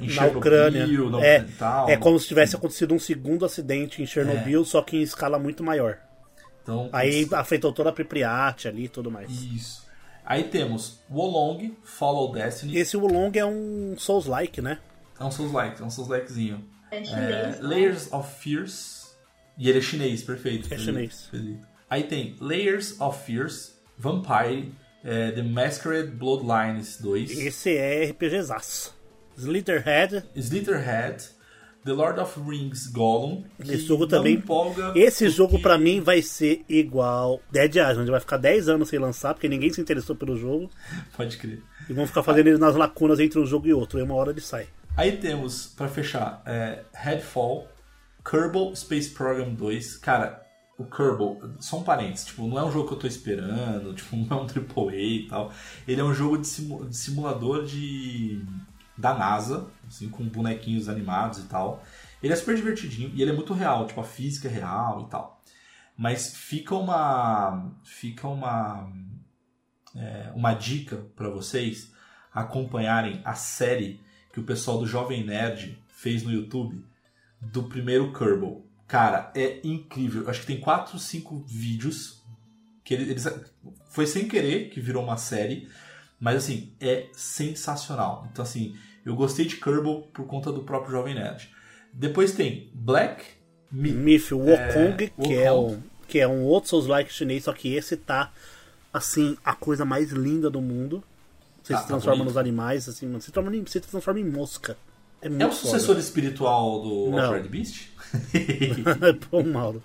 Em 0.00 0.06
Na 0.06 0.08
Chernobyl, 0.08 0.38
Ucrânia. 0.38 0.86
na 1.10 1.24
É, 1.24 1.46
é 1.88 1.96
como 1.96 2.18
se 2.18 2.28
tivesse 2.28 2.54
acontecido 2.54 2.94
um 2.94 2.98
segundo 2.98 3.44
acidente 3.46 4.02
em 4.02 4.06
Chernobyl, 4.06 4.62
só 4.64 4.80
que 4.82 4.96
em 4.98 5.02
escala 5.02 5.38
muito 5.38 5.64
maior. 5.64 5.98
Então, 6.66 6.88
Aí 6.92 7.28
afetou 7.32 7.72
toda 7.72 7.90
a 7.90 7.92
Pripyat 7.92 8.66
ali 8.66 8.86
e 8.86 8.88
tudo 8.88 9.08
mais. 9.08 9.30
Isso. 9.30 9.86
Aí 10.24 10.42
temos 10.44 10.98
Wolong, 11.08 11.76
Follow 11.84 12.32
Destiny. 12.32 12.76
Esse 12.76 12.96
Wulong 12.96 13.30
é 13.38 13.46
um 13.46 13.94
Souls-like, 13.96 14.60
né? 14.60 14.80
É 15.20 15.22
um 15.22 15.30
Souls-like, 15.30 15.80
é 15.80 15.84
um 15.84 15.90
Souls-likezinho. 15.90 16.64
É 16.90 16.98
É, 16.98 17.04
chinês. 17.04 17.20
né? 17.20 17.58
Layers 17.62 18.12
of 18.12 18.28
Fears. 18.42 19.16
E 19.56 19.68
ele 19.68 19.78
é 19.78 19.80
chinês, 19.82 20.22
perfeito. 20.24 20.72
É 20.74 20.76
chinês. 20.76 21.28
ele- 21.32 21.60
Aí 21.88 22.02
tem 22.02 22.34
Layers 22.40 23.00
of 23.00 23.24
Fears, 23.24 23.76
Vampire, 23.96 24.72
é, 25.04 25.30
The 25.30 25.42
Masquerade 25.42 26.08
Bloodlines 26.10 26.98
2, 27.00 27.30
Esse 27.38 27.76
é 27.76 28.04
RPGzaço. 28.10 28.92
Slitherhead. 29.38 30.24
Slitherhead, 30.34 31.24
The 31.86 31.92
Lord 31.92 32.18
of 32.20 32.40
Rings 32.46 32.88
Gollum. 32.88 33.44
Esse 33.60 33.86
jogo 33.86 34.06
também. 34.08 34.42
Esse 34.94 35.24
porque- 35.24 35.30
jogo 35.30 35.58
pra 35.60 35.78
mim 35.78 36.00
vai 36.00 36.20
ser 36.20 36.64
igual 36.68 37.40
Dead 37.50 37.74
Island. 37.76 38.10
Vai 38.10 38.18
ficar 38.20 38.36
10 38.36 38.68
anos 38.68 38.88
sem 38.88 38.98
lançar, 38.98 39.32
porque 39.32 39.48
ninguém 39.48 39.72
se 39.72 39.80
interessou 39.80 40.16
pelo 40.16 40.36
jogo. 40.36 40.68
Pode 41.16 41.36
crer. 41.36 41.62
E 41.88 41.92
vão 41.92 42.06
ficar 42.06 42.22
fazendo 42.24 42.48
ele 42.48 42.58
nas 42.58 42.74
lacunas 42.74 43.20
entre 43.20 43.38
um 43.38 43.46
jogo 43.46 43.68
e 43.68 43.72
outro. 43.72 43.98
E 43.98 44.02
uma 44.02 44.14
hora 44.16 44.32
ele 44.32 44.40
sai. 44.40 44.66
Aí 44.96 45.12
temos, 45.18 45.68
pra 45.76 45.86
fechar, 45.88 46.42
é, 46.44 46.80
Headfall, 46.92 47.68
Kerbal 48.28 48.74
Space 48.74 49.10
Program 49.10 49.54
2. 49.54 49.96
Cara, 49.98 50.42
o 50.78 50.84
Kerbal, 50.84 51.38
só 51.60 51.78
um 51.78 51.82
parênteses, 51.84 52.26
tipo, 52.26 52.46
não 52.48 52.58
é 52.58 52.64
um 52.64 52.72
jogo 52.72 52.88
que 52.88 52.94
eu 52.94 52.98
tô 52.98 53.06
esperando, 53.06 53.94
tipo, 53.94 54.16
não 54.16 54.38
é 54.38 54.40
um 54.42 54.46
AAA 54.46 54.96
e 54.96 55.26
tal. 55.28 55.52
Ele 55.86 56.00
é 56.00 56.04
um 56.04 56.12
jogo 56.12 56.38
de 56.38 56.46
simulador 56.90 57.64
de 57.64 58.42
da 58.96 59.14
NASA, 59.14 59.68
assim, 59.86 60.08
com 60.08 60.28
bonequinhos 60.28 60.88
animados 60.88 61.38
e 61.38 61.42
tal. 61.42 61.84
Ele 62.22 62.32
é 62.32 62.36
super 62.36 62.56
divertidinho 62.56 63.10
e 63.14 63.22
ele 63.22 63.30
é 63.30 63.34
muito 63.34 63.52
real, 63.52 63.86
tipo, 63.86 64.00
a 64.00 64.04
física 64.04 64.48
é 64.48 64.50
real 64.50 65.02
e 65.06 65.10
tal. 65.10 65.42
Mas 65.96 66.36
fica 66.36 66.74
uma. 66.74 67.72
Fica 67.84 68.28
uma. 68.28 68.92
É, 69.94 70.32
uma 70.34 70.52
dica 70.52 70.96
para 71.16 71.30
vocês 71.30 71.92
acompanharem 72.32 73.22
a 73.24 73.34
série 73.34 74.00
que 74.30 74.38
o 74.38 74.44
pessoal 74.44 74.78
do 74.78 74.86
Jovem 74.86 75.24
Nerd 75.24 75.82
fez 75.88 76.22
no 76.22 76.30
YouTube 76.30 76.84
do 77.40 77.62
primeiro 77.64 78.12
Kerbal. 78.12 78.66
Cara, 78.86 79.32
é 79.34 79.60
incrível. 79.64 80.28
Acho 80.28 80.40
que 80.40 80.46
tem 80.46 80.60
4, 80.60 80.98
5 80.98 81.44
vídeos 81.46 82.22
que 82.84 82.94
eles, 82.94 83.26
foi 83.88 84.06
sem 84.06 84.28
querer 84.28 84.68
que 84.68 84.80
virou 84.80 85.02
uma 85.02 85.16
série, 85.16 85.68
mas 86.18 86.36
assim, 86.36 86.72
é 86.80 87.08
sensacional. 87.12 88.26
Então 88.32 88.42
assim, 88.42 88.76
eu 89.04 89.14
gostei 89.14 89.44
de 89.44 89.56
Kerbal 89.56 90.02
por 90.12 90.26
conta 90.26 90.52
do 90.52 90.62
próprio 90.62 90.92
Jovem 90.92 91.14
Nerd. 91.14 91.50
Depois 91.92 92.32
tem 92.32 92.70
Black 92.74 93.24
Myth, 93.70 93.94
Myth 93.94 94.32
Wukong, 94.32 95.04
é, 95.04 95.22
que, 95.22 95.34
é 95.34 95.52
um, 95.52 95.82
que 96.06 96.18
é 96.18 96.28
um 96.28 96.44
outro 96.44 96.70
Souls-like 96.70 97.12
chinês, 97.12 97.44
só 97.44 97.52
que 97.52 97.74
esse 97.74 97.96
tá 97.96 98.32
assim, 98.92 99.36
a 99.44 99.54
coisa 99.54 99.84
mais 99.84 100.10
linda 100.10 100.48
do 100.48 100.60
mundo. 100.60 101.02
Você 101.62 101.74
ah, 101.74 101.78
se 101.78 101.82
tá 101.82 101.88
transforma 101.88 102.18
tá 102.18 102.24
nos 102.24 102.36
animais, 102.36 102.88
assim, 102.88 103.06
mano. 103.06 103.20
Você, 103.20 103.30
transforma 103.30 103.56
em, 103.56 103.62
você 103.62 103.80
se 103.80 103.88
transforma 103.88 104.20
em 104.20 104.24
mosca. 104.24 104.76
É, 105.20 105.28
muito 105.28 105.42
é 105.42 105.46
o 105.46 105.52
sucessor 105.52 105.88
foda. 105.88 106.00
espiritual 106.00 106.80
do. 106.80 107.18
Altered 107.18 107.48
Beast? 107.48 107.88
Pô, 109.30 109.42
Mauro. 109.42 109.82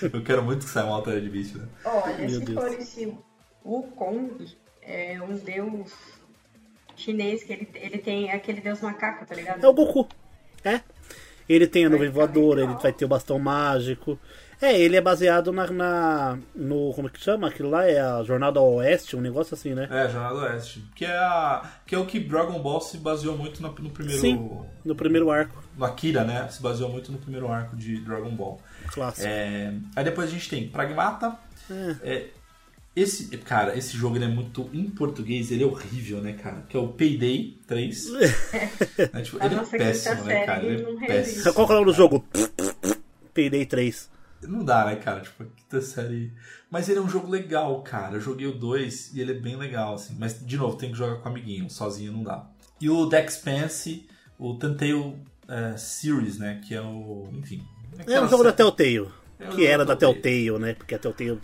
Eu 0.00 0.22
quero 0.24 0.42
muito 0.42 0.64
que 0.64 0.72
saia 0.72 0.86
um 0.86 0.94
Altered 0.94 1.28
Beast, 1.28 1.54
né? 1.56 1.68
Olha, 1.84 2.18
Meu 2.18 2.28
se 2.30 2.40
Deus. 2.40 2.58
for 2.58 2.72
esse 2.72 3.18
Wukong, 3.64 4.56
é 4.86 5.18
um 5.20 5.36
deus 5.36 5.92
chinês 6.96 7.42
que 7.42 7.52
ele, 7.52 7.68
ele 7.74 7.98
tem 7.98 8.30
aquele 8.30 8.60
deus 8.60 8.80
macaco, 8.80 9.26
tá 9.26 9.34
ligado? 9.34 9.64
É 9.64 9.68
o 9.68 9.72
Goku. 9.72 10.08
É. 10.64 10.80
Ele 11.48 11.66
tem 11.66 11.84
a 11.84 11.90
nuvem 11.90 12.08
voadora, 12.08 12.62
ele 12.62 12.74
vai 12.74 12.92
ter 12.92 13.04
o 13.04 13.08
bastão 13.08 13.38
mágico. 13.38 14.18
É, 14.62 14.80
ele 14.80 14.96
é 14.96 15.00
baseado 15.00 15.52
na, 15.52 15.66
na, 15.66 16.38
no. 16.54 16.92
Como 16.94 17.08
é 17.08 17.10
que 17.10 17.20
chama? 17.20 17.48
Aquilo 17.48 17.68
lá 17.68 17.84
é 17.84 18.00
a 18.00 18.22
Jornada 18.22 18.58
ao 18.60 18.74
Oeste, 18.74 19.14
um 19.14 19.20
negócio 19.20 19.54
assim, 19.54 19.74
né? 19.74 19.88
É, 19.90 20.08
Jornada 20.08 20.34
ao 20.34 20.40
Oeste. 20.42 20.82
Que 20.94 21.04
é, 21.04 21.14
a, 21.14 21.70
que 21.84 21.94
é 21.94 21.98
o 21.98 22.06
que 22.06 22.18
Dragon 22.18 22.58
Ball 22.60 22.80
se 22.80 22.96
baseou 22.96 23.36
muito 23.36 23.60
no, 23.60 23.68
no 23.68 23.90
primeiro. 23.90 24.20
Sim, 24.20 24.64
no 24.82 24.94
primeiro 24.94 25.30
arco. 25.30 25.62
No 25.76 25.84
Akira, 25.84 26.24
né? 26.24 26.48
Se 26.48 26.62
baseou 26.62 26.88
muito 26.88 27.12
no 27.12 27.18
primeiro 27.18 27.48
arco 27.48 27.76
de 27.76 28.00
Dragon 28.00 28.30
Ball. 28.30 28.58
Clássico. 28.92 29.26
É, 29.26 29.74
aí 29.96 30.04
depois 30.04 30.30
a 30.30 30.32
gente 30.32 30.48
tem 30.48 30.68
Pragmata. 30.68 31.36
É. 31.70 31.96
É, 32.02 32.26
esse, 32.96 33.36
cara, 33.38 33.76
esse 33.76 33.96
jogo 33.96 34.16
ele 34.16 34.24
é 34.24 34.28
muito. 34.28 34.70
Em 34.72 34.88
português, 34.88 35.50
ele 35.50 35.64
é 35.64 35.66
horrível, 35.66 36.20
né, 36.20 36.34
cara? 36.34 36.62
Que 36.68 36.76
é 36.76 36.80
o 36.80 36.88
Payday 36.88 37.58
3. 37.66 38.08
é, 39.12 39.20
tipo, 39.20 39.44
ele 39.44 39.54
é 39.54 39.64
péssimo, 39.64 40.24
né, 40.24 40.46
cara? 40.46 40.64
Ele 40.64 41.04
é 41.04 41.06
péssimo. 41.06 41.54
Qual 41.54 41.68
é 41.68 41.70
o 41.70 41.74
nome 41.74 41.86
do 41.86 41.92
jogo? 41.92 42.24
Payday 43.34 43.66
3. 43.66 44.10
Não 44.42 44.64
dá, 44.64 44.84
né, 44.84 44.96
cara? 44.96 45.22
Tipo, 45.22 45.44
quinta 45.44 45.80
série. 45.80 46.32
Mas 46.70 46.88
ele 46.88 47.00
é 47.00 47.02
um 47.02 47.08
jogo 47.08 47.28
legal, 47.28 47.82
cara. 47.82 48.14
Eu 48.14 48.20
joguei 48.20 48.46
o 48.46 48.52
2 48.52 49.14
e 49.14 49.20
ele 49.20 49.32
é 49.32 49.34
bem 49.34 49.56
legal, 49.56 49.94
assim. 49.94 50.14
Mas, 50.16 50.44
de 50.44 50.56
novo, 50.56 50.76
tem 50.76 50.92
que 50.92 50.96
jogar 50.96 51.16
com 51.16 51.28
amiguinho. 51.28 51.68
Sozinho 51.68 52.12
não 52.12 52.22
dá. 52.22 52.46
E 52.80 52.88
o 52.88 53.06
Dexpanse, 53.06 54.06
o 54.38 54.54
Tantale 54.54 55.16
é, 55.48 55.76
Series, 55.76 56.38
né? 56.38 56.60
Que 56.64 56.74
é 56.74 56.80
o. 56.80 57.28
Enfim. 57.32 57.60
É 58.06 58.20
um 58.20 58.28
jogo 58.28 58.44
série... 58.44 58.44
da 58.44 58.52
Telltale. 58.52 59.23
Que 59.50 59.66
era 59.66 59.84
da 59.84 59.96
Telltale, 59.96 60.58
né? 60.58 60.74
Porque 60.74 60.94
a 60.94 60.98
Telltale 60.98 61.40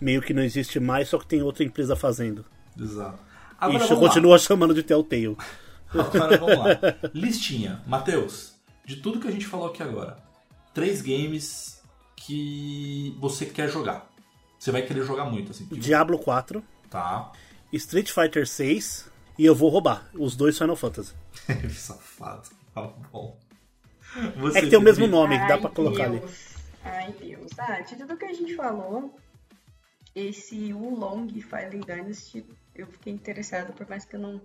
meio 0.00 0.22
que 0.22 0.34
não 0.34 0.42
existe 0.42 0.80
mais, 0.80 1.08
só 1.08 1.18
que 1.18 1.26
tem 1.26 1.42
outra 1.42 1.64
empresa 1.64 1.94
fazendo. 1.94 2.44
Exato. 2.78 3.18
Agora, 3.58 3.84
e 3.84 3.88
continua 3.88 4.38
chamando 4.38 4.74
de 4.74 4.82
Telltale. 4.82 5.36
Agora 5.92 6.38
vamos 6.38 6.58
lá. 6.58 6.78
Listinha. 7.14 7.82
Matheus, 7.86 8.54
de 8.84 8.96
tudo 8.96 9.20
que 9.20 9.28
a 9.28 9.30
gente 9.30 9.46
falou 9.46 9.66
aqui 9.68 9.82
agora, 9.82 10.16
três 10.72 11.02
games 11.02 11.82
que 12.16 13.14
você 13.20 13.46
quer 13.46 13.68
jogar. 13.68 14.10
Você 14.58 14.70
vai 14.70 14.82
querer 14.82 15.04
jogar 15.04 15.24
muito, 15.26 15.50
assim. 15.50 15.64
Tipo... 15.64 15.76
Diablo 15.76 16.18
4. 16.18 16.62
Tá. 16.88 17.32
Street 17.72 18.10
Fighter 18.10 18.46
6. 18.46 19.10
E 19.38 19.44
eu 19.44 19.54
vou 19.54 19.68
roubar. 19.70 20.08
Os 20.14 20.36
dois 20.36 20.56
Final 20.56 20.76
Fantasy. 20.76 21.14
Safado. 21.70 22.48
Tá 22.74 22.90
bom. 23.12 23.36
Você 24.36 24.58
é 24.58 24.62
que 24.62 24.68
tem 24.68 24.78
o 24.78 24.82
mesmo 24.82 25.06
nome, 25.06 25.36
Ai, 25.36 25.48
dá 25.48 25.58
pra 25.58 25.70
colocar 25.70 26.08
Deus. 26.08 26.22
ali. 26.22 26.32
Ai, 26.84 27.12
Deus. 27.20 27.50
Ah, 27.58 27.80
de 27.80 27.96
tudo 27.96 28.16
que 28.16 28.24
a 28.24 28.32
gente 28.32 28.54
falou, 28.54 29.14
esse 30.14 30.72
Wulong 30.72 31.28
Fighting 31.40 31.80
Dynasty, 31.80 32.44
eu 32.74 32.86
fiquei 32.86 33.12
interessado, 33.12 33.72
por 33.72 33.88
mais 33.88 34.04
que 34.04 34.16
eu 34.16 34.20
não 34.20 34.40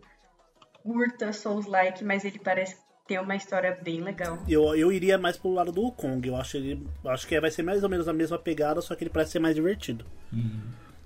curta 0.83 1.33
Souls-like, 1.33 2.03
mas 2.03 2.23
ele 2.23 2.39
parece 2.39 2.77
tem 3.07 3.19
uma 3.19 3.35
história 3.35 3.79
bem 3.81 4.01
legal. 4.01 4.37
Eu, 4.47 4.75
eu 4.75 4.91
iria 4.91 5.17
mais 5.17 5.37
pro 5.37 5.53
lado 5.53 5.71
do 5.71 5.89
Kong. 5.91 6.27
Eu 6.27 6.35
acho 6.35 6.57
ele. 6.57 6.85
Acho 7.05 7.25
que 7.25 7.39
vai 7.39 7.49
ser 7.49 7.63
mais 7.63 7.81
ou 7.81 7.89
menos 7.89 8.07
a 8.07 8.13
mesma 8.13 8.37
pegada, 8.37 8.81
só 8.81 8.93
que 8.95 9.03
ele 9.03 9.09
parece 9.09 9.31
ser 9.31 9.39
mais 9.39 9.55
divertido. 9.55 10.05
Uhum. 10.31 10.61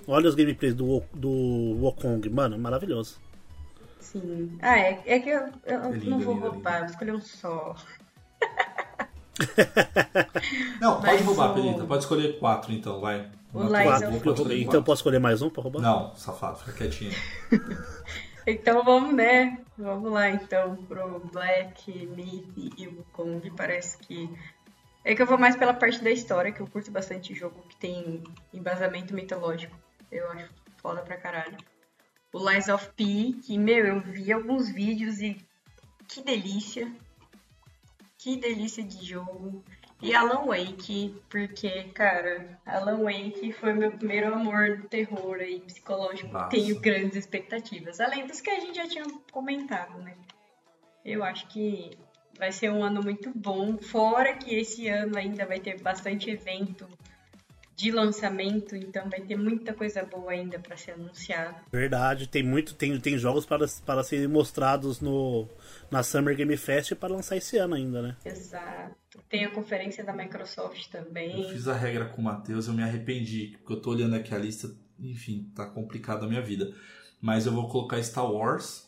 Olha 0.07 0.27
os 0.27 0.33
gameplays 0.33 0.73
do, 0.73 1.03
do 1.13 1.29
Wukong, 1.29 2.27
mano, 2.27 2.57
maravilhoso. 2.57 3.21
Sim. 3.99 4.57
Ah, 4.61 4.79
é, 4.79 5.03
é 5.05 5.19
que 5.19 5.29
eu, 5.29 5.51
eu 5.63 5.79
é 5.83 5.91
lindo, 5.91 6.09
não 6.09 6.19
vou 6.19 6.33
roubar, 6.33 6.79
vou 6.79 6.89
escolher 6.89 7.13
um 7.13 7.21
só. 7.21 7.75
não, 10.79 10.95
pode 10.95 11.07
Mas 11.07 11.21
roubar, 11.25 11.51
o... 11.51 11.53
Pelita. 11.53 11.85
Pode 11.85 12.03
escolher 12.03 12.39
quatro 12.39 12.71
então, 12.71 12.99
vai. 12.99 13.29
O 13.53 13.67
quatro, 13.67 14.51
eu 14.51 14.61
Então 14.61 14.75
eu 14.75 14.83
posso 14.83 14.99
escolher 14.99 15.19
mais 15.19 15.41
um 15.41 15.49
pra 15.49 15.63
roubar? 15.63 15.81
Não, 15.81 16.15
safado, 16.15 16.59
fica 16.59 16.73
quietinho. 16.73 17.11
Então 18.45 18.83
vamos, 18.83 19.13
né? 19.13 19.59
Vamos 19.77 20.11
lá 20.11 20.29
então 20.29 20.75
pro 20.87 21.19
Black, 21.31 21.91
Myth 22.07 22.73
e 22.77 22.87
o 22.87 23.03
Kong. 23.11 23.51
Parece 23.51 23.97
que. 23.99 24.29
É 25.03 25.15
que 25.15 25.21
eu 25.21 25.27
vou 25.27 25.37
mais 25.37 25.55
pela 25.55 25.73
parte 25.73 26.03
da 26.03 26.11
história, 26.11 26.51
que 26.51 26.59
eu 26.59 26.67
curto 26.67 26.91
bastante 26.91 27.33
jogo 27.33 27.61
que 27.69 27.75
tem 27.75 28.23
embasamento 28.53 29.13
mitológico. 29.13 29.75
Eu 30.11 30.29
acho 30.31 30.49
foda 30.77 31.01
pra 31.01 31.17
caralho. 31.17 31.57
O 32.33 32.49
Lies 32.49 32.67
of 32.67 32.89
P, 32.95 33.35
que, 33.43 33.57
meu, 33.57 33.85
eu 33.85 34.01
vi 34.01 34.31
alguns 34.31 34.69
vídeos 34.69 35.21
e 35.21 35.37
que 36.07 36.23
delícia. 36.23 36.91
Que 38.21 38.37
delícia 38.37 38.83
de 38.83 39.03
jogo. 39.03 39.65
E 39.99 40.13
Alan 40.13 40.45
Wake, 40.45 41.15
porque, 41.27 41.85
cara, 41.85 42.59
Alan 42.63 43.01
Wake 43.01 43.51
foi 43.51 43.73
meu 43.73 43.91
primeiro 43.91 44.31
amor 44.31 44.77
do 44.77 44.87
terror 44.87 45.41
e 45.41 45.59
psicológico. 45.61 46.31
Nossa. 46.31 46.49
Tenho 46.49 46.79
grandes 46.79 47.15
expectativas. 47.15 47.99
Além 47.99 48.27
dos 48.27 48.39
que 48.39 48.51
a 48.51 48.59
gente 48.59 48.75
já 48.75 48.87
tinha 48.87 49.05
comentado, 49.31 49.99
né? 50.03 50.15
Eu 51.03 51.23
acho 51.23 51.47
que 51.47 51.97
vai 52.37 52.51
ser 52.51 52.71
um 52.71 52.83
ano 52.83 53.01
muito 53.01 53.31
bom. 53.35 53.79
Fora 53.79 54.35
que 54.35 54.53
esse 54.53 54.87
ano 54.87 55.17
ainda 55.17 55.43
vai 55.47 55.59
ter 55.59 55.81
bastante 55.81 56.29
evento 56.29 56.87
de 57.81 57.89
lançamento, 57.89 58.75
então 58.75 59.09
vai 59.09 59.21
ter 59.21 59.35
muita 59.35 59.73
coisa 59.73 60.03
boa 60.03 60.31
ainda 60.31 60.59
para 60.59 60.77
ser 60.77 60.91
anunciada. 60.91 61.55
Verdade, 61.71 62.27
tem 62.27 62.43
muito, 62.43 62.75
tem, 62.75 62.99
tem 62.99 63.17
jogos 63.17 63.43
para, 63.43 63.65
para 63.83 64.03
serem 64.03 64.27
mostrados 64.27 65.01
no 65.01 65.47
na 65.89 66.03
Summer 66.03 66.35
Game 66.35 66.55
Fest 66.55 66.93
para 66.93 67.11
lançar 67.11 67.37
esse 67.37 67.57
ano 67.57 67.73
ainda, 67.73 68.03
né? 68.03 68.17
Exato. 68.23 69.19
Tem 69.27 69.45
a 69.45 69.49
conferência 69.49 70.03
da 70.03 70.13
Microsoft 70.13 70.89
também. 70.89 71.41
Eu 71.41 71.49
fiz 71.49 71.67
a 71.67 71.73
regra 71.73 72.05
com 72.05 72.21
o 72.21 72.23
Matheus, 72.23 72.67
eu 72.67 72.73
me 72.75 72.83
arrependi, 72.83 73.57
porque 73.57 73.73
eu 73.73 73.81
tô 73.81 73.89
olhando 73.89 74.15
aqui 74.15 74.33
a 74.33 74.37
lista, 74.37 74.69
enfim, 74.99 75.51
tá 75.55 75.65
complicada 75.65 76.25
a 76.25 76.29
minha 76.29 76.41
vida. 76.41 76.71
Mas 77.19 77.47
eu 77.47 77.51
vou 77.51 77.67
colocar 77.67 78.01
Star 78.03 78.31
Wars, 78.31 78.87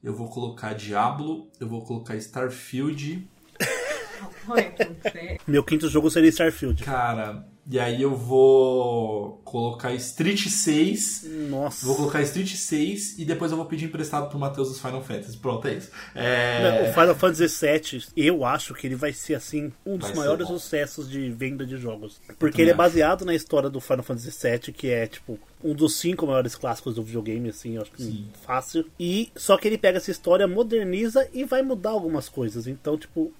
eu 0.00 0.14
vou 0.14 0.30
colocar 0.30 0.72
Diablo, 0.72 1.50
eu 1.58 1.66
vou 1.66 1.84
colocar 1.84 2.14
Starfield. 2.14 3.28
Meu 5.48 5.64
quinto 5.64 5.88
jogo 5.88 6.08
seria 6.10 6.30
Starfield. 6.30 6.84
Cara, 6.84 7.44
e 7.66 7.78
aí 7.78 8.02
eu 8.02 8.14
vou 8.14 9.40
colocar 9.44 9.92
Street 9.94 10.48
6. 10.48 11.26
Nossa. 11.48 11.86
Vou 11.86 11.96
colocar 11.96 12.20
Street 12.22 12.54
6 12.54 13.18
e 13.18 13.24
depois 13.24 13.50
eu 13.50 13.56
vou 13.56 13.66
pedir 13.66 13.86
emprestado 13.86 14.28
pro 14.28 14.38
Matheus 14.38 14.68
dos 14.68 14.80
Final 14.80 15.02
Fantasy. 15.02 15.36
Pronto, 15.38 15.66
é 15.66 15.74
isso. 15.74 15.90
É... 16.14 16.90
O 16.90 16.92
Final 16.92 17.14
Fantasy 17.14 17.66
VII, 17.66 18.06
eu 18.16 18.44
acho 18.44 18.74
que 18.74 18.86
ele 18.86 18.96
vai 18.96 19.12
ser, 19.12 19.34
assim, 19.34 19.72
um 19.86 19.96
dos 19.96 20.08
vai 20.08 20.18
maiores 20.18 20.46
sucessos 20.46 21.08
de 21.08 21.30
venda 21.30 21.64
de 21.64 21.78
jogos. 21.78 22.20
Porque 22.38 22.60
ele 22.60 22.70
é 22.70 22.74
baseado 22.74 23.24
na 23.24 23.34
história 23.34 23.70
do 23.70 23.80
Final 23.80 24.02
Fantasy 24.02 24.30
VII, 24.30 24.72
que 24.72 24.90
é, 24.90 25.06
tipo, 25.06 25.38
um 25.62 25.74
dos 25.74 25.96
cinco 25.96 26.26
maiores 26.26 26.54
clássicos 26.54 26.96
do 26.96 27.02
videogame, 27.02 27.48
assim, 27.48 27.78
acho 27.78 27.90
que 27.92 28.02
Sim. 28.02 28.28
fácil. 28.44 28.84
E 29.00 29.30
só 29.34 29.56
que 29.56 29.66
ele 29.66 29.78
pega 29.78 29.96
essa 29.96 30.10
história, 30.10 30.46
moderniza 30.46 31.26
e 31.32 31.44
vai 31.44 31.62
mudar 31.62 31.90
algumas 31.90 32.28
coisas. 32.28 32.66
Então, 32.66 32.98
tipo, 32.98 33.32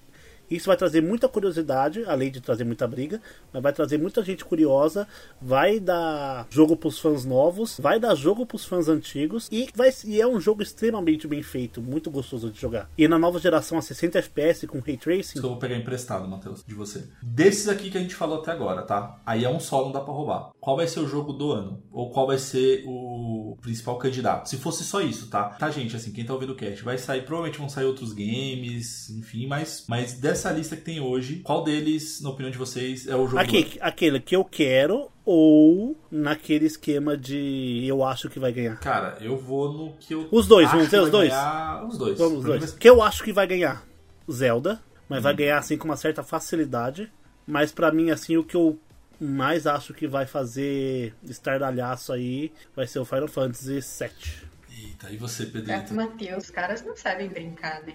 Isso 0.49 0.67
vai 0.67 0.77
trazer 0.77 1.01
muita 1.01 1.27
curiosidade, 1.27 2.03
além 2.05 2.31
de 2.31 2.41
trazer 2.41 2.63
muita 2.63 2.87
briga, 2.87 3.21
mas 3.51 3.61
vai 3.61 3.73
trazer 3.73 3.97
muita 3.97 4.23
gente 4.23 4.45
curiosa, 4.45 5.07
vai 5.41 5.79
dar 5.79 6.47
jogo 6.49 6.75
pros 6.75 6.99
fãs 6.99 7.25
novos, 7.25 7.77
vai 7.79 7.99
dar 7.99 8.15
jogo 8.15 8.45
pros 8.45 8.65
fãs 8.65 8.87
antigos 8.87 9.47
e, 9.51 9.67
vai, 9.75 9.89
e 10.05 10.21
é 10.21 10.27
um 10.27 10.39
jogo 10.39 10.61
extremamente 10.61 11.27
bem 11.27 11.41
feito, 11.41 11.81
muito 11.81 12.09
gostoso 12.11 12.49
de 12.49 12.59
jogar. 12.59 12.89
E 12.97 13.07
na 13.07 13.17
nova 13.17 13.39
geração 13.39 13.77
a 13.77 13.81
60 13.81 14.19
FPS 14.19 14.67
com 14.67 14.79
Ray 14.79 14.97
Tracing. 14.97 15.37
Isso 15.37 15.45
eu 15.45 15.49
vou 15.49 15.59
pegar 15.59 15.75
emprestado, 15.75 16.27
Matheus, 16.27 16.63
de 16.65 16.73
você. 16.73 17.07
Desses 17.21 17.67
aqui 17.67 17.89
que 17.89 17.97
a 17.97 18.01
gente 18.01 18.15
falou 18.15 18.39
até 18.39 18.51
agora, 18.51 18.81
tá? 18.81 19.21
Aí 19.25 19.43
é 19.43 19.49
um 19.49 19.59
só, 19.59 19.83
não 19.83 19.91
dá 19.91 20.01
pra 20.01 20.13
roubar. 20.13 20.51
Qual 20.59 20.77
vai 20.77 20.87
ser 20.87 20.99
o 20.99 21.07
jogo 21.07 21.33
do 21.33 21.51
ano? 21.51 21.83
Ou 21.91 22.11
qual 22.11 22.27
vai 22.27 22.37
ser 22.37 22.83
o 22.85 23.57
principal 23.61 23.97
candidato? 23.97 24.49
Se 24.49 24.57
fosse 24.57 24.83
só 24.83 25.01
isso, 25.01 25.29
tá? 25.29 25.49
Tá, 25.49 25.69
gente, 25.69 25.95
assim, 25.95 26.11
quem 26.11 26.25
tá 26.25 26.33
ouvindo 26.33 26.53
o 26.53 26.55
cast, 26.55 26.83
vai 26.83 26.97
sair, 26.97 27.21
provavelmente 27.21 27.59
vão 27.59 27.69
sair 27.69 27.85
outros 27.85 28.13
games, 28.13 29.09
enfim, 29.09 29.47
mas, 29.47 29.85
mas 29.87 30.13
lista 30.51 30.75
que 30.75 30.81
tem 30.83 30.99
hoje, 30.99 31.37
qual 31.43 31.63
deles, 31.63 32.21
na 32.21 32.29
opinião 32.29 32.51
de 32.51 32.57
vocês, 32.57 33.07
é 33.07 33.15
o 33.15 33.19
jogo 33.27 33.31
do? 33.31 33.39
Aqui, 33.39 33.77
aquele 33.81 34.19
que 34.19 34.35
eu 34.35 34.43
quero 34.45 35.09
ou 35.25 35.97
naquele 36.11 36.65
esquema 36.65 37.17
de 37.17 37.83
eu 37.87 38.03
acho 38.03 38.29
que 38.29 38.39
vai 38.39 38.51
ganhar. 38.51 38.79
Cara, 38.79 39.17
eu 39.21 39.37
vou 39.37 39.71
no 39.73 39.93
que 39.97 40.13
eu. 40.13 40.27
Os 40.31 40.47
dois, 40.47 40.65
acho 40.67 40.75
vamos 40.75 40.85
dizer 40.87 40.97
que 40.97 41.03
os 41.03 41.09
vai 41.09 41.19
dois? 41.19 41.29
ganhar- 41.31 41.85
Os 41.87 41.97
dois. 41.97 42.17
Vamos 42.19 42.37
os 42.39 42.45
dois. 42.45 42.69
vai- 42.71 42.79
Que 42.79 42.89
eu 42.89 43.01
acho 43.01 43.23
que 43.23 43.33
vai 43.33 43.47
ganhar 43.47 43.83
Zelda, 44.31 44.81
mas 45.09 45.17
Uhum. 45.19 45.23
vai 45.23 45.35
ganhar 45.35 45.57
assim 45.57 45.77
com 45.77 45.85
uma 45.85 45.97
certa 45.97 46.21
facilidade. 46.23 47.11
Mas 47.47 47.71
pra 47.71 47.91
mim, 47.91 48.09
assim, 48.11 48.37
o 48.37 48.43
que 48.43 48.55
eu 48.55 48.79
mais 49.19 49.65
acho 49.67 49.93
que 49.93 50.07
vai 50.07 50.25
fazer 50.25 51.13
estardalhaço 51.23 52.11
aí 52.11 52.51
vai 52.75 52.85
ser 52.87 52.99
o 52.99 53.05
Final 53.05 53.27
Fantasy 53.27 53.79
VII. 53.79 54.45
Eita, 54.87 55.09
e 55.11 55.17
você, 55.17 55.45
Gato 55.45 55.53
Pedrito? 55.65 55.93
Mateus, 55.93 56.43
os 56.45 56.49
caras 56.49 56.83
não 56.85 56.95
sabem 56.97 57.29
brincar, 57.29 57.81
né? 57.83 57.93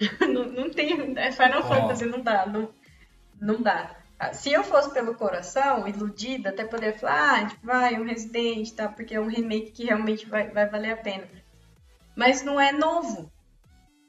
não, 0.32 0.44
não 0.48 0.70
tem. 0.70 1.16
é 1.18 1.32
Final 1.32 1.60
Ó. 1.60 1.68
Fantasy 1.68 2.04
não 2.06 2.20
dá. 2.20 2.46
Não, 2.46 2.68
não 3.40 3.60
dá. 3.62 3.96
Ah, 4.18 4.32
Se 4.32 4.52
eu 4.52 4.64
fosse 4.64 4.90
pelo 4.92 5.14
coração, 5.14 5.86
iludida, 5.86 6.48
até 6.50 6.64
poderia 6.64 6.98
falar, 6.98 7.40
ah, 7.42 7.46
tipo, 7.46 7.66
vai, 7.66 7.94
um 8.00 8.04
Resident, 8.04 8.70
tá? 8.72 8.88
Porque 8.88 9.14
é 9.14 9.20
um 9.20 9.28
remake 9.28 9.70
que 9.72 9.84
realmente 9.84 10.26
vai, 10.26 10.48
vai 10.50 10.68
valer 10.68 10.92
a 10.92 10.96
pena. 10.96 11.24
Mas 12.16 12.42
não 12.42 12.60
é 12.60 12.72
novo. 12.72 13.30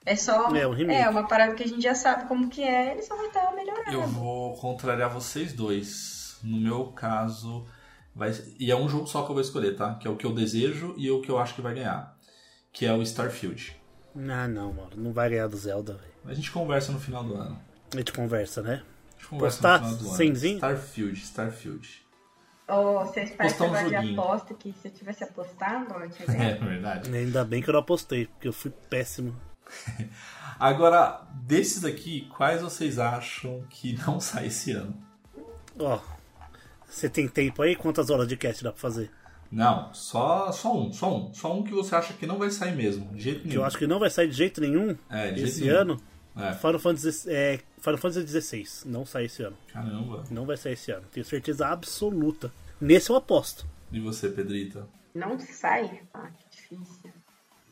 É 0.05 0.15
só 0.15 0.55
É, 0.55 0.65
um 0.67 0.73
remake. 0.73 0.99
é 0.99 1.07
uma 1.09 1.27
parada 1.27 1.53
que 1.53 1.61
a 1.63 1.67
gente 1.67 1.81
já 1.81 1.93
sabe 1.93 2.27
como 2.27 2.49
que 2.49 2.63
é, 2.63 2.93
eles 2.93 3.05
só 3.05 3.15
vão 3.15 3.27
estar 3.27 3.51
melhorando. 3.53 3.91
Eu 3.91 4.07
vou 4.07 4.55
contrariar 4.57 5.09
vocês 5.11 5.53
dois. 5.53 6.39
No 6.41 6.57
meu 6.57 6.85
caso, 6.93 7.67
vai 8.15 8.31
e 8.57 8.71
é 8.71 8.75
um 8.75 8.87
jogo 8.89 9.05
só 9.05 9.23
que 9.23 9.29
eu 9.29 9.33
vou 9.35 9.41
escolher, 9.41 9.75
tá? 9.75 9.95
Que 9.95 10.07
é 10.07 10.09
o 10.09 10.15
que 10.15 10.25
eu 10.25 10.33
desejo 10.33 10.95
e 10.97 11.11
o 11.11 11.21
que 11.21 11.29
eu 11.29 11.37
acho 11.37 11.53
que 11.53 11.61
vai 11.61 11.73
ganhar. 11.75 12.17
Que 12.71 12.85
é 12.85 12.93
o 12.93 13.01
Starfield. 13.03 13.75
Ah, 14.15 14.47
não, 14.47 14.73
mano. 14.73 14.89
Não 14.95 15.13
vai 15.13 15.29
ganhar 15.29 15.47
do 15.47 15.57
Zelda, 15.57 15.93
velho. 15.93 16.13
A 16.25 16.33
gente 16.33 16.51
conversa 16.51 16.91
no 16.91 16.99
final 16.99 17.23
do 17.23 17.35
ano. 17.35 17.59
A 17.93 17.97
gente 17.97 18.11
conversa, 18.13 18.61
né? 18.61 18.83
A 18.83 19.19
gente 19.19 19.27
conversa 19.29 19.57
Postar 19.57 19.79
no 19.79 19.85
final 19.85 19.97
do 19.99 20.07
ano. 20.07 20.17
cenzinho? 20.17 20.55
Starfield, 20.57 21.19
Starfield. 21.23 22.05
Ou 22.67 22.99
vocês 23.05 23.31
Postar 23.31 23.65
um 23.65 23.89
de 23.89 23.95
aposta 23.95 24.53
que 24.53 24.71
se 24.73 24.87
eu 24.87 24.91
tivesse 24.91 25.23
apostado, 25.23 25.87
ó, 25.93 26.07
tinha 26.07 26.29
É 26.39 26.53
verdade. 26.55 27.15
Ainda 27.15 27.43
bem 27.43 27.61
que 27.63 27.69
eu 27.69 27.73
não 27.73 27.79
apostei, 27.79 28.27
porque 28.27 28.47
eu 28.47 28.53
fui 28.53 28.71
péssimo. 28.89 29.35
Agora, 30.59 31.21
desses 31.33 31.85
aqui, 31.85 32.27
quais 32.35 32.61
vocês 32.61 32.99
acham 32.99 33.63
que 33.69 33.97
não 34.05 34.19
sai 34.21 34.47
esse 34.47 34.71
ano? 34.71 34.95
Ó, 35.79 35.99
você 36.87 37.09
tem 37.09 37.27
tempo 37.27 37.61
aí? 37.61 37.75
Quantas 37.75 38.09
horas 38.09 38.27
de 38.27 38.35
cast 38.35 38.63
dá 38.63 38.71
pra 38.71 38.81
fazer? 38.81 39.09
Não, 39.51 39.91
só, 39.93 40.51
só 40.51 40.77
um, 40.77 40.91
só 40.93 41.15
um. 41.17 41.33
Só 41.33 41.53
um 41.57 41.63
que 41.63 41.71
você 41.71 41.95
acha 41.95 42.13
que 42.13 42.25
não 42.27 42.37
vai 42.37 42.51
sair 42.51 42.75
mesmo. 42.75 43.11
De 43.13 43.21
jeito 43.21 43.41
Que 43.41 43.47
nenhum. 43.47 43.61
eu 43.61 43.65
acho 43.65 43.77
que 43.77 43.87
não 43.87 43.99
vai 43.99 44.09
sair 44.09 44.27
de 44.27 44.33
jeito 44.35 44.61
nenhum 44.61 44.95
É, 45.09 45.31
de 45.31 45.39
jeito 45.41 45.49
esse 45.49 45.61
nenhum. 45.61 45.75
ano. 45.77 46.01
É, 46.37 46.53
Final 46.53 46.79
Fantasy, 46.79 47.29
é, 47.29 47.59
Final 47.79 47.97
Fantasy 47.97 48.41
XVI 48.41 48.65
não 48.85 49.05
sai 49.05 49.25
esse 49.25 49.41
ano. 49.43 49.57
caramba. 49.73 50.23
Não 50.29 50.45
vai 50.45 50.55
sair 50.55 50.73
esse 50.73 50.91
ano. 50.91 51.03
Tenho 51.11 51.25
certeza 51.25 51.67
absoluta. 51.67 52.51
Nesse 52.79 53.09
eu 53.09 53.15
aposto. 53.15 53.65
E 53.91 53.99
você, 53.99 54.29
Pedrita? 54.29 54.87
Não 55.15 55.37
sai? 55.39 56.03
Ah, 56.13 56.29
que 56.29 56.55
difícil. 56.55 57.11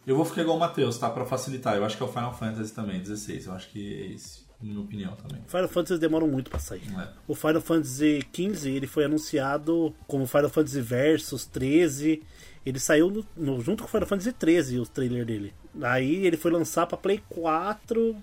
Eu 0.06 0.16
vou 0.16 0.26
ficar 0.26 0.42
igual 0.42 0.58
o 0.58 0.60
Matheus, 0.60 0.98
tá? 0.98 1.10
Pra 1.10 1.26
facilitar. 1.26 1.76
Eu 1.76 1.86
acho 1.86 1.96
que 1.96 2.02
é 2.04 2.06
o 2.06 2.10
Final 2.12 2.34
Fantasy 2.34 2.74
também, 2.74 3.00
16. 3.00 3.46
Eu 3.46 3.54
acho 3.54 3.70
que 3.70 3.94
é 4.04 4.14
esse, 4.14 4.44
minha 4.62 4.80
opinião 4.80 5.16
também. 5.16 5.42
Final 5.48 5.68
Fantasy 5.68 6.00
demoram 6.00 6.28
muito 6.28 6.50
pra 6.50 6.60
sair. 6.60 6.82
É. 6.98 7.08
O 7.28 7.36
Final 7.36 7.62
Fantasy 7.62 8.20
XV 8.34 8.72
ele 8.72 8.88
foi 8.88 9.06
anunciado 9.06 9.94
como 10.08 10.26
Final 10.26 10.50
Fantasy 10.50 10.82
Versus 10.82 11.46
13. 11.46 12.24
Ele 12.66 12.80
saiu 12.80 13.10
no- 13.10 13.26
no- 13.36 13.62
junto 13.62 13.84
com 13.84 13.88
o 13.88 13.92
Final 13.92 14.08
Fantasy 14.08 14.34
13, 14.34 14.80
o 14.80 14.86
trailer 14.86 15.26
dele. 15.26 15.54
Aí 15.82 16.26
ele 16.26 16.36
foi 16.38 16.52
lançar 16.52 16.86
pra 16.88 16.98
Play 16.98 17.22
4. 17.30 18.16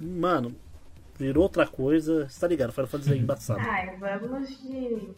Mano, 0.00 0.54
virou 1.18 1.42
outra 1.42 1.66
coisa. 1.66 2.28
Você 2.28 2.40
tá 2.40 2.46
ligado? 2.48 2.72
Final 2.72 2.86
Fantasy 2.88 3.12
é 3.12 3.16
embaçado. 3.18 3.60
Ah, 3.60 4.16
vamos 4.20 4.48
de, 4.48 5.08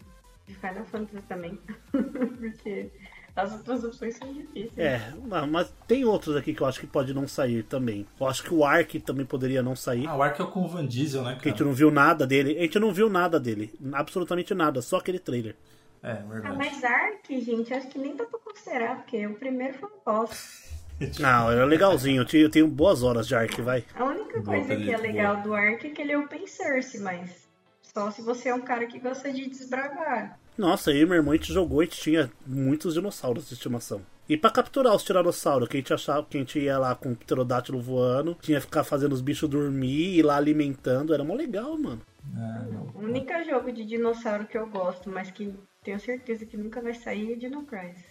de 0.47 0.55
Final 0.55 0.85
Fantasy 0.87 1.23
também. 1.29 1.59
Porque 1.93 2.91
as 3.37 3.53
outras 3.53 3.83
opções 3.85 4.17
são 4.17 4.33
difíceis. 4.33 4.79
É, 4.79 5.13
mas- 5.27 5.49
mas 5.51 5.75
tem 5.89 6.05
outros 6.05 6.37
aqui 6.37 6.55
que 6.55 6.61
eu 6.63 6.67
acho 6.67 6.79
que 6.81 6.87
pode 6.87 7.13
não 7.13 7.27
sair 7.27 7.63
também. 7.65 8.07
Eu 8.21 8.27
acho 8.29 8.43
que 8.45 8.55
o 8.55 8.65
Ark 8.65 9.01
também 9.01 9.27
poderia 9.27 9.63
não 9.63 9.75
sair. 9.75 10.07
Ah, 10.07 10.17
o 10.17 10.23
Ark 10.23 10.41
é 10.41 10.45
o 10.45 10.49
com 10.49 10.65
o 10.65 10.69
Van 10.69 10.87
Diesel, 10.87 11.23
né, 11.23 11.33
Porque 11.35 11.49
a 11.49 11.51
gente 11.51 11.59
cara? 11.59 11.69
não 11.69 11.75
viu 11.77 11.91
nada 11.91 12.27
dele. 12.27 12.57
A 12.59 12.63
gente 12.63 12.79
não 12.79 12.93
viu 12.93 13.11
nada 13.11 13.41
dele. 13.41 13.73
Absolutamente 13.93 14.55
nada. 14.55 14.81
Só 14.83 14.99
aquele 14.99 15.19
trailer. 15.19 15.57
É, 16.03 16.13
Ah, 16.13 16.15
verdade. 16.29 16.57
mas 16.59 16.85
Ark, 16.85 17.41
gente, 17.41 17.73
acho 17.73 17.89
que 17.89 17.99
nem 17.99 18.15
dá 18.15 18.25
pra 18.25 18.39
considerar, 18.39 18.97
porque 18.97 19.27
o 19.27 19.35
primeiro 19.35 19.75
foi 19.79 19.89
um 19.89 19.93
boss. 20.05 20.63
Não, 21.19 21.51
era 21.51 21.65
legalzinho. 21.65 22.25
Eu 22.33 22.51
tenho 22.51 22.69
boas 22.69 23.03
horas 23.03 23.27
de 23.27 23.35
Ark, 23.35 23.61
vai. 23.63 23.83
A 23.97 24.05
única 24.05 24.41
Boa, 24.41 24.59
coisa 24.59 24.77
que 24.77 24.93
é 24.93 24.97
legal 24.97 25.35
boa. 25.39 25.43
do 25.45 25.55
Ark 25.55 25.87
é 25.87 25.91
que 25.91 26.01
ele 26.03 26.13
é 26.13 26.19
open 26.19 26.47
source, 26.47 27.01
mas 27.01 27.49
só 27.83 28.11
se 28.13 28.23
você 28.23 28.51
é 28.51 28.55
um 28.55 28.61
cara 28.61 28.87
que 28.87 29.01
gosta 29.01 29.33
de 29.33 29.49
desbravar. 29.49 30.39
Nossa, 30.57 30.93
eu 30.93 31.03
e 31.03 31.07
meu 31.07 31.17
irmão 31.17 31.33
a 31.33 31.37
gente 31.37 31.53
jogou 31.53 31.83
e 31.83 31.87
tinha 31.87 32.31
muitos 32.47 32.95
dinossauros 32.95 33.49
de 33.49 33.55
estimação. 33.55 34.01
E 34.29 34.37
pra 34.37 34.51
capturar 34.51 34.95
os 34.95 35.03
tiranossauros, 35.03 35.69
que 35.69 35.77
a 35.77 35.81
gente 35.81 35.93
achava 35.93 36.25
que 36.25 36.37
a 36.37 36.41
gente 36.41 36.59
ia 36.59 36.79
lá 36.79 36.95
com 36.95 37.13
o 37.13 37.17
pterodátilo 37.17 37.81
voando, 37.81 38.37
tinha 38.41 38.59
que 38.59 38.67
ficar 38.67 38.83
fazendo 38.83 39.13
os 39.13 39.21
bichos 39.21 39.49
dormir 39.49 39.89
e 39.89 40.19
ir 40.21 40.23
lá 40.23 40.37
alimentando, 40.37 41.13
era 41.13 41.23
mó 41.23 41.35
legal, 41.35 41.77
mano. 41.77 42.01
É, 42.35 42.73
não. 42.73 42.89
O 42.95 43.05
único 43.05 43.33
jogo 43.45 43.71
de 43.71 43.85
dinossauro 43.85 44.47
que 44.47 44.57
eu 44.57 44.67
gosto, 44.67 45.11
mas 45.11 45.31
que 45.31 45.55
tenho 45.85 46.01
certeza 46.01 46.47
que 46.47 46.57
nunca 46.57 46.81
vai 46.81 46.95
sair 46.95 47.33
é 47.33 47.37
Dino 47.37 47.63
Crisis. 47.65 48.03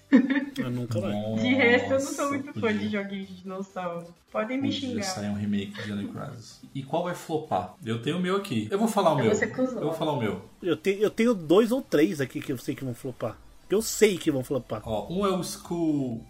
Eu 0.57 0.69
nunca 0.69 1.01
vai. 1.01 1.11
De 1.35 1.53
resto, 1.55 1.85
eu 1.93 1.99
não 1.99 1.99
sou 1.99 2.29
muito 2.29 2.53
fã 2.53 2.61
podia- 2.61 2.73
de 2.77 2.89
joguinhos 2.89 3.27
de 3.27 3.35
dinossauro. 3.41 4.13
Podem 4.31 4.61
me 4.61 4.67
Podia 4.71 4.89
xingar. 4.89 5.03
sair 5.03 5.29
um 5.29 5.33
remake 5.35 5.73
de 5.73 5.83
Johnny 5.83 6.07
Crisis. 6.07 6.61
E 6.73 6.83
qual 6.83 7.03
vai 7.03 7.15
flopar? 7.15 7.75
Eu 7.85 8.01
tenho 8.01 8.17
o 8.17 8.21
meu 8.21 8.35
aqui. 8.37 8.67
Eu 8.71 8.77
vou 8.79 8.87
falar 8.87 9.11
o 9.11 9.13
Eu 9.13 9.17
meu. 9.17 9.25
vou 9.25 9.35
ser 9.35 9.47
cuzão. 9.47 9.77
Eu 9.81 9.85
vou 9.89 9.93
falar 9.93 10.11
o 10.13 10.19
meu. 10.19 10.41
Eu, 10.61 10.77
te- 10.77 10.97
eu 10.99 11.09
tenho 11.09 11.33
dois 11.33 11.71
ou 11.71 11.81
três 11.81 12.21
aqui 12.21 12.39
que 12.39 12.51
eu 12.51 12.57
sei 12.57 12.75
que 12.75 12.83
vão 12.85 12.93
flopar. 12.93 13.37
Que 13.67 13.75
eu 13.75 13.81
sei 13.81 14.17
que 14.17 14.29
vão 14.31 14.43
flopar. 14.43 14.81
Ó, 14.85 15.11
um 15.11 15.25
é 15.25 15.29
o 15.31 15.41
Skull 15.41 16.23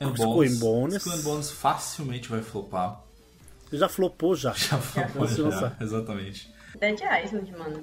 and 0.00 0.12
Skull 0.14 0.34
Bones. 0.34 0.54
and 0.54 0.58
Bones. 0.60 0.94
Skull 0.96 1.12
and 1.12 1.22
Bones 1.22 1.50
facilmente 1.50 2.28
vai 2.28 2.40
flopar. 2.42 3.02
Já 3.72 3.88
flopou 3.88 4.34
já. 4.34 4.52
Já 4.52 4.78
flopou, 4.78 5.26
já. 5.28 5.42
lançar. 5.44 5.76
Exatamente. 5.80 6.50
Dead 6.78 6.98
Island, 7.24 7.52
mano. 7.52 7.82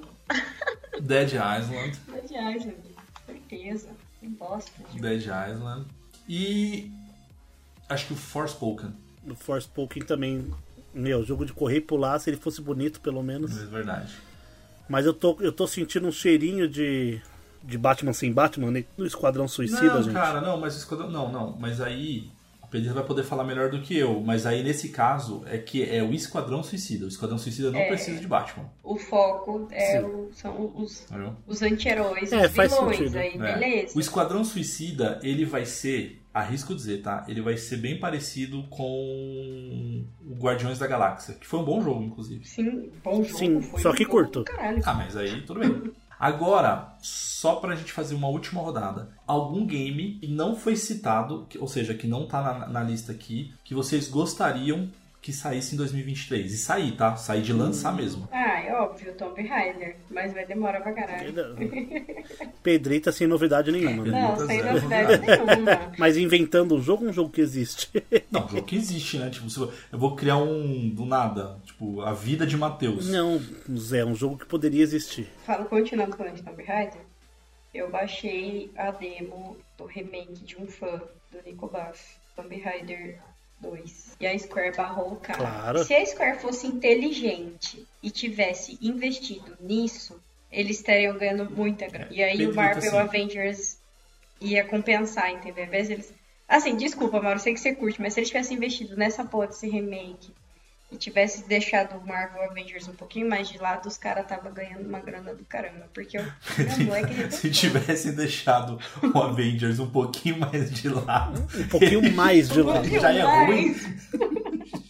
Dead 1.00 1.30
Island. 1.32 1.96
Dead 2.08 2.30
Island, 2.56 2.76
certeza. 3.32 3.88
Não 4.22 4.30
bosta. 4.32 4.70
de- 4.92 5.00
Dead 5.00 5.22
Island. 5.22 5.86
E 6.28 6.90
acho 7.88 8.06
que 8.08 8.12
o 8.12 8.16
Forspoken. 8.16 8.92
O 9.28 9.34
Forspoken 9.34 10.02
também. 10.04 10.52
Meu, 10.92 11.24
jogo 11.24 11.44
de 11.44 11.52
correr 11.52 11.76
e 11.76 11.80
pular, 11.80 12.18
se 12.18 12.30
ele 12.30 12.36
fosse 12.36 12.60
bonito, 12.60 13.00
pelo 13.00 13.22
menos. 13.22 13.56
É 13.62 13.66
verdade. 13.66 14.12
Mas 14.88 15.04
eu 15.06 15.12
tô, 15.14 15.36
eu 15.40 15.52
tô 15.52 15.66
sentindo 15.66 16.08
um 16.08 16.12
cheirinho 16.12 16.68
de. 16.68 17.20
De 17.62 17.76
Batman 17.76 18.12
sem 18.12 18.32
Batman 18.32 18.70
né? 18.70 18.84
no 18.96 19.04
Esquadrão 19.04 19.48
Suicida, 19.48 19.94
não, 19.94 20.02
gente. 20.02 20.12
cara, 20.14 20.40
não, 20.40 20.56
mas 20.58 20.74
o 20.76 20.78
Esquadrão. 20.78 21.10
Não, 21.10 21.30
não. 21.30 21.56
Mas 21.58 21.80
aí. 21.80 22.30
O 22.68 22.70
Pedro 22.70 22.92
vai 22.92 23.02
poder 23.02 23.22
falar 23.22 23.44
melhor 23.44 23.70
do 23.70 23.80
que 23.80 23.96
eu. 23.96 24.20
Mas 24.20 24.44
aí, 24.44 24.62
nesse 24.62 24.90
caso, 24.90 25.42
é 25.46 25.56
que 25.56 25.82
é 25.88 26.02
o 26.02 26.12
Esquadrão 26.12 26.62
Suicida. 26.62 27.06
O 27.06 27.08
Esquadrão 27.08 27.38
Suicida 27.38 27.70
não 27.70 27.80
É. 27.80 27.88
precisa 27.88 28.20
de 28.20 28.26
Batman. 28.26 28.66
O 28.84 28.96
foco 28.98 29.66
é 29.70 30.02
o- 30.02 30.28
são 30.32 30.72
os, 30.76 31.04
Entendeu? 31.10 31.34
os 31.46 31.62
anti-heróis, 31.62 32.30
É, 32.30 32.46
os 32.46 32.52
vilões. 32.52 33.14
Aí, 33.16 33.34
É. 33.34 33.38
beleza. 33.38 33.96
O 33.96 34.00
Esquadrão 34.00 34.44
Suicida, 34.44 35.18
ele 35.22 35.46
vai 35.46 35.64
ser, 35.64 36.20
arrisco 36.34 36.74
dizer, 36.74 37.00
tá? 37.00 37.24
Ele 37.26 37.40
vai 37.40 37.56
ser 37.56 37.78
bem 37.78 37.98
parecido 37.98 38.62
com 38.64 40.04
o 40.26 40.34
Guardiões 40.34 40.78
da 40.78 40.86
Galáxia, 40.86 41.34
que 41.36 41.46
foi 41.46 41.60
um 41.60 41.64
bom 41.64 41.80
jogo, 41.80 42.02
inclusive. 42.02 42.44
Sim, 42.46 42.90
bom 43.02 43.22
jogo. 43.24 43.38
Sim, 43.38 43.62
foi 43.62 43.80
só 43.80 43.90
um 43.90 43.94
que 43.94 44.04
curto. 44.04 44.44
Caralho. 44.44 44.82
Ah, 44.84 44.92
mas 44.94 45.16
aí 45.16 45.40
tudo 45.42 45.60
bem. 45.60 45.68
Agora, 46.18 46.96
só 47.00 47.56
pra 47.56 47.76
gente 47.76 47.92
fazer 47.92 48.14
uma 48.14 48.28
última 48.28 48.60
rodada. 48.60 49.10
Algum 49.26 49.64
game 49.64 50.18
que 50.20 50.26
não 50.26 50.56
foi 50.56 50.74
citado, 50.74 51.46
ou 51.58 51.68
seja, 51.68 51.94
que 51.94 52.08
não 52.08 52.26
tá 52.26 52.42
na, 52.42 52.66
na 52.66 52.82
lista 52.82 53.12
aqui, 53.12 53.54
que 53.62 53.74
vocês 53.74 54.08
gostariam 54.08 54.90
que 55.28 55.32
saísse 55.34 55.74
em 55.74 55.76
2023. 55.76 56.54
E 56.54 56.56
sair, 56.56 56.92
tá? 56.92 57.14
Sair 57.14 57.42
de 57.42 57.52
lançar 57.52 57.94
mesmo. 57.94 58.26
Ah, 58.32 58.60
é 58.62 58.72
óbvio, 58.72 59.12
Tomb 59.12 59.46
Raider. 59.46 59.96
Mas 60.10 60.32
vai 60.32 60.46
demorar 60.46 60.80
pra 60.80 60.90
caralho. 60.94 61.34
Pedrita 62.62 63.12
sem 63.12 63.26
novidade 63.26 63.70
nenhuma. 63.70 64.06
né? 64.06 64.22
Não, 64.22 64.36
Pedrita 64.46 64.46
sem 64.46 64.88
zero. 64.88 65.12
novidade 65.12 65.26
nenhuma. 65.26 65.92
Mas 65.98 66.16
inventando 66.16 66.74
um 66.74 66.80
jogo, 66.80 67.04
um 67.04 67.12
jogo 67.12 67.28
que 67.28 67.42
existe. 67.42 67.90
Não, 68.32 68.48
jogo 68.48 68.62
que 68.62 68.76
existe, 68.76 69.18
né? 69.18 69.28
Tipo, 69.28 69.50
se 69.50 69.60
eu 69.60 69.70
vou 69.92 70.16
criar 70.16 70.38
um 70.38 70.88
do 70.88 71.04
nada. 71.04 71.58
Tipo, 71.66 72.00
a 72.00 72.14
vida 72.14 72.46
de 72.46 72.56
Matheus. 72.56 73.10
Não, 73.10 73.38
Zé, 73.76 74.06
um 74.06 74.14
jogo 74.14 74.38
que 74.38 74.46
poderia 74.46 74.82
existir. 74.82 75.28
Falo, 75.44 75.66
continuando 75.66 76.16
falando 76.16 76.36
de 76.36 76.42
Tomb 76.42 76.62
Raider, 76.62 77.02
eu 77.74 77.90
baixei 77.90 78.70
a 78.78 78.90
demo 78.92 79.58
do 79.76 79.84
remake 79.84 80.42
de 80.42 80.56
um 80.56 80.66
fã 80.66 81.02
do 81.30 81.42
Nicolas, 81.44 81.98
Tomb 82.34 82.58
Raider 82.58 83.18
2. 83.60 84.16
E 84.20 84.26
a 84.26 84.38
Square 84.38 84.76
barrou 84.76 85.12
o 85.12 85.16
cara. 85.16 85.38
Claro. 85.38 85.84
Se 85.84 85.94
a 85.94 86.04
Square 86.04 86.38
fosse 86.38 86.66
inteligente 86.66 87.86
e 88.02 88.10
tivesse 88.10 88.78
investido 88.80 89.56
nisso, 89.60 90.20
eles 90.50 90.78
estariam 90.78 91.16
ganhando 91.16 91.50
muita 91.50 91.86
grana. 91.86 92.08
E 92.10 92.22
aí 92.22 92.46
o 92.46 92.54
Marvel 92.54 92.90
assim. 92.90 92.98
Avengers 92.98 93.78
ia 94.40 94.64
compensar, 94.64 95.30
entendeu? 95.30 95.64
Ao 95.64 95.68
invés 95.68 95.88
deles... 95.88 96.12
Assim, 96.48 96.76
desculpa, 96.76 97.20
Mauro, 97.20 97.38
sei 97.38 97.52
que 97.52 97.60
você 97.60 97.74
curte, 97.74 98.00
mas 98.00 98.14
se 98.14 98.20
eles 98.20 98.30
tivessem 98.30 98.56
investido 98.56 98.96
nessa 98.96 99.24
porra 99.24 99.48
desse 99.48 99.68
remake 99.68 100.32
e 100.90 100.96
tivesse 100.96 101.46
deixado 101.48 101.98
o 101.98 102.06
Marvel 102.06 102.42
Avengers 102.50 102.88
um 102.88 102.92
pouquinho 102.94 103.28
mais 103.28 103.48
de 103.48 103.58
lado, 103.58 103.86
os 103.86 103.98
caras 103.98 104.22
estavam 104.24 104.52
ganhando 104.52 104.88
uma 104.88 105.00
grana 105.00 105.34
do 105.34 105.44
caramba. 105.44 105.86
Porque 105.92 106.18
o 106.18 106.24
moleque 106.86 107.30
Se 107.34 107.50
tivessem 107.50 108.14
deixado 108.14 108.78
o 109.14 109.18
Avengers 109.18 109.78
um 109.78 109.90
pouquinho 109.90 110.38
mais 110.38 110.70
de 110.72 110.88
lado, 110.88 111.46
Um 111.58 111.68
pouquinho 111.68 112.12
mais 112.14 112.48
de 112.48 112.62
lado. 112.62 112.88
já 112.88 113.12
é 113.12 113.22
ruim. 113.22 113.66
mais. 113.68 113.98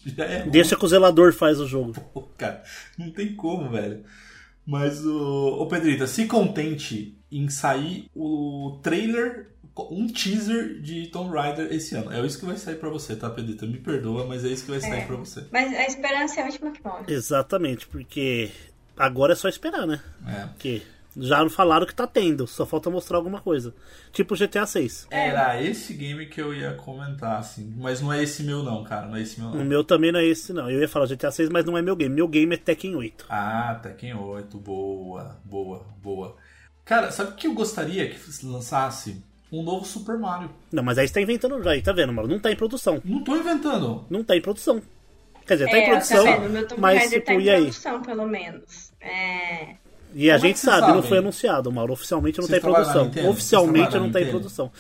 Já 0.19 0.25
é 0.25 0.39
ruim. 0.43 0.51
Deixa 0.51 0.75
que 0.77 0.85
o 0.85 0.89
zelador 0.89 1.33
faz 1.33 1.61
o 1.61 1.67
jogo. 1.69 1.93
Pô, 2.13 2.23
cara, 2.37 2.63
não 2.97 3.11
tem 3.13 3.35
como, 3.37 3.71
velho. 3.71 4.03
Mas 4.67 5.05
o. 5.05 5.61
Ô 5.61 5.67
Pedrita, 5.67 6.07
se 6.09 6.27
contente 6.27 7.17
em 7.31 7.49
sair 7.49 8.11
o 8.15 8.81
trailer, 8.83 9.51
um 9.91 10.07
teaser 10.09 10.81
de 10.81 11.07
Tomb 11.09 11.35
Raider 11.35 11.72
esse 11.72 11.95
ano. 11.95 12.12
É 12.12 12.24
isso 12.26 12.39
que 12.39 12.47
vai 12.47 12.57
sair 12.57 12.76
pra 12.76 12.89
você, 12.89 13.14
tá, 13.16 13.29
Pedrita? 13.31 13.66
Me 13.66 13.79
perdoa, 13.79 14.26
mas 14.26 14.45
é 14.45 14.49
isso 14.49 14.64
que 14.64 14.70
vai 14.70 14.81
sair 14.81 15.01
É. 15.03 15.07
pra 15.07 15.16
você. 15.16 15.45
Mas 15.53 15.72
a 15.74 15.87
esperança 15.87 16.41
é 16.41 16.43
a 16.43 16.47
última 16.47 16.70
que 16.72 16.83
morre. 16.85 17.05
Exatamente, 17.09 17.87
porque 17.87 18.51
agora 18.97 19.33
é 19.33 19.37
só 19.37 19.49
esperar, 19.49 19.87
né? 19.87 20.01
É. 20.26 20.47
Porque 20.47 20.83
já 21.16 21.49
falaram 21.49 21.85
que 21.87 21.95
tá 21.95 22.07
tendo, 22.07 22.47
só 22.47 22.64
falta 22.64 22.89
mostrar 22.91 23.16
alguma 23.16 23.41
coisa. 23.41 23.74
Tipo 24.12 24.37
GTA 24.37 24.64
6. 24.66 25.09
Era 25.11 25.61
esse 25.61 25.93
game 25.95 26.26
que 26.26 26.41
eu 26.41 26.55
ia 26.55 26.74
comentar, 26.74 27.39
assim. 27.39 27.74
Mas 27.76 28.01
não 28.01 28.12
é 28.12 28.22
esse 28.22 28.43
meu, 28.45 28.62
não, 28.62 28.85
cara. 28.85 29.07
Não 29.09 29.16
é 29.16 29.22
esse 29.22 29.41
meu, 29.41 29.49
O 29.51 29.57
não. 29.57 29.64
meu 29.64 29.83
também 29.83 30.12
não 30.12 30.20
é 30.20 30.24
esse, 30.26 30.53
não. 30.53 30.70
Eu 30.70 30.81
ia 30.81 30.89
falar 30.89 31.07
GTA 31.07 31.31
6, 31.33 31.49
mas 31.49 31.64
não 31.64 31.76
é 31.76 31.83
meu 31.83 31.97
game. 31.97 32.14
Meu 32.14 32.29
game 32.29 32.55
é 32.55 32.59
Tekken 32.59 32.95
8. 32.95 33.26
Ah, 33.29 33.79
Tekken 33.83 34.14
8. 34.14 34.59
Boa, 34.59 35.37
boa, 35.45 35.87
boa. 36.03 36.37
Cara, 36.85 37.11
sabe 37.11 37.33
o 37.33 37.35
que 37.35 37.47
eu 37.47 37.53
gostaria 37.55 38.09
que 38.09 38.18
lançasse? 38.47 39.22
Um 39.51 39.63
novo 39.63 39.85
Super 39.85 40.19
Mario. 40.19 40.51
Não, 40.71 40.83
mas 40.83 40.99
aí 40.99 41.09
você 41.09 41.15
tá 41.15 41.21
inventando 41.21 41.63
já, 41.63 41.71
aí 41.71 41.83
tá 41.83 41.93
vendo, 41.93 42.13
mano? 42.13 42.29
Não 42.29 42.39
tá 42.39 42.53
em 42.53 42.57
produção. 42.57 43.01
Não 43.05 43.25
tô 43.25 43.37
inventando. 43.37 44.05
Não 44.11 44.23
tá 44.23 44.37
em 44.37 44.43
produção. 44.43 44.83
Quer 45.47 45.55
dizer, 45.55 45.71
tá 45.71 45.77
é, 45.79 45.81
em 45.81 45.89
produção, 45.89 46.25
tá 46.25 46.37
vendo? 46.37 46.47
O 46.47 46.51
meu 46.51 46.69
Tomb 46.69 46.81
mas 46.81 47.09
tipo, 47.09 47.27
tá 47.27 47.35
em 47.35 47.41
e 47.41 47.51
aí? 47.51 47.63
produção, 47.63 48.03
pelo 48.03 48.27
menos. 48.27 48.93
É... 49.01 49.77
E 50.15 50.31
a 50.31 50.35
Como 50.35 50.47
é 50.47 50.49
gente 50.49 50.59
vocês 50.59 50.75
sabe, 50.75 50.93
não 50.93 51.03
foi 51.03 51.19
anunciado, 51.19 51.73
Mauro. 51.73 51.93
Oficialmente 51.95 52.39
não 52.39 52.47
Vocês 52.47 52.63
tá 52.63 52.69
em 52.69 52.73
produção. 52.73 53.31
Oficialmente 53.31 53.99
não 53.99 54.11
tá 54.11 54.21
em 54.21 54.29
produção. 54.29 54.71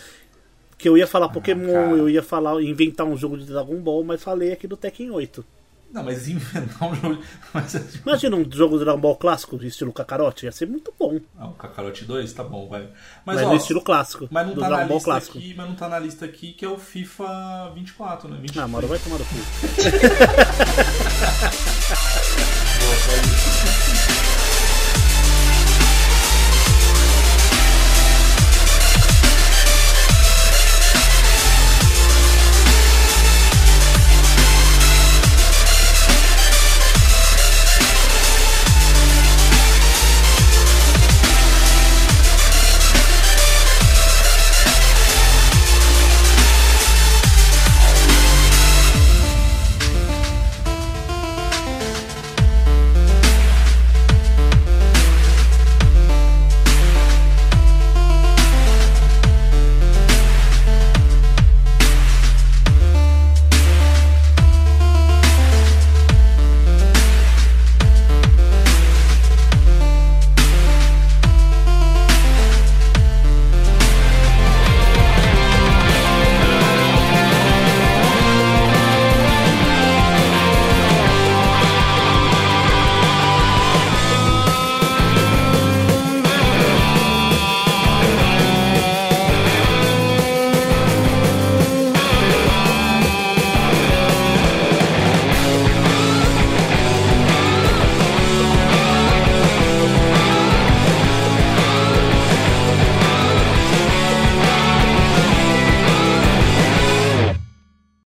Que 0.76 0.88
eu 0.88 0.96
ia 0.96 1.06
falar 1.06 1.28
Pokémon, 1.30 1.72
cara. 1.72 1.96
eu 1.96 2.08
ia 2.08 2.22
falar, 2.22 2.62
inventar 2.62 3.06
um 3.06 3.16
jogo 3.16 3.36
de 3.36 3.46
Dragon 3.46 3.76
Ball, 3.76 4.04
mas 4.04 4.22
falei 4.22 4.52
aqui 4.52 4.66
do 4.66 4.76
Tekken 4.76 5.10
8. 5.10 5.44
Não, 5.90 6.02
mas 6.02 6.28
inventar 6.28 6.90
um 6.90 6.94
jogo. 6.94 7.18
Mas... 7.54 7.74
É 7.74 7.78
tipo- 7.80 8.06
Imagina 8.08 8.36
um 8.36 8.44
jogo 8.52 8.78
de 8.78 8.84
Dragon 8.84 9.00
Ball 9.00 9.16
clássico, 9.16 9.56
estilo 9.64 9.90
Kakarote, 9.92 10.44
ia 10.44 10.52
ser 10.52 10.66
muito 10.66 10.92
bom. 10.98 11.18
Ah, 11.38 11.48
o 11.48 11.54
Kakarote 11.54 12.04
2, 12.04 12.30
tá 12.34 12.44
bom, 12.44 12.68
vai. 12.68 12.82
Mas, 13.24 13.36
mas 13.36 13.42
ó, 13.42 13.48
no 13.48 13.56
estilo 13.56 13.80
clássico. 13.80 14.28
Mas 14.30 14.46
não, 14.46 14.54
do 14.54 14.60
tá 14.60 14.68
na 14.68 14.84
Ball 14.84 15.00
clássico. 15.00 15.38
Aqui, 15.38 15.54
mas 15.56 15.66
não 15.66 15.74
tá 15.74 15.88
na 15.88 15.98
lista 15.98 16.26
aqui 16.26 16.52
que 16.52 16.62
é 16.64 16.68
o 16.68 16.76
FIFA 16.78 17.72
24, 17.74 18.28
né? 18.28 18.36
23. 18.36 18.64
Ah, 18.64 18.68
Mauro, 18.68 18.86
vai 18.86 18.98
tomar 18.98 19.16
o 19.16 19.20
cu. 19.20 19.24